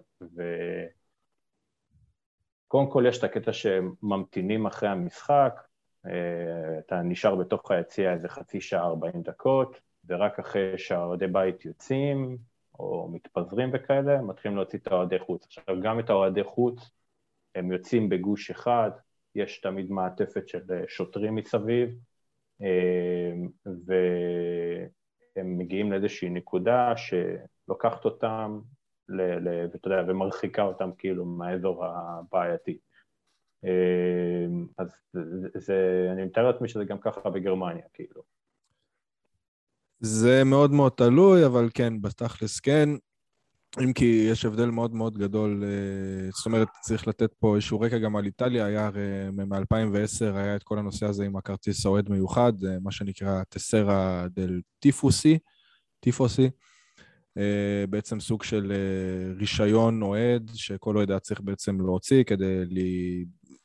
[2.61, 5.55] וקודם כל יש את הקטע שממתינים אחרי המשחק,
[6.79, 12.39] אתה נשאר בתוך היציע איזה חצי שעה, 40 דקות, ורק אחרי שהאוהדי בית יוצאים,
[12.79, 15.45] או מתפזרים וכאלה, מתחילים להוציא את האוהדי חוץ.
[15.47, 16.91] עכשיו, גם את האוהדי חוץ,
[17.55, 18.91] הם יוצאים בגוש אחד,
[19.35, 21.89] יש תמיד מעטפת של אה, שוטרים מסביב,
[22.63, 23.33] אה,
[23.87, 28.61] והם מגיעים לאיזושהי נקודה שלוקחת אותם,
[29.09, 32.79] ואתה יודע, ומרחיקה אותם כאילו מהאזור הבעייתי.
[33.65, 34.89] אמ, אז
[35.55, 38.23] זה, אני מתאר לעצמי שזה גם ככה בגרמניה, כאילו.
[40.01, 42.89] זה מאוד מאוד תלוי, אבל כן, בתכלס כן.
[43.83, 47.99] אם כי יש הבדל מאוד מאוד גדול, אה, זאת אומרת, צריך לתת פה איזשהו רקע
[47.99, 52.53] גם על איטליה, היה הרי מ-2010 היה את כל הנושא הזה עם הכרטיס האוהד מיוחד,
[52.65, 55.39] אה, מה שנקרא טסרה דל טיפוסי,
[56.01, 56.51] טיפוסי,
[57.39, 58.73] אה, בעצם סוג של
[59.39, 62.65] רישיון אוהד, שכל אוהד היה צריך בעצם להוציא כדי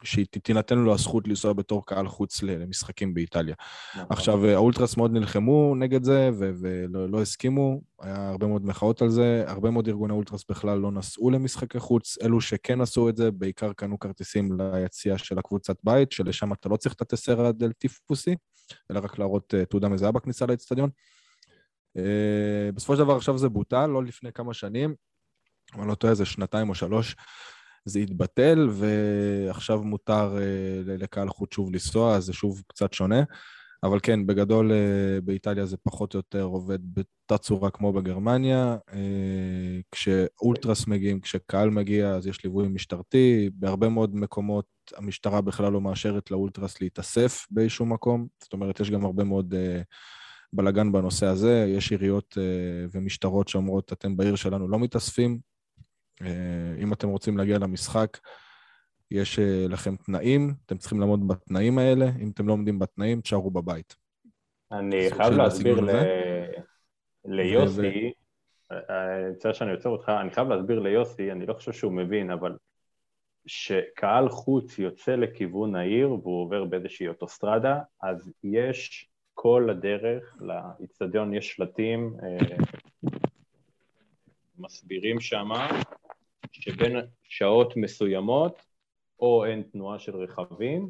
[0.03, 3.55] שתינתן לו הזכות לנסוע בתור קהל חוץ למשחקים באיטליה.
[3.95, 4.05] נכון.
[4.09, 9.43] עכשיו, האולטרס מאוד נלחמו נגד זה ולא לא הסכימו, היה הרבה מאוד מחאות על זה,
[9.47, 13.73] הרבה מאוד ארגוני אולטרס בכלל לא נסעו למשחקי חוץ, אלו שכן עשו את זה, בעיקר
[13.73, 18.35] קנו כרטיסים ליציאה של הקבוצת בית, שלשם אתה לא צריך את הטסרה דל טיפוסי,
[18.91, 20.89] אלא רק להראות אה, תעודה מזהה בכניסה לאצטדיון.
[21.97, 24.95] אה, בסופו של דבר עכשיו זה בוטל, לא לפני כמה שנים,
[25.73, 27.15] אבל לא טועה, זה שנתיים או שלוש.
[27.85, 33.23] זה התבטל, ועכשיו מותר אה, לקהל חוץ שוב לנסוע, אז זה שוב קצת שונה.
[33.83, 38.77] אבל כן, בגדול אה, באיטליה זה פחות או יותר עובד באותה צורה כמו בגרמניה.
[38.93, 43.49] אה, כשאולטרס מגיעים, כשקהל מגיע, אז יש ליווי משטרתי.
[43.53, 44.65] בהרבה מאוד מקומות
[44.97, 48.27] המשטרה בכלל לא מאשרת לאולטרס להתאסף באיזשהו מקום.
[48.43, 49.53] זאת אומרת, יש גם הרבה מאוד
[50.53, 51.65] בלאגן בנושא הזה.
[51.69, 52.37] יש עיריות
[52.91, 55.39] ומשטרות שאומרות, אתם בעיר שלנו לא מתאספים,
[56.79, 58.17] אם אתם רוצים להגיע למשחק,
[59.11, 63.51] יש אה, לכם תנאים, אתם צריכים לעמוד בתנאים האלה, אם אתם לא עומדים בתנאים, תשארו
[63.51, 63.95] בבית.
[64.71, 65.89] אני חייב להסביר ל...
[67.25, 68.13] ליוסי, אני
[68.71, 72.57] אה, מצטער שאני עוצר אותך, אני חייב להסביר ליוסי, אני לא חושב שהוא מבין, אבל
[73.45, 81.49] שקהל חוץ יוצא לכיוון העיר והוא עובר באיזושהי אוטוסטרדה, אז יש כל הדרך, לאיצטדיון יש
[81.49, 82.17] שלטים,
[84.57, 85.81] מסבירים שמה
[86.59, 88.61] שבין שעות מסוימות
[89.19, 90.89] או אין תנועה של רכבים,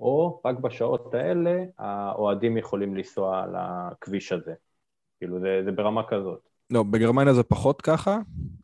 [0.00, 4.54] או רק בשעות האלה האוהדים יכולים לנסוע על הכביש הזה.
[5.18, 6.48] כאילו, זה, זה ברמה כזאת.
[6.70, 8.18] לא, בגרמניה זה פחות ככה,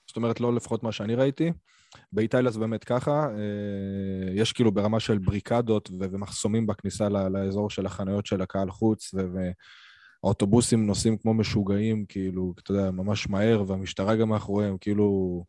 [0.06, 1.52] זאת אומרת, לא לפחות מה שאני ראיתי.
[2.12, 8.26] באיטליה זה באמת ככה, אה, יש כאילו ברמה של בריקדות ומחסומים בכניסה לאזור של החנויות
[8.26, 9.14] של הקהל חוץ,
[10.22, 15.44] והאוטובוסים נוסעים כמו משוגעים, כאילו, אתה יודע, ממש מהר, והמשטרה גם מאחוריהם, כאילו,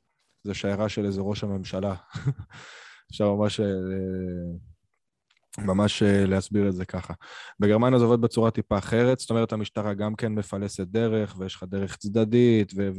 [0.46, 1.96] זה שיירה של איזה ראש הממשלה.
[3.12, 3.60] אפשר ממש...
[3.60, 3.66] אה,
[5.60, 7.14] ממש אה, להסביר את זה ככה.
[7.60, 11.64] בגרמניה זה עובד בצורה טיפה אחרת, זאת אומרת, המשטרה גם כן מפלסת דרך, ויש לך
[11.64, 12.90] דרך צדדית, ו-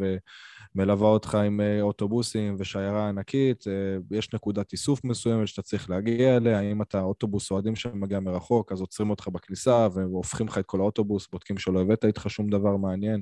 [0.74, 3.64] ומלווה אותך עם אה, אוטובוסים ושיירה ענקית.
[4.10, 6.60] יש נקודת איסוף מסוימת שאתה צריך להגיע אליה.
[6.60, 11.28] אם אתה אוטובוס אוהדים שמגיע מרחוק, אז עוצרים אותך בכניסה והופכים לך את כל האוטובוס,
[11.32, 13.20] בודקים שלא הבאת איתך שום דבר מעניין.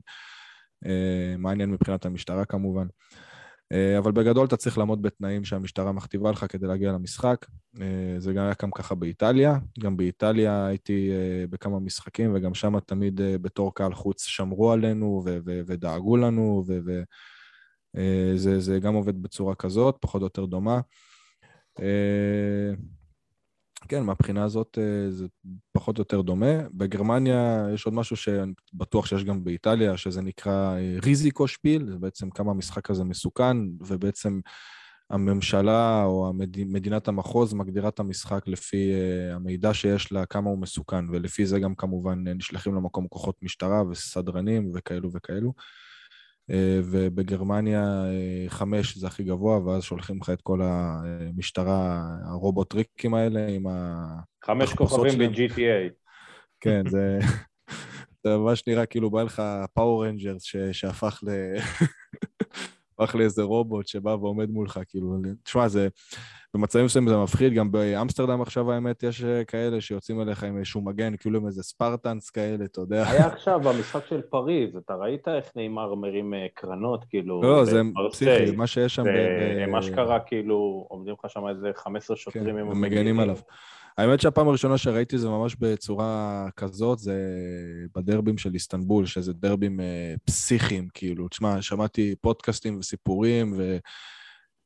[1.39, 2.87] מעניין מבחינת המשטרה כמובן.
[3.73, 7.47] אה, אבל בגדול אתה צריך לעמוד בתנאים שהמשטרה מכתיבה לך כדי להגיע למשחק.
[7.81, 9.59] אה, זה גם היה גם ככה באיטליה.
[9.81, 15.39] גם באיטליה הייתי אה, בכמה משחקים, וגם שם תמיד בתור קהל חוץ שמרו עלינו ו-
[15.47, 16.65] ו- ודאגו לנו,
[17.95, 20.81] וזה גם עובד בצורה כזאת, פחות או יותר דומה.
[23.89, 25.27] כן, מהבחינה הזאת אה, זה
[25.73, 26.69] פחות או יותר דומה.
[26.73, 31.99] בגרמניה יש עוד משהו שאני בטוח שיש גם באיטליה, שזה נקרא אה, ריזיקו שפיל, זה
[31.99, 34.41] בעצם כמה המשחק הזה מסוכן, ובעצם
[35.11, 36.33] הממשלה או.
[36.67, 41.61] מדינת המחוז מגדירה את המשחק לפי uh, המידע שיש לה, כמה הוא מסוכן, ולפי זה
[41.61, 45.53] גם כמובן נשלחים למקום כוחות משטרה וסדרנים וכאלו וכאלו.
[46.51, 53.47] אה, ובגרמניה אה, חמש זה הכי גבוה, ואז שולחים לך את כל המשטרה, הרובוטריקים האלה
[53.49, 54.07] עם ה...
[54.45, 55.93] חמש כוכבים ב-GTA.
[56.61, 57.19] כן, זה...
[58.25, 59.43] זה ממש נראה כאילו בא לך
[59.75, 60.43] פאור רנג'רס
[60.73, 61.29] שהפך ל...
[62.99, 65.89] הפך לאיזה רובוט שבא ועומד מולך, כאילו, תשמע, זה...
[66.55, 70.81] במצבים מסוימים זה מפחיד, גם באמסטרדם עכשיו האמת יש אה, כאלה שיוצאים אליך עם איזשהו
[70.81, 73.11] מגן, כאילו עם איזה Spartans כאלה, אתה יודע.
[73.11, 77.43] היה עכשיו במשחק של פריז, אתה ראית איך נאמר מרים אה, קרנות, כאילו...
[77.43, 77.81] לא, זה
[78.13, 79.05] פסיכי, מה שיש שם...
[79.69, 82.81] מה שקרה, כאילו, עומדים לך שם איזה 15 שוטרים כן, עם...
[82.81, 83.37] מגנים עליו.
[83.99, 87.17] האמת שהפעם הראשונה שראיתי זה ממש בצורה כזאת, זה
[87.97, 91.29] בדרבים של איסטנבול, שזה דרבים אה, פסיכיים, כאילו.
[91.29, 93.77] תשמע, שמעתי פודקאסטים וסיפורים, ו...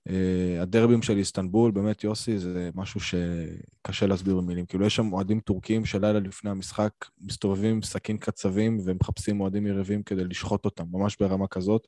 [0.09, 4.67] Uh, הדרבים של איסטנבול, באמת, יוסי, זה משהו שקשה להסביר במילים.
[4.67, 10.03] כאילו, יש שם אוהדים טורקים שלילה לפני המשחק מסתובבים עם סכין קצבים ומחפשים אוהדים יריבים
[10.03, 11.87] כדי לשחוט אותם, ממש ברמה כזאת.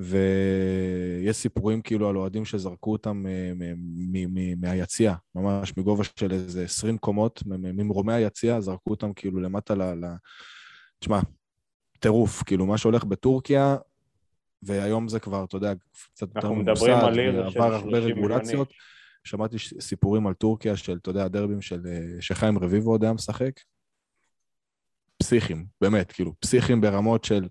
[0.00, 3.52] ויש סיפורים כאילו על אוהדים שזרקו אותם אה,
[4.56, 10.04] מהיציע, ממש מגובה של איזה 20 קומות, ממרומי היציע, זרקו אותם כאילו למטה ל...
[10.98, 11.20] תשמע,
[11.98, 13.76] טירוף, כאילו מה שהולך בטורקיה,
[14.62, 15.72] והיום זה כבר, אתה יודע,
[16.14, 16.88] קצת יותר ממוסד,
[17.46, 18.72] עבר הרבה רגולציות.
[19.24, 23.60] שמעתי סיפורים על טורקיה של, אתה יודע, הדרבים של אה, שחיים רביבו עוד היה משחק.
[25.18, 27.48] פסיכים, באמת, כאילו, פסיכים ברמות של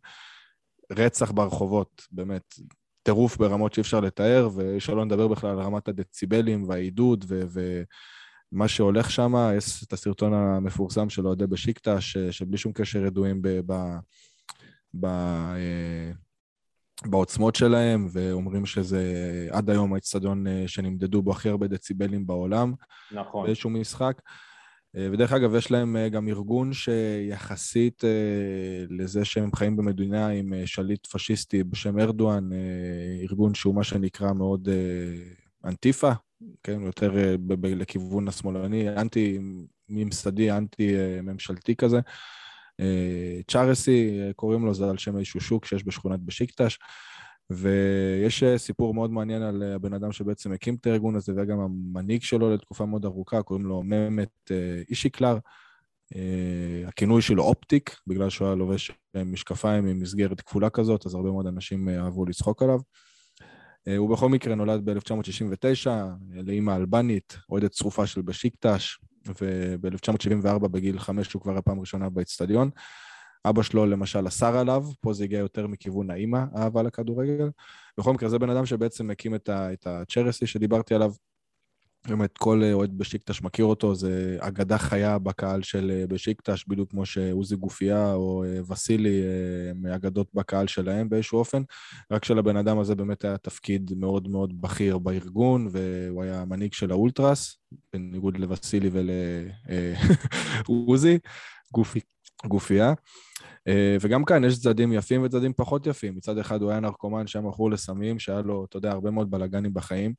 [0.91, 2.55] רצח ברחובות, באמת,
[3.03, 7.41] טירוף ברמות שאי אפשר לתאר, ושלא נדבר בכלל על רמת הדציבלים והעידוד ו...
[8.51, 13.47] ומה שהולך שם, יש את הסרטון המפורסם של אוהדי בשיקטה, שבלי שום קשר ידועים ב...
[13.65, 13.73] ב...
[14.99, 15.07] ב...
[17.05, 19.03] בעוצמות שלהם, ואומרים שזה
[19.51, 22.73] עד היום האצטדיון אה, שנמדדו בו הכי הרבה דציבלים בעולם.
[23.11, 23.45] נכון.
[23.45, 24.21] באיזשהו משחק.
[24.95, 28.03] אה, ודרך אגב, יש להם אה, גם ארגון שיחסית
[28.89, 32.49] לזה שהם חיים במדינה עם שליט פשיסטי בשם ארדואן,
[33.29, 34.69] ארגון שהוא מה שנקרא מאוד
[35.65, 36.11] אנטיפה,
[36.63, 37.11] כן, יותר
[37.63, 41.99] לכיוון השמאלני, אנטי-ממסדי, אנטי-ממשלתי כזה.
[43.47, 46.77] צ'ארסי, קוראים לו, זה על שם איזשהו שוק שיש בשכונת בשיקטש.
[47.51, 52.53] ויש סיפור מאוד מעניין על הבן אדם שבעצם הקים את הארגון הזה, וגם המנהיג שלו
[52.53, 54.51] לתקופה מאוד ארוכה, קוראים לו ממת
[54.89, 55.37] אישיקלר.
[56.87, 58.91] הכינוי שלו אופטיק, בגלל שהוא היה לובש
[59.25, 62.79] משקפיים עם מסגרת כפולה כזאת, אז הרבה מאוד אנשים אהבו לצחוק עליו.
[63.97, 65.89] הוא בכל מקרה נולד ב-1979
[66.43, 68.97] לאימא אלבנית, אוהדת צרופה של בשיקטש,
[69.41, 72.69] וב-1974 בגיל חמש הוא כבר הפעם הראשונה באצטדיון.
[73.45, 77.49] אבא שלו למשל אסר עליו, פה זה הגיע יותר מכיוון האימא, אהבה לכדורגל.
[77.97, 81.11] בכל מקרה, זה בן אדם שבעצם הקים את, ה- את הצ'רסי שדיברתי עליו.
[82.07, 87.05] באמת, כל אוהד בשיקטש מכיר אותו, זה אגדה חיה בקהל של אה, בשיקטש, בדיוק כמו
[87.05, 89.21] שעוזי גופייה או אה, וסילי
[89.69, 91.61] הם אה, אגדות בקהל שלהם באיזשהו אופן,
[92.11, 96.91] רק שלבן אדם הזה באמת היה תפקיד מאוד מאוד בכיר בארגון, והוא היה מנהיג של
[96.91, 97.57] האולטרס,
[97.93, 98.89] בניגוד לווסילי
[100.67, 101.17] ולעוזי,
[101.73, 101.99] גופי,
[102.45, 102.93] גופייה.
[104.01, 106.15] וגם כאן יש צדדים יפים וצדדים פחות יפים.
[106.15, 109.73] מצד אחד הוא היה נרקומן שהיה מכור לסמים, שהיה לו, אתה יודע, הרבה מאוד בלאגנים
[109.73, 110.13] בחיים.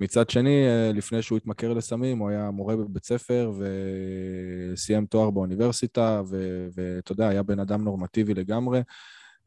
[0.00, 3.52] מצד שני, אה, לפני שהוא התמכר לסמים, הוא היה מורה בבית ספר
[4.72, 6.22] וסיים תואר באוניברסיטה,
[6.74, 8.82] ואתה יודע, היה בן אדם נורמטיבי לגמרי.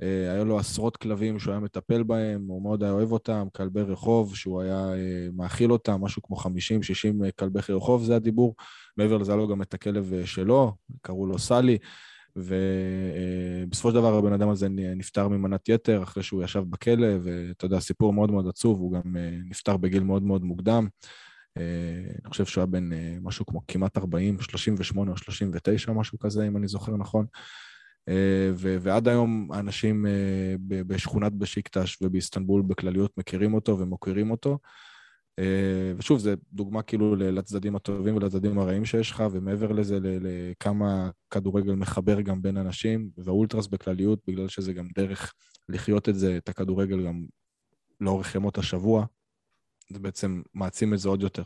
[0.02, 3.82] אה, היה לו עשרות כלבים שהוא היה מטפל בהם, הוא מאוד היה אוהב אותם, כלבי
[3.82, 8.56] רחוב, שהוא היה אה, מאכיל אותם, משהו כמו 50-60 כלבי רחוב, זה הדיבור.
[8.98, 11.78] מעבר לזה היה לו גם את הכלב שלו, קראו לו סלי.
[12.38, 17.80] ובסופו של דבר הבן אדם הזה נפטר ממנת יתר אחרי שהוא ישב בכלא, ואתה יודע,
[17.80, 20.88] סיפור מאוד מאוד עצוב, הוא גם אה, נפטר בגיל מאוד מאוד מוקדם.
[21.58, 22.90] אני חושב שהוא היה בן
[23.22, 27.26] משהו כמו כמעט 40, 38 או 39, משהו כזה, אם אני זוכר נכון.
[28.54, 30.06] ו- ועד היום האנשים
[30.60, 34.60] בשכונת בשיקטש ובאיסטנבול בכלליות מכירים אותו ומוקירים אותו.
[35.40, 41.74] אה, ושוב, זו דוגמה כאילו לצדדים הטובים ולצדדים הרעים שיש לך, ומעבר לזה, לכמה כדורגל
[41.74, 45.34] מחבר גם בין אנשים, והאולטרס בכלליות, בגלל שזה גם דרך
[45.70, 47.26] לחיות את זה, את הכדורגל גם
[48.02, 49.06] לאורך ימות השבוע,
[49.90, 51.44] זה בעצם מעצים את זה עוד יותר.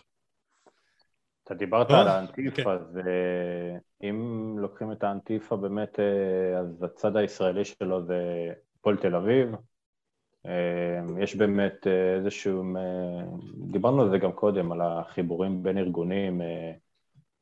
[1.43, 2.69] אתה דיברת על האנטיפה, okay.
[2.69, 2.99] אז
[4.03, 8.49] אם לוקחים את האנטיפה באמת, אה, אז הצד הישראלי שלו זה
[8.80, 9.49] הפועל תל אביב,
[11.19, 12.63] יש באמת אה, איזשהו,
[13.72, 16.72] דיברנו על זה גם קודם, על החיבורים בין ארגונים אה,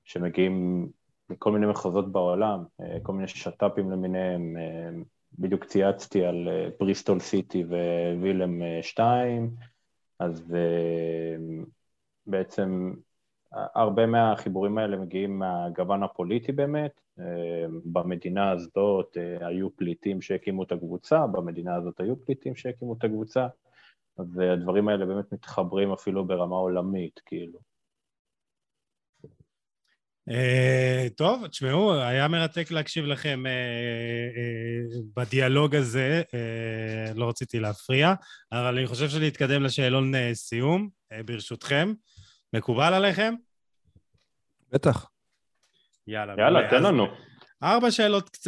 [0.04, 0.88] שמגיעים
[1.30, 4.56] מכל מיני מחוזות בעולם, אה, כל מיני שת"פים למיניהם,
[5.40, 6.48] בדיוק צייצתי על
[6.80, 7.64] בריסטול סיטי
[8.20, 9.56] ווילם 2,
[10.20, 10.56] אז
[12.28, 12.94] בעצם
[13.52, 17.02] הרבה מהחיבורים האלה מגיעים מהגוון הפוליטי באמת.
[17.20, 23.04] אה, במדינה הזאת אה, היו פליטים שהקימו את הקבוצה, במדינה הזאת היו פליטים שהקימו את
[23.04, 23.48] הקבוצה,
[24.34, 27.60] והדברים האלה באמת מתחברים אפילו ברמה עולמית, כאילו.
[30.30, 33.44] Uh, טוב, תשמעו, היה מרתק להקשיב לכם
[35.16, 36.22] בדיאלוג הזה,
[37.16, 38.14] לא רציתי להפריע,
[38.52, 40.90] אבל אני חושב שנתקדם לשאלון סיום,
[41.26, 41.94] ברשותכם.
[42.54, 43.34] מקובל עליכם?
[44.72, 45.10] בטח.
[46.08, 46.34] יאללה.
[46.38, 47.08] יאללה, תן לנו.
[47.64, 48.48] ארבע שאלות קצ...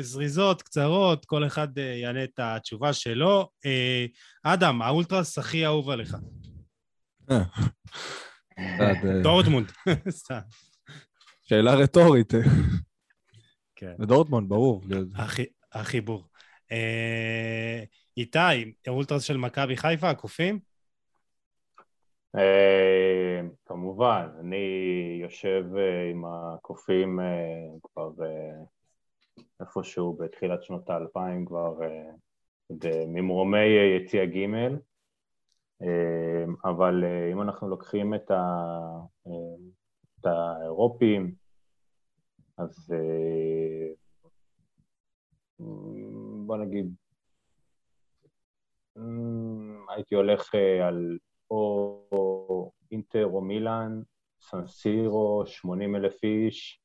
[0.00, 3.48] זריזות, קצרות, כל אחד אה, יענה את התשובה שלו.
[3.66, 4.06] אה,
[4.42, 6.16] אדם, האולטרס הכי אהוב עליך.
[7.30, 7.42] אה.
[9.22, 9.72] דורטמונד,
[11.48, 12.32] שאלה רטורית.
[13.76, 13.92] כן.
[13.98, 14.82] דורטמונד, ברור.
[15.72, 16.28] החיבור.
[18.16, 20.73] איתי, האולטרס של מכבי חיפה, הקופים?
[22.36, 24.66] אה, כמובן, אני
[25.22, 28.10] יושב אה, עם הקופים אה, כבר
[29.60, 31.74] איפשהו בתחילת שנות האלפיים, כבר
[33.06, 33.66] ממרומי
[33.96, 34.46] יציע ג',
[36.64, 38.42] אבל אם אנחנו לוקחים את, ה...
[40.20, 41.34] את האירופים,
[42.58, 42.94] אז
[46.46, 46.94] בוא נגיד,
[49.88, 51.18] הייתי הולך על
[51.50, 54.02] או אינטר או מילאן,
[54.40, 56.80] סנסירו, 80 אלף איש,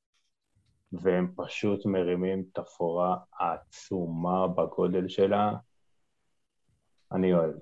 [0.91, 5.51] והם פשוט מרימים תפאורה עצומה בגודל שלה.
[7.11, 7.55] אני אוהב.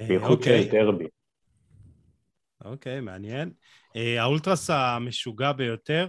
[0.00, 0.68] אה, בייחוד של אוקיי.
[0.70, 1.08] דרבי.
[2.64, 3.52] אוקיי, מעניין.
[3.96, 6.08] אה, האולטרס המשוגע ביותר?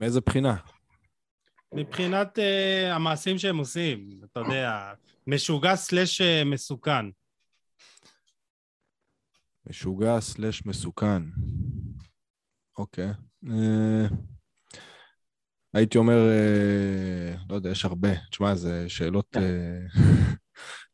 [0.00, 0.56] מאיזה בחינה?
[1.74, 4.92] מבחינת uh, המעשים שהם עושים, אתה יודע,
[5.26, 7.06] משוגע סלאש אה, מסוכן.
[9.66, 11.22] משוגע סלאש מסוכן.
[12.78, 13.10] אוקיי.
[13.44, 14.14] Uh,
[15.74, 18.14] הייתי אומר, uh, לא יודע, יש הרבה.
[18.30, 19.36] תשמע, זה שאלות...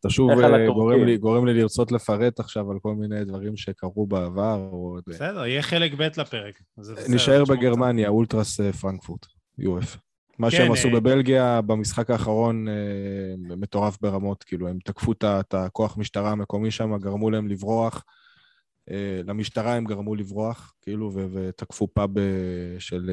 [0.00, 0.30] אתה שוב
[0.66, 4.68] גורם לי, גורם לי לרצות לפרט עכשיו על כל מיני דברים שקרו בעבר.
[4.72, 4.98] או...
[5.06, 6.62] בסדר, יהיה חלק ב' לפרק.
[7.08, 9.26] נשאר בגרמניה, אולטרס פרנקפורט,
[9.60, 10.09] UF.
[10.40, 12.74] מה כן, שהם עשו אה, בבלגיה במשחק האחרון אה,
[13.38, 18.04] מטורף ברמות, כאילו, הם תקפו את הכוח משטרה המקומי שם, גרמו להם לברוח.
[18.90, 22.10] אה, למשטרה הם גרמו לברוח, כאילו, ותקפו פאב
[22.78, 23.10] של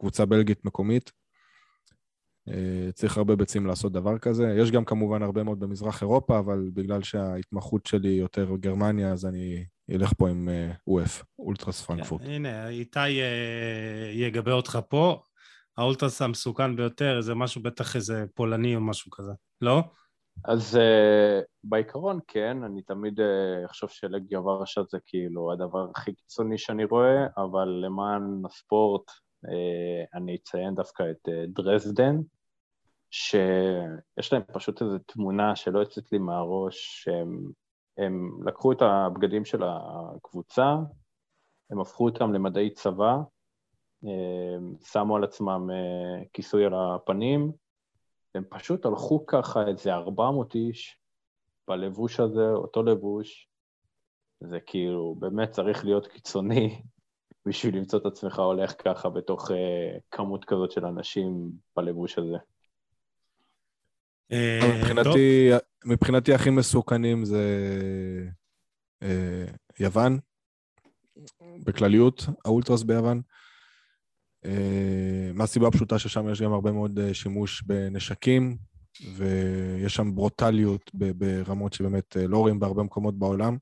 [0.00, 1.12] קבוצה בלגית מקומית.
[2.94, 4.54] צריך הרבה ביצים לעשות דבר כזה.
[4.58, 9.64] יש גם כמובן הרבה מאוד במזרח אירופה, אבל בגלל שההתמחות שלי יותר גרמניה, אז אני
[9.90, 10.48] אלך פה עם
[10.90, 12.22] UF, אולטרס פרנקפורט.
[12.22, 13.08] כן, הנה, איתי
[14.14, 15.20] יגבה אותך פה.
[15.80, 19.82] האולטרס המסוכן ביותר, זה משהו בטח איזה פולני או משהו כזה, לא?
[20.44, 26.58] אז uh, בעיקרון כן, אני תמיד uh, אחשוב שלגיה ורשה זה כאילו הדבר הכי קיצוני
[26.58, 32.16] שאני רואה, אבל למען הספורט uh, אני אציין דווקא את uh, דרזדן,
[33.10, 37.50] שיש להם פשוט איזו תמונה שלא יוצאת לי מהראש, שהם
[37.98, 40.74] הם לקחו את הבגדים של הקבוצה,
[41.70, 43.16] הם הפכו אותם למדעי צבא,
[44.84, 47.52] שמו על עצמם אה, כיסוי על הפנים,
[48.34, 51.00] הם פשוט הלכו ככה איזה 400 איש
[51.68, 53.48] בלבוש הזה, אותו לבוש,
[54.40, 56.82] זה כאילו, באמת צריך להיות קיצוני
[57.46, 59.54] בשביל למצוא את עצמך הולך ככה בתוך uh,
[60.10, 62.36] כמות כזאת של אנשים בלבוש הזה.
[64.32, 65.50] אה, מבחינתי,
[65.84, 67.44] מבחינתי הכי מסוכנים זה
[69.80, 70.18] יוון,
[71.64, 73.22] בכלליות, האולטרס ביוון.
[74.44, 78.56] אה, מהסיבה הפשוטה ששם יש גם הרבה מאוד אה, שימוש בנשקים,
[79.16, 83.56] ויש שם ברוטליות ברמות שבאמת אה, לא רואים בהרבה מקומות בעולם.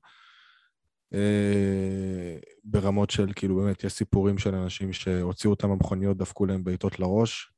[2.63, 7.51] ברמות של, כאילו, באמת, יש סיפורים של אנשים שהוציאו אותם המכוניות, דפקו להם בעיטות לראש.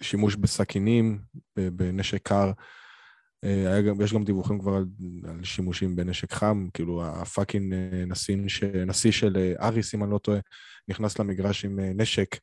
[0.00, 1.18] שימוש בסכינים,
[1.56, 2.52] בנשק קר.
[3.42, 4.84] היה גם, יש גם דיווחים כבר על,
[5.28, 7.74] על שימושים בנשק חם, כאילו הפאקינג
[8.06, 8.36] נשיא,
[8.86, 10.38] נשיא של אריס, אם אני לא טועה,
[10.88, 12.36] נכנס למגרש עם נשק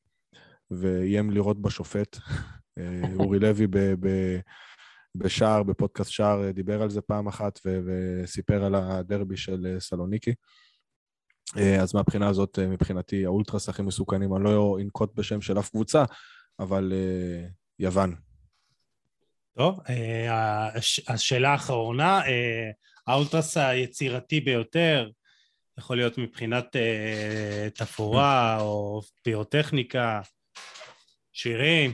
[0.71, 2.17] ואיים לירות בשופט.
[3.19, 4.39] אורי לוי ב, ב,
[5.15, 9.79] בשער, בפודקאסט שער, אה, דיבר על זה פעם אחת ו- וסיפר על הדרבי של אה,
[9.79, 10.33] סלוניקי.
[11.57, 16.03] אה, אז מהבחינה הזאת, מבחינתי, האולטרס הכי מסוכנים, אני לא אנקוט בשם של אף קבוצה,
[16.59, 16.93] אבל
[17.79, 18.15] יוון.
[19.57, 19.79] טוב,
[21.07, 22.21] השאלה האחרונה,
[23.07, 25.09] האולטרס היצירתי ביותר,
[25.77, 26.75] יכול להיות מבחינת
[27.73, 30.21] תפאורה או פירוטכניקה,
[31.31, 31.93] שירים.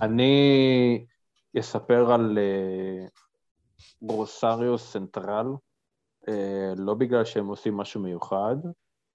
[0.00, 1.04] אני
[1.54, 2.38] אספר על
[4.02, 5.46] ברוסריו uh, סנטרל,
[6.76, 8.56] לא בגלל שהם עושים משהו מיוחד,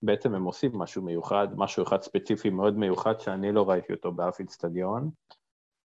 [0.02, 4.40] בעצם הם עושים משהו מיוחד, משהו אחד ספציפי מאוד מיוחד שאני לא ראיתי אותו באף
[4.40, 5.10] איצטדיון.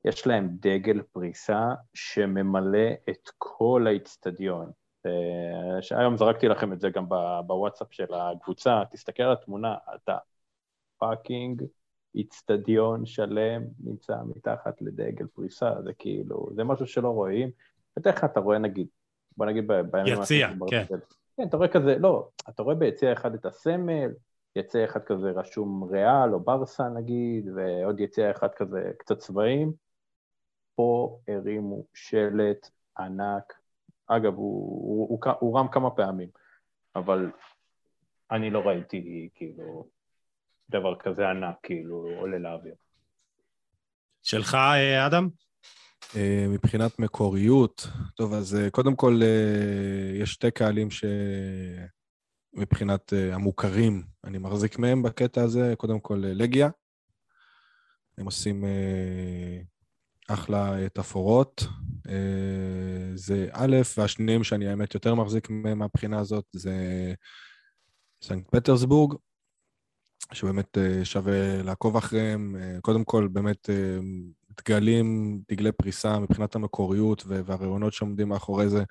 [0.04, 4.70] יש להם דגל פריסה שממלא את כל האיצטדיון.
[5.06, 7.06] Uh, היום זרקתי לכם את זה גם
[7.46, 10.16] בוואטסאפ של הקבוצה, תסתכל על התמונה, אתה
[10.98, 11.62] fucking
[12.14, 17.50] איצטדיון שלם נמצא מתחת לדגל פריסה, זה כאילו, זה משהו שלא רואים.
[17.96, 18.86] בדרך כלל אתה רואה נגיד,
[19.36, 20.22] בוא נגיד בימים...
[20.22, 20.84] יציע, כן.
[21.36, 24.10] כן, אתה רואה כזה, לא, אתה רואה ביציע אחד את הסמל,
[24.56, 29.72] יציע אחד כזה רשום ריאל או ברסה נגיד, ועוד יציע אחד כזה קצת צבעים.
[30.78, 33.52] פה הרימו שלט ענק,
[34.06, 36.28] אגב, הוא, הוא, הוא, הוא רם כמה פעמים,
[36.96, 37.30] אבל
[38.30, 39.88] אני לא ראיתי כאילו
[40.70, 42.74] דבר כזה ענק, כאילו, עולה לאוויר.
[44.22, 45.28] שלך, אה, אדם?
[46.16, 47.86] אה, מבחינת מקוריות,
[48.16, 49.20] טוב, אז אה, קודם כל
[50.20, 50.88] יש שתי קהלים
[52.54, 56.68] שמבחינת המוכרים, אני מחזיק מהם בקטע הזה, קודם כל לגיה.
[58.18, 58.64] הם עושים
[60.28, 61.64] אחלה תפאורות.
[63.14, 66.74] זה א', והשניים שאני האמת יותר מחזיק מהבחינה הזאת, זה
[68.24, 69.14] סנט פטרסבורג.
[70.32, 72.56] שבאמת אה, שווה לעקוב אחריהם.
[72.60, 73.98] אה, קודם כל, באמת אה,
[74.64, 78.84] דגלים, דגלי פריסה מבחינת המקוריות והרעיונות שעומדים מאחורי זה,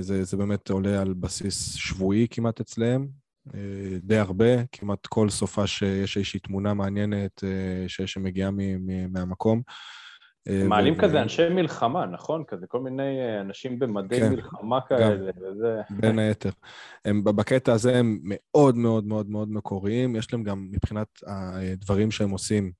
[0.00, 3.06] זה, זה באמת עולה על בסיס שבועי כמעט אצלם,
[4.02, 7.44] די הרבה, כמעט כל סופה שיש איזושהי תמונה מעניינת
[7.86, 8.50] שמגיעה
[9.08, 9.62] מהמקום.
[10.48, 12.44] אה, מעלים כזה אנשי מלחמה, נכון?
[12.44, 15.80] כזה כל מיני אה, אנשים במדי כן, מלחמה כאלה, וזה...
[15.90, 16.50] בין היתר.
[17.04, 22.30] הם, בקטע הזה הם מאוד מאוד מאוד מאוד מקוריים, יש להם גם מבחינת הדברים שהם
[22.30, 22.72] עושים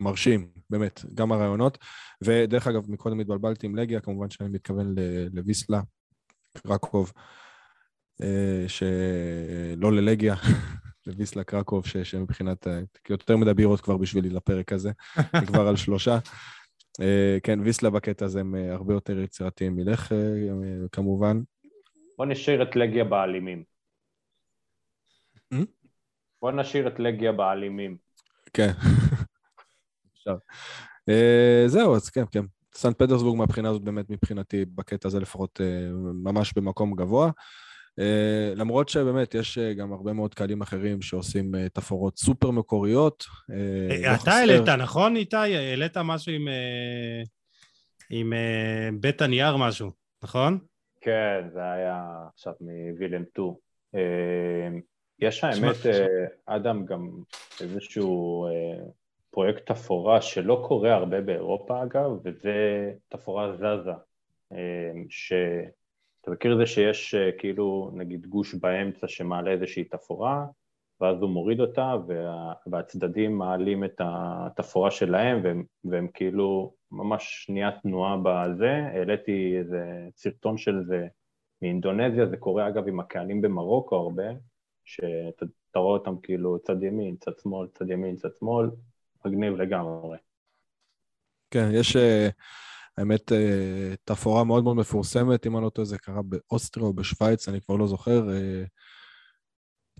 [0.00, 1.78] מרשים, באמת, גם הרעיונות.
[2.24, 4.94] ודרך אגב, מקודם התבלבלתי עם לגיה, כמובן שאני מתכוון
[5.32, 5.80] לוויסלה,
[6.58, 7.12] קרקוב,
[8.22, 10.34] אה, שלא ללגיה,
[11.06, 12.66] לוויסלה קרקוב, שמבחינת,
[13.08, 14.90] יותר מדי בירות כבר בשבילי לפרק הזה,
[15.48, 16.18] כבר על שלושה.
[17.00, 20.18] אה, כן, ויסלה בקטע הזה הם אה, הרבה יותר יצירתיים מלך, אה,
[20.92, 21.40] כמובן.
[22.18, 23.64] בוא נשאיר את לגיה באלימים.
[26.42, 27.96] בוא נשאיר את לגיה באלימים.
[28.52, 28.70] כן,
[30.14, 30.36] אפשר.
[31.66, 32.44] זהו, אז כן, כן.
[32.74, 35.60] סנט פטרסבורג מהבחינה הזאת באמת מבחינתי, בקטע הזה לפחות
[36.14, 37.30] ממש במקום גבוה.
[38.00, 43.24] Uh, למרות שבאמת יש uh, גם הרבה מאוד קהלים אחרים שעושים uh, תפאורות סופר מקוריות.
[43.50, 44.30] Uh, אתה.
[44.30, 45.36] העלית, נכון איתי?
[45.36, 46.48] העלית משהו עם,
[48.10, 48.32] עם
[49.00, 49.90] בית הנייר משהו,
[50.22, 50.58] נכון?
[51.00, 52.04] כן, זה היה
[52.34, 53.48] עכשיו מווילם 2.
[53.94, 53.98] Uh,
[55.18, 55.76] יש האמת,
[56.46, 57.10] אדם, גם
[57.60, 58.46] איזשהו
[59.30, 63.92] פרויקט תפאורה שלא קורה הרבה באירופה אגב, וזה תפאורה זזה,
[65.08, 65.32] ש...
[66.22, 70.46] אתה מכיר זה שיש אה, כאילו נגיד גוש באמצע שמעלה איזושהי תפאורה
[71.00, 77.70] ואז הוא מוריד אותה וה, והצדדים מעלים את התפאורה שלהם והם, והם כאילו ממש שנייה
[77.82, 81.06] תנועה בזה, העליתי איזה סרטון של זה
[81.62, 84.24] מאינדונזיה, זה קורה אגב עם הקהלים במרוקו הרבה,
[84.84, 88.70] שאתה רואה אותם כאילו צד ימין, צד שמאל, צד ימין, צד שמאל,
[89.24, 90.18] מגניב לגמרי.
[91.50, 91.96] כן, יש...
[91.96, 92.28] אה,
[92.98, 97.48] האמת, אה, תפאורה מאוד מאוד מפורסמת, אם אני לא טועה, זה קרה באוסטריה או בשוויץ,
[97.48, 98.30] אני כבר לא זוכר.
[98.32, 98.64] אה,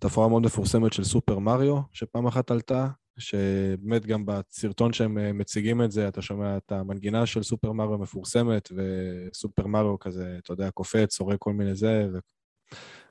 [0.00, 2.88] תפאורה מאוד מפורסמת של סופר מריו, שפעם אחת עלתה,
[3.18, 7.98] שבאמת גם בסרטון שהם אה, מציגים את זה, אתה שומע את המנגינה של סופר מריו
[7.98, 12.06] מפורסמת, וסופר מריו כזה, אתה יודע, קופץ, הורג כל מיני זה,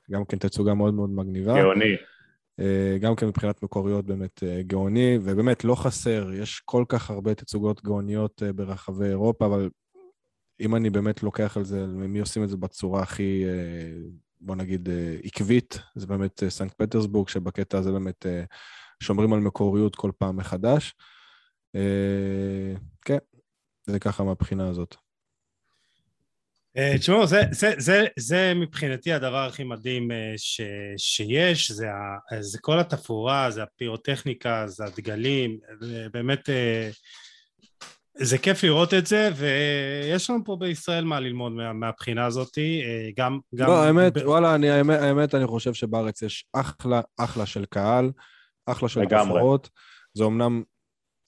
[0.08, 1.62] וגם כן תצוגה מאוד מאוד מגניבה.
[1.62, 1.96] גאוני.
[2.62, 7.34] אה, גם כן מבחינת מקוריות באמת אה, גאוני, ובאמת לא חסר, יש כל כך הרבה
[7.34, 9.70] תצוגות גאוניות אה, ברחבי אירופה, אבל
[10.60, 13.44] אם אני באמת לוקח על זה, מי עושים את זה בצורה הכי
[14.40, 14.88] בוא נגיד,
[15.22, 18.26] עקבית, זה באמת סנקט פטרסבורג, שבקטע הזה באמת
[19.02, 20.94] שומרים על מקוריות כל פעם מחדש.
[23.04, 23.18] כן,
[23.86, 24.96] זה ככה מהבחינה הזאת.
[26.76, 30.60] אה, תשמעו, זה, זה, זה, זה מבחינתי הדבר הכי מדהים אה, ש,
[30.96, 36.90] שיש, זה, ה, זה כל התפאורה, זה הפירוטכניקה, זה הדגלים, זה באמת, אה,
[38.14, 42.58] זה כיף לראות את זה, ויש לנו פה בישראל מה ללמוד מה, מהבחינה הזאת,
[43.16, 43.38] גם...
[43.54, 44.26] גם לא, האמת, ב...
[44.26, 48.10] וואלה, אני, האמת, האמת, אני חושב שבארץ יש אחלה, אחלה של קהל,
[48.66, 49.34] אחלה של לגמרי.
[49.34, 49.68] תופעות.
[50.14, 50.62] זה אמנם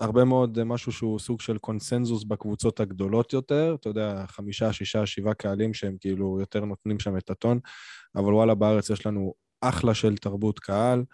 [0.00, 5.06] הרבה מאוד אה, משהו שהוא סוג של קונסנזוס בקבוצות הגדולות יותר, אתה יודע, חמישה, שישה,
[5.06, 7.58] שבעה קהלים שהם כאילו יותר נותנים שם את הטון,
[8.16, 11.04] אבל וואלה, בארץ יש לנו אחלה של תרבות קהל.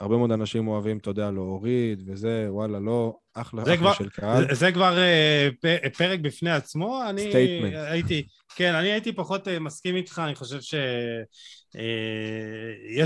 [0.00, 4.48] הרבה מאוד אנשים אוהבים, אתה יודע, להוריד וזה, וואלה, לא, אחלה, אחלה כבר- של קהל.
[4.48, 7.76] זה, זה כבר אה, פ- פרק בפני עצמו, אני Statement.
[7.76, 10.74] הייתי, כן, אני הייתי פחות אה, מסכים איתך, אני חושב שיש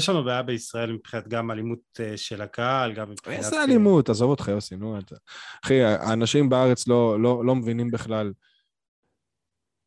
[0.09, 3.39] לנו בעיה בישראל מבחינת גם אלימות אה, של הקהל, גם מבחינת...
[3.39, 4.99] איזה אלימות, עזוב אותך, יוסי, נו.
[4.99, 5.17] אתה-
[5.65, 8.33] אחי, האנשים בארץ לא, לא, לא מבינים בכלל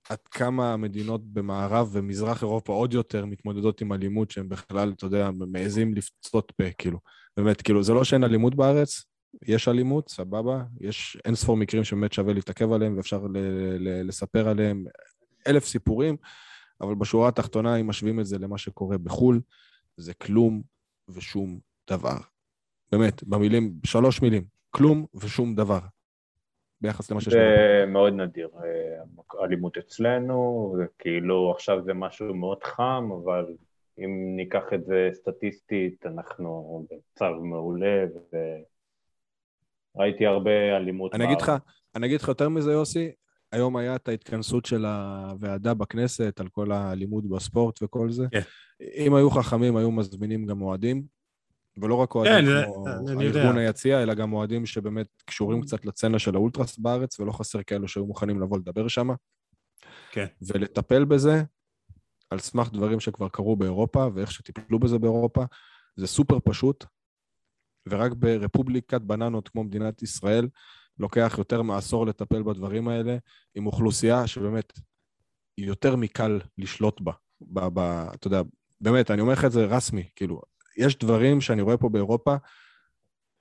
[0.10, 5.30] עד כמה המדינות במערב ומזרח אירופה עוד יותר מתמודדות עם אלימות שהם בכלל, אתה יודע,
[5.32, 7.00] מעזים לפצות פה, כאילו.
[7.38, 9.06] באמת, כאילו, זה לא שאין אלימות בארץ,
[9.46, 13.38] יש אלימות, סבבה, יש אין ספור מקרים שבאמת שווה להתעכב עליהם ואפשר ל-
[13.78, 14.86] ל- לספר עליהם
[15.48, 16.18] אלף סיפורים,
[16.82, 19.42] אבל בשורה התחתונה, אם משווים את זה למה שקורה בחו"ל,
[19.98, 20.62] זה כלום
[21.10, 21.60] ושום
[21.90, 22.18] דבר.
[22.92, 25.80] באמת, במילים, שלוש מילים, כלום ושום דבר.
[26.82, 27.44] ביחס למה שיש לנו.
[27.44, 33.46] זה מאוד נדיר, אה, אלימות אצלנו, זה כאילו עכשיו זה משהו מאוד חם, אבל
[34.00, 38.06] אם ניקח את זה סטטיסטית, אנחנו במצב מעולה,
[39.96, 41.16] וראיתי הרבה אלימות.
[41.16, 41.52] אני אגיד לך.
[41.96, 43.12] אני אגיד לך יותר מזה, יוסי,
[43.52, 48.26] היום היה את ההתכנסות של הוועדה בכנסת על כל האלימות בספורט וכל זה.
[48.32, 48.42] כן.
[48.82, 51.04] אם היו חכמים, היו מזמינים גם אוהדים,
[51.82, 53.40] ולא רק כן, אוהדים זה- כמו אני יודע.
[53.40, 57.88] ארגון היציע, אלא גם אוהדים שבאמת קשורים קצת לצנה של האולטרס בארץ, ולא חסר כאלו
[57.88, 59.08] שהיו מוכנים לבוא לדבר שם.
[60.12, 60.26] כן.
[60.42, 61.44] ולטפל בזה
[62.30, 65.44] על סמך דברים שכבר קרו באירופה, ואיך שטיפלו בזה באירופה,
[65.96, 66.86] זה סופר פשוט,
[67.90, 70.48] ורק ברפובליקת בננות כמו מדינת ישראל,
[71.00, 73.18] לוקח יותר מעשור לטפל בדברים האלה,
[73.56, 74.74] עם אוכלוסייה שבאמת
[75.58, 77.12] יותר מקל לשלוט בה.
[77.42, 77.80] ב, ב,
[78.14, 78.42] אתה יודע,
[78.82, 80.42] באמת, אני אומר לך את זה רסמי, כאילו,
[80.78, 82.36] יש דברים שאני רואה פה באירופה,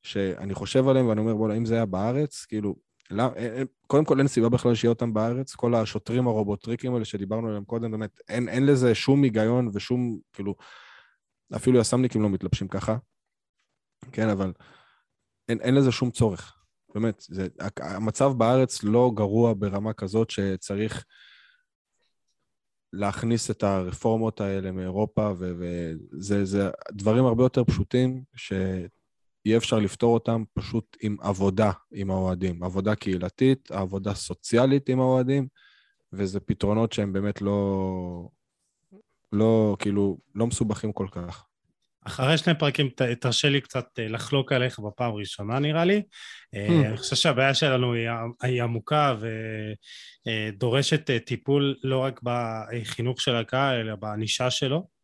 [0.03, 2.77] שאני חושב עליהם ואני אומר, בוא'נה, אם זה היה בארץ, כאילו,
[3.11, 3.25] לא,
[3.87, 7.91] קודם כל אין סיבה בכלל שיהיה אותם בארץ, כל השוטרים הרובוטריקים האלה שדיברנו עליהם קודם,
[7.91, 10.55] באמת, אין, אין לזה שום היגיון ושום, כאילו,
[11.57, 12.97] אפילו יס"מניקים לא מתלבשים ככה,
[14.13, 14.53] כן, אבל
[15.49, 16.57] אין, אין לזה שום צורך.
[16.95, 17.47] באמת, זה,
[17.81, 21.05] המצב בארץ לא גרוע ברמה כזאת שצריך
[22.93, 30.45] להכניס את הרפורמות האלה מאירופה, וזה זה דברים הרבה יותר פשוטים שאי אפשר לפתור אותם
[30.55, 32.63] פשוט עם עבודה עם האוהדים.
[32.63, 35.49] עבודה קהילתית, עבודה סוציאלית עם האוהדים,
[36.13, 38.29] וזה פתרונות שהם באמת לא,
[39.33, 41.46] לא, כאילו, לא מסובכים כל כך.
[42.07, 46.03] אחרי שני פרקים ת- תרשה לי קצת אה, לחלוק עליך בפעם הראשונה נראה לי.
[46.55, 46.59] Hmm.
[46.87, 48.09] אני חושב שהבעיה שלנו היא,
[48.43, 49.15] היא עמוקה
[50.27, 54.97] ודורשת אה, טיפול לא רק בחינוך של הקהל, אלא בענישה שלו.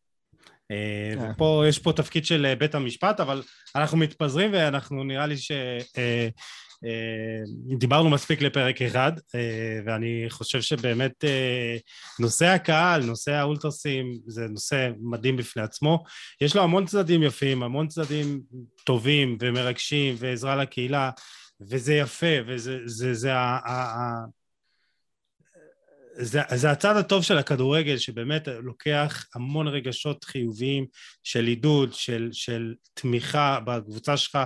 [1.31, 3.43] ופה יש פה תפקיד של בית המשפט, אבל
[3.75, 5.51] אנחנו מתפזרים ואנחנו נראה לי ש...
[6.85, 11.77] אה, דיברנו מספיק לפרק אחד, אה, ואני חושב שבאמת אה,
[12.19, 16.03] נושא הקהל, נושא האולטרסים, זה נושא מדהים בפני עצמו.
[16.41, 18.41] יש לו המון צדדים יפים, המון צדדים
[18.85, 21.09] טובים ומרגשים ועזרה לקהילה,
[21.69, 24.25] וזה יפה, וזה זה, זה, ה- ה- ה-
[26.15, 30.85] זה, זה הצד הטוב של הכדורגל, שבאמת לוקח המון רגשות חיוביים
[31.23, 34.37] של עידוד, של, של תמיכה בקבוצה שלך,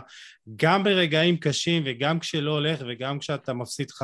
[0.56, 4.03] גם ברגעים קשים וגם כשלא הולך וגם כשאתה מפסיד 5-0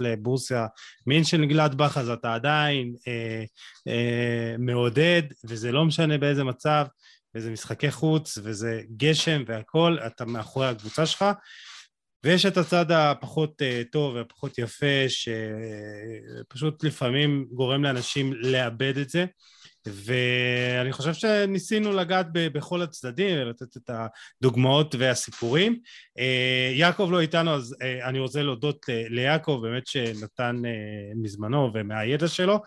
[0.00, 0.66] לבורסיה
[1.06, 3.44] מינשן גלדבך, אז אתה עדיין אה,
[3.88, 6.86] אה, מעודד, וזה לא משנה באיזה מצב,
[7.34, 11.24] וזה משחקי חוץ, וזה גשם והכול, אתה מאחורי הקבוצה שלך.
[12.24, 19.24] ויש את הצד הפחות uh, טוב והפחות יפה, שפשוט לפעמים גורם לאנשים לאבד את זה.
[19.86, 25.80] ואני חושב שניסינו לגעת ב- בכל הצדדים ולתת את הדוגמאות והסיפורים.
[26.18, 26.22] Uh,
[26.74, 30.62] יעקב לא איתנו, אז uh, אני רוצה להודות ליעקב, באמת שנתן
[31.16, 32.58] מזמנו ומהידע שלו.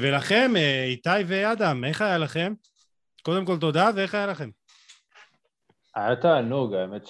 [0.00, 0.52] ולכם,
[0.86, 2.52] איתי ואדם, איך היה לכם?
[3.22, 4.50] קודם כל תודה, ואיך היה לכם?
[5.94, 7.02] היה תענוג, האמת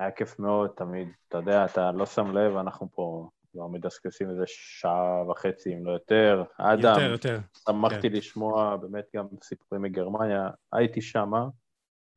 [0.00, 4.44] שהיה כיף מאוד, תמיד, אתה יודע, אתה לא שם לב, אנחנו פה כבר מדסקסים איזה
[4.46, 6.42] שעה וחצי, אם לא יותר.
[6.58, 7.38] אדם, יותר, יותר.
[7.68, 8.16] שמחתי כן.
[8.16, 11.46] לשמוע באמת גם סיפורים מגרמניה, הייתי שמה.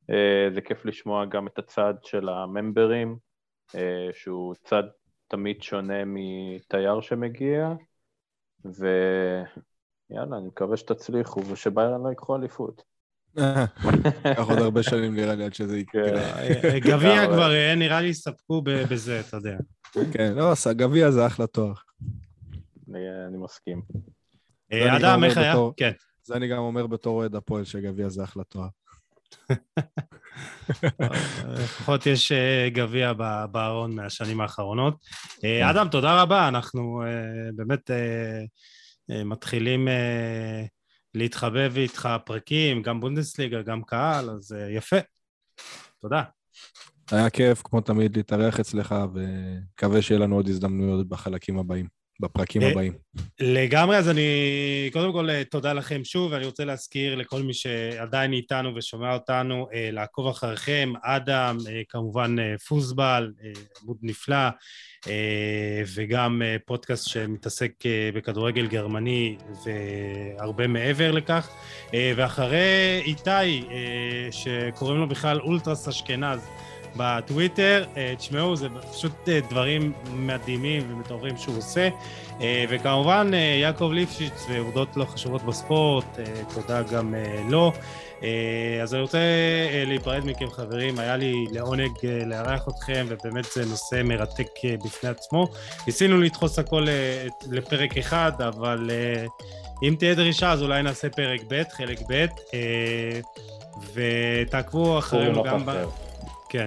[0.09, 3.17] אה, זה כיף לשמוע גם את הצד של הממברים,
[3.75, 4.83] אה, שהוא צד
[5.27, 7.73] תמיד שונה מתייר שמגיע,
[8.65, 12.92] ויאללה, אני מקווה שתצליחו ושביירן לא ייקחו אליפות.
[13.37, 16.11] ייקח עוד הרבה שנים נראה לי עד שזה יקרה.
[16.39, 19.57] אה, גביע כבר אה, נראה לי יסתפקו ב- בזה, אתה יודע.
[20.11, 21.73] כן, לא, גביע זה אחלה תואר.
[22.89, 23.81] אני, מסכים.
[24.73, 25.55] אה, אדם, איך היה?
[25.77, 25.91] כן.
[26.23, 28.67] זה אני גם אומר בתור אוהד הפועל, שגביע זה אחלה תואר.
[31.63, 32.31] לפחות יש
[32.67, 33.13] גביע
[33.51, 34.95] בארון מהשנים האחרונות.
[35.41, 35.63] כן.
[35.69, 37.03] אדם, תודה רבה, אנחנו
[37.55, 37.91] באמת
[39.09, 39.87] מתחילים
[41.15, 44.97] להתחבב איתך פרקים, גם בונדסליגה, גם קהל, אז אה, יפה.
[46.01, 46.23] תודה.
[47.11, 51.87] היה כיף, כמו תמיד, להתארח אצלך, ומקווה שיהיה לנו עוד הזדמנויות בחלקים הבאים,
[52.23, 52.93] בפרקים אה, הבאים.
[53.39, 58.33] לגמרי, אז אני קודם כל אה, תודה לכם שוב, ואני רוצה להזכיר לכל מי שעדיין
[58.33, 61.57] איתנו ושומע אותנו, אה, לעקוב אחריכם, אדם,
[61.89, 62.35] כמובן
[62.67, 63.31] פוסבל,
[63.81, 64.49] עמוד נפלא,
[65.95, 67.71] וגם פודקאסט שמתעסק
[68.15, 71.49] בכדורגל גרמני והרבה מעבר לכך.
[71.93, 73.67] ואחרי איתי,
[74.31, 76.39] שקוראים לו בכלל אולטרס אשכנז,
[76.95, 81.89] בטוויטר, אה, תשמעו, זה פשוט אה, דברים מדהימים ומטורפים שהוא עושה.
[82.41, 86.19] אה, וכמובן, יעקב ליפשיץ ועובדות לא חשובות בספורט,
[86.53, 87.15] תודה גם
[87.49, 87.71] לו.
[88.83, 89.17] אז אני רוצה
[89.85, 90.99] להיפרד מכם, חברים.
[90.99, 91.91] היה לי לעונג
[92.25, 94.47] לארח אתכם, ובאמת זה נושא מרתק
[94.85, 95.47] בפני עצמו.
[95.87, 96.87] ניסינו לדחוס הכל
[97.51, 98.89] לפרק אחד, אבל
[99.83, 102.25] אם תהיה דרישה, אז אולי נעשה פרק ב', חלק ב',
[103.93, 105.65] ותעקבו אחרינו גם...
[105.65, 105.71] ב...
[106.53, 106.65] כן.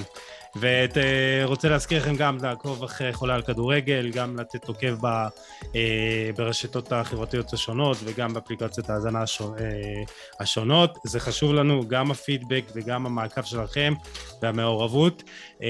[0.61, 7.53] ורוצה להזכיר לכם גם לעקוב אחרי חולה על כדורגל, גם לתת עוקב אה, ברשתות החברתיות
[7.53, 9.25] השונות וגם באפליקציות ההאזנה אה,
[10.41, 10.99] השונות.
[11.05, 13.95] זה חשוב לנו, גם הפידבק וגם המעקב שלכם
[14.43, 15.23] והמעורבות.
[15.63, 15.69] אה,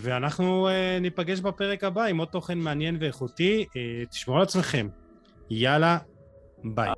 [0.00, 3.66] ואנחנו אה, ניפגש בפרק הבא עם עוד תוכן מעניין ואיכותי.
[3.76, 4.88] אה, תשמעו על עצמכם.
[5.50, 5.98] יאללה,
[6.64, 6.90] ביי.